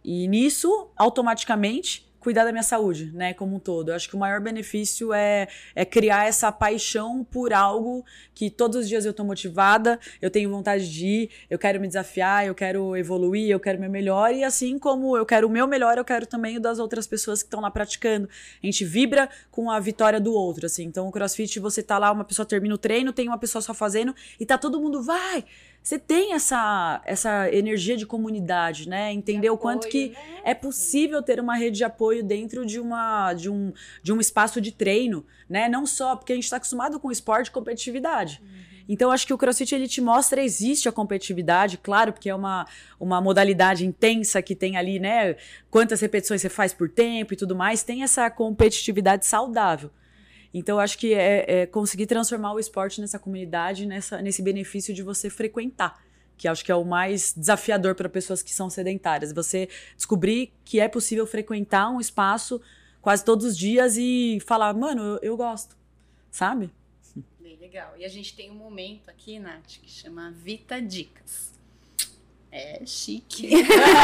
E 0.04 0.28
nisso, 0.28 0.90
automaticamente, 0.96 2.05
cuidar 2.26 2.42
da 2.42 2.50
minha 2.50 2.64
saúde, 2.64 3.12
né, 3.14 3.32
como 3.34 3.54
um 3.54 3.60
todo. 3.60 3.90
Eu 3.90 3.94
acho 3.94 4.08
que 4.08 4.16
o 4.16 4.18
maior 4.18 4.40
benefício 4.40 5.12
é, 5.12 5.46
é 5.76 5.84
criar 5.84 6.26
essa 6.26 6.50
paixão 6.50 7.22
por 7.22 7.52
algo 7.52 8.04
que 8.34 8.50
todos 8.50 8.78
os 8.78 8.88
dias 8.88 9.04
eu 9.04 9.14
tô 9.14 9.22
motivada, 9.22 9.96
eu 10.20 10.28
tenho 10.28 10.50
vontade 10.50 10.92
de 10.92 11.06
ir, 11.06 11.30
eu 11.48 11.56
quero 11.56 11.80
me 11.80 11.86
desafiar, 11.86 12.44
eu 12.44 12.52
quero 12.52 12.96
evoluir, 12.96 13.48
eu 13.48 13.60
quero 13.60 13.78
meu 13.78 13.88
melhor 13.88 14.34
e 14.34 14.42
assim 14.42 14.76
como 14.76 15.16
eu 15.16 15.24
quero 15.24 15.46
o 15.46 15.50
meu 15.50 15.68
melhor, 15.68 15.98
eu 15.98 16.04
quero 16.04 16.26
também 16.26 16.56
o 16.56 16.60
das 16.60 16.80
outras 16.80 17.06
pessoas 17.06 17.44
que 17.44 17.46
estão 17.46 17.60
lá 17.60 17.70
praticando. 17.70 18.28
A 18.60 18.66
gente 18.66 18.84
vibra 18.84 19.30
com 19.48 19.70
a 19.70 19.78
vitória 19.78 20.18
do 20.18 20.32
outro, 20.32 20.66
assim. 20.66 20.82
Então 20.82 21.06
o 21.06 21.12
CrossFit 21.12 21.60
você 21.60 21.80
tá 21.80 21.96
lá, 21.96 22.10
uma 22.10 22.24
pessoa 22.24 22.44
termina 22.44 22.74
o 22.74 22.78
treino, 22.78 23.12
tem 23.12 23.28
uma 23.28 23.38
pessoa 23.38 23.62
só 23.62 23.72
fazendo 23.72 24.12
e 24.40 24.44
tá 24.44 24.58
todo 24.58 24.80
mundo 24.80 25.00
vai, 25.00 25.44
você 25.86 26.00
tem 26.00 26.32
essa, 26.32 27.00
essa 27.04 27.48
energia 27.54 27.96
de 27.96 28.04
comunidade, 28.04 28.88
né? 28.88 29.12
Entender 29.12 29.42
de 29.42 29.50
o 29.50 29.56
quanto 29.56 29.86
que 29.86 30.08
né? 30.08 30.40
é 30.42 30.52
possível 30.52 31.22
ter 31.22 31.38
uma 31.38 31.56
rede 31.56 31.76
de 31.76 31.84
apoio 31.84 32.24
dentro 32.24 32.66
de, 32.66 32.80
uma, 32.80 33.32
de, 33.34 33.48
um, 33.48 33.72
de 34.02 34.12
um 34.12 34.18
espaço 34.18 34.60
de 34.60 34.72
treino, 34.72 35.24
né? 35.48 35.68
Não 35.68 35.86
só 35.86 36.16
porque 36.16 36.32
a 36.32 36.34
gente 36.34 36.42
está 36.42 36.56
acostumado 36.56 36.98
com 36.98 37.08
esporte 37.08 37.46
e 37.46 37.50
competitividade. 37.52 38.42
Uhum. 38.42 38.48
Então, 38.88 39.12
acho 39.12 39.28
que 39.28 39.32
o 39.32 39.38
CrossFit 39.38 39.76
ele 39.76 39.86
te 39.86 40.00
mostra 40.00 40.42
existe 40.42 40.88
a 40.88 40.92
competitividade, 40.92 41.78
claro, 41.78 42.12
porque 42.12 42.28
é 42.28 42.34
uma, 42.34 42.66
uma 42.98 43.20
modalidade 43.20 43.86
intensa 43.86 44.42
que 44.42 44.56
tem 44.56 44.76
ali, 44.76 44.98
né? 44.98 45.36
Quantas 45.70 46.00
repetições 46.00 46.40
você 46.40 46.48
faz 46.48 46.74
por 46.74 46.90
tempo 46.90 47.32
e 47.32 47.36
tudo 47.36 47.54
mais, 47.54 47.84
tem 47.84 48.02
essa 48.02 48.28
competitividade 48.28 49.24
saudável. 49.24 49.92
Então, 50.58 50.78
acho 50.78 50.96
que 50.96 51.12
é, 51.12 51.44
é, 51.46 51.66
conseguir 51.66 52.06
transformar 52.06 52.54
o 52.54 52.58
esporte 52.58 52.98
nessa 52.98 53.18
comunidade, 53.18 53.84
nessa, 53.84 54.22
nesse 54.22 54.40
benefício 54.40 54.94
de 54.94 55.02
você 55.02 55.28
frequentar. 55.28 56.02
Que 56.34 56.48
acho 56.48 56.64
que 56.64 56.72
é 56.72 56.74
o 56.74 56.82
mais 56.82 57.34
desafiador 57.36 57.94
para 57.94 58.08
pessoas 58.08 58.42
que 58.42 58.54
são 58.54 58.70
sedentárias. 58.70 59.34
Você 59.34 59.68
descobrir 59.94 60.54
que 60.64 60.80
é 60.80 60.88
possível 60.88 61.26
frequentar 61.26 61.90
um 61.90 62.00
espaço 62.00 62.58
quase 63.02 63.22
todos 63.22 63.44
os 63.44 63.58
dias 63.58 63.98
e 63.98 64.38
falar, 64.46 64.72
mano, 64.72 65.02
eu, 65.02 65.18
eu 65.20 65.36
gosto. 65.36 65.76
Sabe? 66.30 66.70
Bem 67.38 67.58
legal. 67.58 67.92
E 67.98 68.06
a 68.06 68.08
gente 68.08 68.34
tem 68.34 68.50
um 68.50 68.54
momento 68.54 69.10
aqui, 69.10 69.38
Nath, 69.38 69.78
que 69.82 69.90
chama 69.90 70.30
Vita 70.30 70.80
Dicas. 70.80 71.52
É 72.50 72.84
chique. 72.86 73.50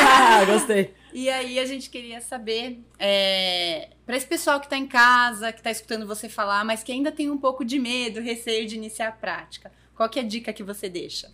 Gostei. 0.47 0.95
E 1.13 1.29
aí 1.29 1.59
a 1.59 1.67
gente 1.67 1.91
queria 1.91 2.21
saber, 2.21 2.81
é, 2.99 3.91
para 4.05 4.17
esse 4.17 4.27
pessoal 4.27 4.59
que 4.59 4.67
está 4.67 4.77
em 4.77 4.87
casa, 4.87 5.53
que 5.53 5.61
está 5.61 5.71
escutando 5.71 6.07
você 6.07 6.29
falar, 6.29 6.65
mas 6.65 6.83
que 6.83 6.91
ainda 6.91 7.13
tem 7.13 7.31
um 7.31 7.39
pouco 7.39 7.65
de 7.65 7.79
medo, 7.79 8.21
receio 8.21 8.67
de 8.67 8.77
iniciar 8.77 9.09
a 9.09 9.13
prática, 9.13 9.71
qual 9.95 10.09
que 10.09 10.19
é 10.19 10.23
a 10.23 10.27
dica 10.27 10.53
que 10.53 10.63
você 10.63 10.89
deixa? 10.89 11.31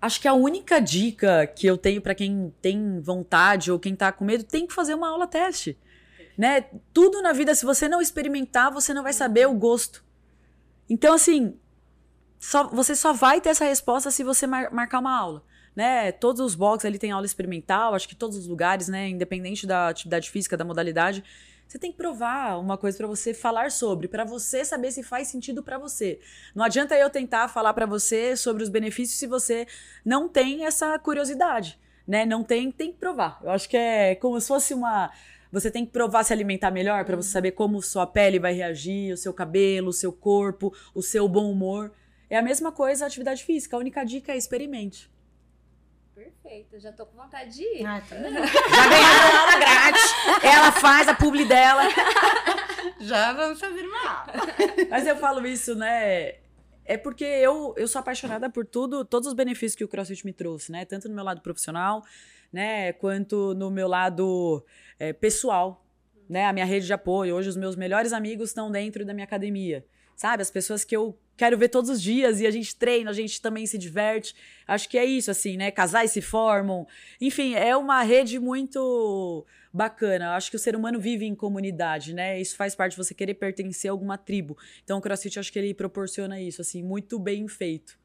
Acho 0.00 0.20
que 0.20 0.28
a 0.28 0.34
única 0.34 0.78
dica 0.78 1.46
que 1.46 1.66
eu 1.66 1.76
tenho 1.76 2.00
para 2.00 2.14
quem 2.14 2.54
tem 2.62 3.00
vontade 3.00 3.72
ou 3.72 3.78
quem 3.78 3.94
está 3.94 4.12
com 4.12 4.24
medo, 4.24 4.44
tem 4.44 4.66
que 4.66 4.74
fazer 4.74 4.94
uma 4.94 5.08
aula 5.08 5.26
teste. 5.26 5.76
Né? 6.36 6.66
Tudo 6.92 7.20
na 7.20 7.32
vida, 7.32 7.54
se 7.54 7.64
você 7.64 7.88
não 7.88 8.00
experimentar, 8.00 8.70
você 8.70 8.94
não 8.94 9.02
vai 9.02 9.12
saber 9.12 9.48
o 9.48 9.54
gosto. 9.54 10.04
Então, 10.88 11.14
assim, 11.14 11.58
só, 12.38 12.68
você 12.68 12.94
só 12.94 13.12
vai 13.12 13.40
ter 13.40 13.48
essa 13.48 13.64
resposta 13.64 14.10
se 14.10 14.22
você 14.22 14.46
mar, 14.46 14.70
marcar 14.70 15.00
uma 15.00 15.18
aula 15.18 15.42
né? 15.78 16.10
Todos 16.10 16.40
os 16.40 16.56
boxes 16.56 16.86
ali 16.86 16.98
tem 16.98 17.12
aula 17.12 17.24
experimental, 17.24 17.94
acho 17.94 18.08
que 18.08 18.16
todos 18.16 18.36
os 18.36 18.48
lugares, 18.48 18.88
né? 18.88 19.08
Independente 19.08 19.64
da 19.64 19.86
atividade 19.86 20.28
física, 20.28 20.56
da 20.56 20.64
modalidade. 20.64 21.22
Você 21.68 21.78
tem 21.78 21.92
que 21.92 21.96
provar 21.96 22.58
uma 22.58 22.76
coisa 22.76 22.98
para 22.98 23.06
você 23.06 23.32
falar 23.32 23.70
sobre, 23.70 24.08
para 24.08 24.24
você 24.24 24.64
saber 24.64 24.90
se 24.90 25.04
faz 25.04 25.28
sentido 25.28 25.62
para 25.62 25.78
você. 25.78 26.18
Não 26.52 26.64
adianta 26.64 26.96
eu 26.96 27.08
tentar 27.08 27.46
falar 27.46 27.72
para 27.74 27.86
você 27.86 28.36
sobre 28.36 28.64
os 28.64 28.68
benefícios 28.68 29.20
se 29.20 29.28
você 29.28 29.68
não 30.04 30.28
tem 30.28 30.66
essa 30.66 30.98
curiosidade, 30.98 31.78
né? 32.04 32.26
Não 32.26 32.42
tem, 32.42 32.72
tem 32.72 32.90
que 32.90 32.98
provar. 32.98 33.38
Eu 33.40 33.50
acho 33.50 33.68
que 33.68 33.76
é 33.76 34.16
como 34.16 34.40
se 34.40 34.48
fosse 34.48 34.74
uma 34.74 35.12
você 35.52 35.70
tem 35.70 35.86
que 35.86 35.92
provar 35.92 36.24
se 36.24 36.32
alimentar 36.32 36.72
melhor 36.72 37.04
para 37.04 37.14
você 37.14 37.30
saber 37.30 37.52
como 37.52 37.80
sua 37.80 38.04
pele 38.04 38.40
vai 38.40 38.52
reagir, 38.52 39.12
o 39.12 39.16
seu 39.16 39.32
cabelo, 39.32 39.90
o 39.90 39.92
seu 39.92 40.12
corpo, 40.12 40.74
o 40.92 41.02
seu 41.02 41.28
bom 41.28 41.48
humor. 41.48 41.92
É 42.28 42.36
a 42.36 42.42
mesma 42.42 42.72
coisa 42.72 43.04
a 43.04 43.06
atividade 43.06 43.44
física. 43.44 43.76
A 43.76 43.78
única 43.78 44.02
dica 44.02 44.32
é 44.32 44.36
experimente. 44.36 45.08
Perfeito, 46.18 46.80
já 46.80 46.92
tô 46.92 47.06
com 47.06 47.16
vontade 47.16 47.54
de 47.54 47.62
ir. 47.62 47.86
Ah, 47.86 48.00
tá. 48.00 48.16
Já 48.18 48.88
ganhou 48.88 49.06
a 49.06 49.40
aula 49.40 49.60
grátis. 49.60 50.12
Ela 50.42 50.72
faz 50.72 51.06
a 51.06 51.14
publi 51.14 51.44
dela. 51.44 51.84
Já 52.98 53.32
vamos 53.32 53.60
fazer 53.60 53.86
uma 53.86 54.26
Mas 54.90 55.06
eu 55.06 55.16
falo 55.16 55.46
isso, 55.46 55.76
né? 55.76 56.34
É 56.84 56.96
porque 56.96 57.24
eu, 57.24 57.72
eu 57.76 57.86
sou 57.86 58.00
apaixonada 58.00 58.50
por 58.50 58.66
tudo, 58.66 59.04
todos 59.04 59.28
os 59.28 59.34
benefícios 59.34 59.76
que 59.76 59.84
o 59.84 59.88
CrossFit 59.88 60.24
me 60.24 60.32
trouxe, 60.32 60.72
né? 60.72 60.84
Tanto 60.84 61.08
no 61.08 61.14
meu 61.14 61.22
lado 61.22 61.40
profissional, 61.40 62.02
né? 62.52 62.92
Quanto 62.94 63.54
no 63.54 63.70
meu 63.70 63.86
lado 63.86 64.66
é, 64.98 65.12
pessoal, 65.12 65.86
né? 66.28 66.46
A 66.46 66.52
minha 66.52 66.66
rede 66.66 66.86
de 66.86 66.92
apoio. 66.92 67.36
Hoje 67.36 67.48
os 67.48 67.56
meus 67.56 67.76
melhores 67.76 68.12
amigos 68.12 68.48
estão 68.48 68.72
dentro 68.72 69.04
da 69.04 69.14
minha 69.14 69.24
academia 69.24 69.86
sabe? 70.18 70.42
As 70.42 70.50
pessoas 70.50 70.82
que 70.84 70.96
eu 70.96 71.16
quero 71.36 71.56
ver 71.56 71.68
todos 71.68 71.88
os 71.88 72.02
dias 72.02 72.40
e 72.40 72.46
a 72.46 72.50
gente 72.50 72.74
treina, 72.74 73.08
a 73.08 73.14
gente 73.14 73.40
também 73.40 73.64
se 73.66 73.78
diverte. 73.78 74.34
Acho 74.66 74.88
que 74.88 74.98
é 74.98 75.04
isso, 75.04 75.30
assim, 75.30 75.56
né? 75.56 75.70
Casais 75.70 76.10
se 76.10 76.20
formam. 76.20 76.86
Enfim, 77.20 77.54
é 77.54 77.76
uma 77.76 78.02
rede 78.02 78.40
muito 78.40 79.46
bacana. 79.72 80.34
Acho 80.34 80.50
que 80.50 80.56
o 80.56 80.58
ser 80.58 80.74
humano 80.74 80.98
vive 80.98 81.24
em 81.24 81.36
comunidade, 81.36 82.12
né? 82.12 82.38
Isso 82.40 82.56
faz 82.56 82.74
parte 82.74 82.92
de 82.92 83.04
você 83.04 83.14
querer 83.14 83.34
pertencer 83.34 83.88
a 83.88 83.92
alguma 83.92 84.18
tribo. 84.18 84.58
Então 84.82 84.98
o 84.98 85.00
CrossFit, 85.00 85.38
acho 85.38 85.52
que 85.52 85.58
ele 85.60 85.72
proporciona 85.72 86.40
isso, 86.40 86.60
assim, 86.60 86.82
muito 86.82 87.16
bem 87.16 87.46
feito. 87.46 87.96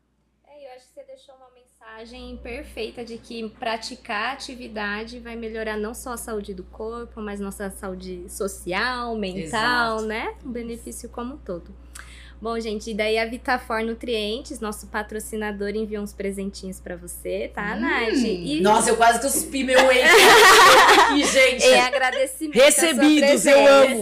É, 0.48 0.68
eu 0.68 0.76
acho 0.76 0.88
que 0.90 0.94
você 0.94 1.04
deixou 1.04 1.34
uma 1.34 1.50
mensagem 1.50 2.38
perfeita 2.38 3.04
de 3.04 3.18
que 3.18 3.50
praticar 3.58 4.34
atividade 4.34 5.20
vai 5.20 5.36
melhorar 5.36 5.78
não 5.78 5.96
só 5.96 6.14
a 6.14 6.18
saúde 6.18 6.54
do 6.54 6.64
corpo, 6.64 7.20
mas 7.20 7.40
nossa 7.40 7.72
saúde 7.72 8.30
social, 8.30 9.18
mental, 9.18 9.96
Exato. 9.96 10.06
né? 10.06 10.38
Um 10.46 10.52
benefício 10.52 11.10
como 11.10 11.34
um 11.34 11.38
todo. 11.40 11.74
Bom, 12.44 12.60
gente, 12.60 12.92
e 12.92 12.94
daí 12.94 13.18
a 13.18 13.26
Vitafor 13.26 13.86
Nutrientes, 13.86 14.60
nosso 14.60 14.88
patrocinador, 14.88 15.70
enviou 15.70 16.04
uns 16.04 16.12
presentinhos 16.12 16.78
para 16.78 16.98
você, 16.98 17.50
tá, 17.56 17.74
hum. 17.74 17.80
Nath? 17.80 18.18
E... 18.18 18.60
Nossa, 18.60 18.90
eu 18.90 18.98
quase 18.98 19.22
cuspi 19.22 19.64
meu 19.64 19.80
whey 19.88 20.04
aqui, 20.04 21.24
gente. 21.26 21.64
É 21.64 21.80
agradecimento. 21.80 22.62
Recebidos, 22.62 23.46
eu 23.46 23.66
amo. 23.66 24.02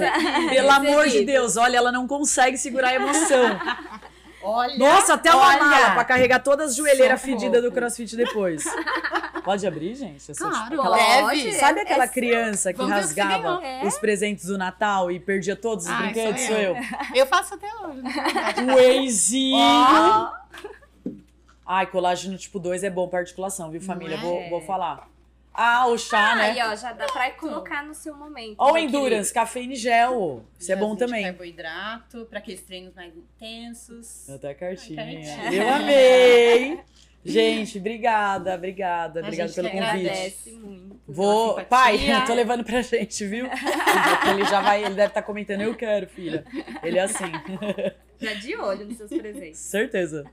Pelo 0.49 0.71
amor 0.71 1.07
de 1.07 1.23
Deus, 1.23 1.55
olha, 1.55 1.77
ela 1.77 1.91
não 1.91 2.07
consegue 2.07 2.57
segurar 2.57 2.87
a 2.87 2.95
emoção. 2.95 3.59
Olha, 4.41 4.75
Nossa, 4.75 5.13
até 5.13 5.29
uma 5.29 5.45
olha. 5.45 5.63
mala 5.63 5.91
pra 5.91 6.03
carregar 6.03 6.39
todas 6.39 6.71
as 6.71 6.75
joelheiras 6.75 7.21
fedidas 7.21 7.61
do 7.61 7.71
crossfit 7.71 8.15
depois. 8.15 8.63
Pode 9.43 9.65
abrir, 9.65 9.95
gente? 9.95 10.29
Eu 10.29 10.35
claro, 10.35 10.69
tipo 10.69 10.81
aquela... 10.81 10.97
Deve. 10.97 11.51
Sabe 11.53 11.79
aquela 11.81 12.03
é 12.03 12.07
criança 12.07 12.73
que 12.73 12.83
rasgava 12.83 13.65
é? 13.65 13.85
os 13.85 13.97
presentes 13.97 14.45
do 14.45 14.57
Natal 14.57 15.11
e 15.11 15.19
perdia 15.19 15.55
todos 15.55 15.85
os 15.85 15.91
Ai, 15.91 16.03
brinquedos? 16.03 16.41
Sou 16.41 16.57
eu. 16.57 16.75
eu. 17.15 17.25
faço 17.25 17.55
até 17.55 17.67
hoje. 17.75 18.01
O 18.61 18.75
Wayzinho. 18.75 19.57
Oh. 19.57 20.41
Ai, 21.65 21.87
colágeno 21.87 22.37
tipo 22.37 22.59
2 22.59 22.83
é 22.83 22.89
bom 22.89 23.07
pra 23.07 23.19
articulação, 23.19 23.71
viu, 23.71 23.81
família? 23.81 24.15
É. 24.15 24.19
Vou, 24.19 24.49
vou 24.49 24.61
falar. 24.61 25.09
Ah, 25.53 25.85
o 25.87 25.97
chá, 25.97 26.31
ah, 26.31 26.35
né? 26.35 26.51
Aí, 26.51 26.61
ó, 26.61 26.75
já 26.75 26.93
dá 26.93 27.05
pra 27.07 27.29
colocar 27.31 27.83
no 27.83 27.93
seu 27.93 28.15
momento. 28.15 28.55
Ó, 28.57 28.71
o 28.71 28.77
Endurance, 28.77 29.33
cafeína 29.33 29.73
e 29.73 29.75
gel. 29.75 30.45
Isso 30.57 30.71
é 30.71 30.75
bom 30.77 30.95
também. 30.95 31.23
Carboidrato, 31.23 32.25
pra 32.25 32.39
aqueles 32.39 32.61
treinos 32.61 32.95
mais 32.95 33.13
intensos. 33.15 34.29
Até 34.29 34.51
a 34.51 34.55
cartinha. 34.55 35.03
cartinha. 35.03 35.53
Eu 35.53 35.69
amei! 35.69 36.81
Gente, 37.23 37.77
obrigada, 37.77 38.55
obrigada, 38.55 39.19
a 39.19 39.23
obrigada 39.23 39.53
pelo 39.53 39.69
convite. 39.69 39.89
Agradece 39.89 40.51
muito. 40.51 41.01
Vou, 41.07 41.63
pai, 41.65 41.99
tô 42.25 42.33
levando 42.33 42.63
pra 42.63 42.81
gente, 42.81 43.25
viu? 43.27 43.45
ele 43.45 44.45
já 44.45 44.61
vai, 44.61 44.83
ele 44.83 44.95
deve 44.95 45.09
estar 45.09 45.21
tá 45.21 45.21
comentando, 45.21 45.61
eu 45.61 45.75
quero, 45.75 46.07
filha. 46.07 46.45
Ele 46.83 46.97
é 46.97 47.01
assim. 47.01 47.31
Já 48.19 48.33
de 48.33 48.55
olho 48.55 48.85
nos 48.85 48.97
seus 48.97 49.09
presentes. 49.09 49.59
Certeza. 49.59 50.25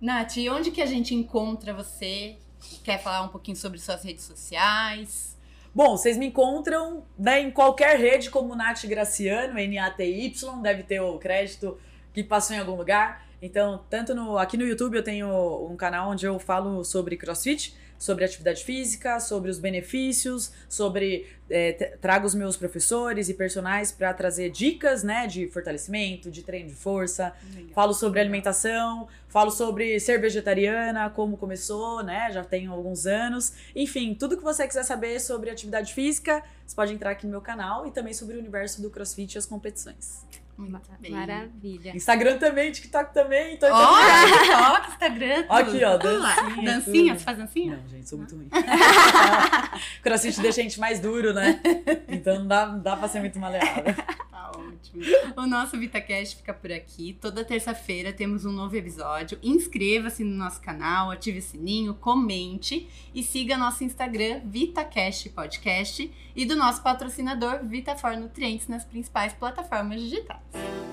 Nath, 0.00 0.36
onde 0.50 0.70
que 0.70 0.80
a 0.80 0.86
gente 0.86 1.14
encontra 1.14 1.74
você? 1.74 2.36
Quer 2.82 2.98
falar 2.98 3.22
um 3.22 3.28
pouquinho 3.28 3.56
sobre 3.56 3.78
suas 3.78 4.02
redes 4.02 4.24
sociais? 4.24 5.36
Bom, 5.74 5.96
vocês 5.96 6.16
me 6.16 6.26
encontram 6.26 7.04
né, 7.18 7.40
em 7.40 7.50
qualquer 7.50 7.98
rede 7.98 8.30
como 8.30 8.56
Nath 8.56 8.84
Graciano, 8.86 9.58
N-A-T-Y, 9.58 10.62
deve 10.62 10.82
ter 10.82 11.00
o 11.00 11.18
crédito 11.18 11.78
que 12.12 12.22
passou 12.22 12.56
em 12.56 12.58
algum 12.58 12.76
lugar. 12.76 13.26
Então, 13.42 13.84
tanto 13.88 14.14
no, 14.14 14.36
aqui 14.36 14.56
no 14.56 14.64
YouTube 14.64 14.96
eu 14.96 15.02
tenho 15.02 15.28
um 15.70 15.76
canal 15.76 16.10
onde 16.10 16.26
eu 16.26 16.38
falo 16.38 16.84
sobre 16.84 17.16
CrossFit, 17.16 17.74
sobre 18.00 18.24
atividade 18.24 18.64
física, 18.64 19.20
sobre 19.20 19.50
os 19.50 19.58
benefícios, 19.58 20.50
sobre 20.70 21.26
é, 21.50 21.72
trago 22.00 22.26
os 22.26 22.34
meus 22.34 22.56
professores 22.56 23.28
e 23.28 23.34
personagens 23.34 23.92
para 23.92 24.14
trazer 24.14 24.50
dicas, 24.50 25.02
né, 25.02 25.26
de 25.26 25.46
fortalecimento, 25.48 26.30
de 26.30 26.42
treino 26.42 26.70
de 26.70 26.74
força. 26.74 27.34
Legal. 27.54 27.70
Falo 27.74 27.92
sobre 27.92 28.18
alimentação, 28.20 29.06
falo 29.28 29.50
sobre 29.50 30.00
ser 30.00 30.18
vegetariana, 30.18 31.10
como 31.10 31.36
começou, 31.36 32.02
né, 32.02 32.30
já 32.32 32.42
tenho 32.42 32.72
alguns 32.72 33.06
anos. 33.06 33.52
Enfim, 33.76 34.14
tudo 34.14 34.34
que 34.34 34.42
você 34.42 34.66
quiser 34.66 34.82
saber 34.82 35.20
sobre 35.20 35.50
atividade 35.50 35.92
física, 35.92 36.42
você 36.66 36.74
pode 36.74 36.94
entrar 36.94 37.10
aqui 37.10 37.26
no 37.26 37.32
meu 37.32 37.42
canal 37.42 37.86
e 37.86 37.90
também 37.90 38.14
sobre 38.14 38.34
o 38.34 38.38
universo 38.38 38.80
do 38.80 38.88
CrossFit 38.88 39.34
e 39.34 39.38
as 39.38 39.44
competições. 39.44 40.24
Muito 40.60 40.90
bem. 41.00 41.10
Maravilha. 41.10 41.96
Instagram 41.96 42.38
também, 42.38 42.72
TikTok 42.72 43.14
também. 43.14 43.54
Então 43.54 43.68
ó, 43.72 43.94
oh, 43.94 44.26
TikTok, 44.38 44.90
Instagram. 44.90 45.42
Tudo. 45.42 45.52
Aqui, 45.52 45.84
ó, 45.84 45.96
dancinha. 45.96 46.72
Dancinha, 46.72 47.14
você 47.14 47.24
faz 47.24 47.38
dancinha? 47.38 47.76
Não, 47.76 47.88
gente, 47.88 48.08
sou 48.08 48.18
muito 48.18 48.36
ruim. 48.36 48.48
Crossfit 50.02 50.40
deixa 50.40 50.60
a 50.60 50.64
gente 50.64 50.78
mais 50.78 51.00
duro, 51.00 51.32
né? 51.32 51.60
Então 52.08 52.38
não 52.40 52.46
dá, 52.46 52.66
não 52.66 52.80
dá 52.80 52.96
pra 52.96 53.08
ser 53.08 53.20
muito 53.20 53.38
maleável. 53.38 53.94
Tá 54.30 54.52
ótimo. 54.80 55.02
O 55.36 55.46
nosso 55.46 55.78
VitaCast 55.78 56.36
fica 56.36 56.52
por 56.52 56.72
aqui. 56.72 57.16
Toda 57.20 57.44
terça-feira 57.44 58.12
temos 58.12 58.44
um 58.44 58.52
novo 58.52 58.74
episódio. 58.76 59.38
Inscreva-se 59.42 60.24
no 60.24 60.34
nosso 60.36 60.60
canal, 60.60 61.10
ative 61.10 61.38
o 61.38 61.42
sininho, 61.42 61.94
comente 61.94 62.88
e 63.14 63.22
siga 63.22 63.56
nosso 63.56 63.84
Instagram, 63.84 64.40
VitaCast 64.44 65.28
Podcast, 65.30 66.10
e 66.34 66.44
do 66.44 66.56
nosso 66.56 66.82
patrocinador, 66.82 67.64
VitaFor 67.64 68.16
Nutrientes, 68.16 68.68
nas 68.68 68.84
principais 68.84 69.32
plataformas 69.32 70.00
digitais. 70.00 70.89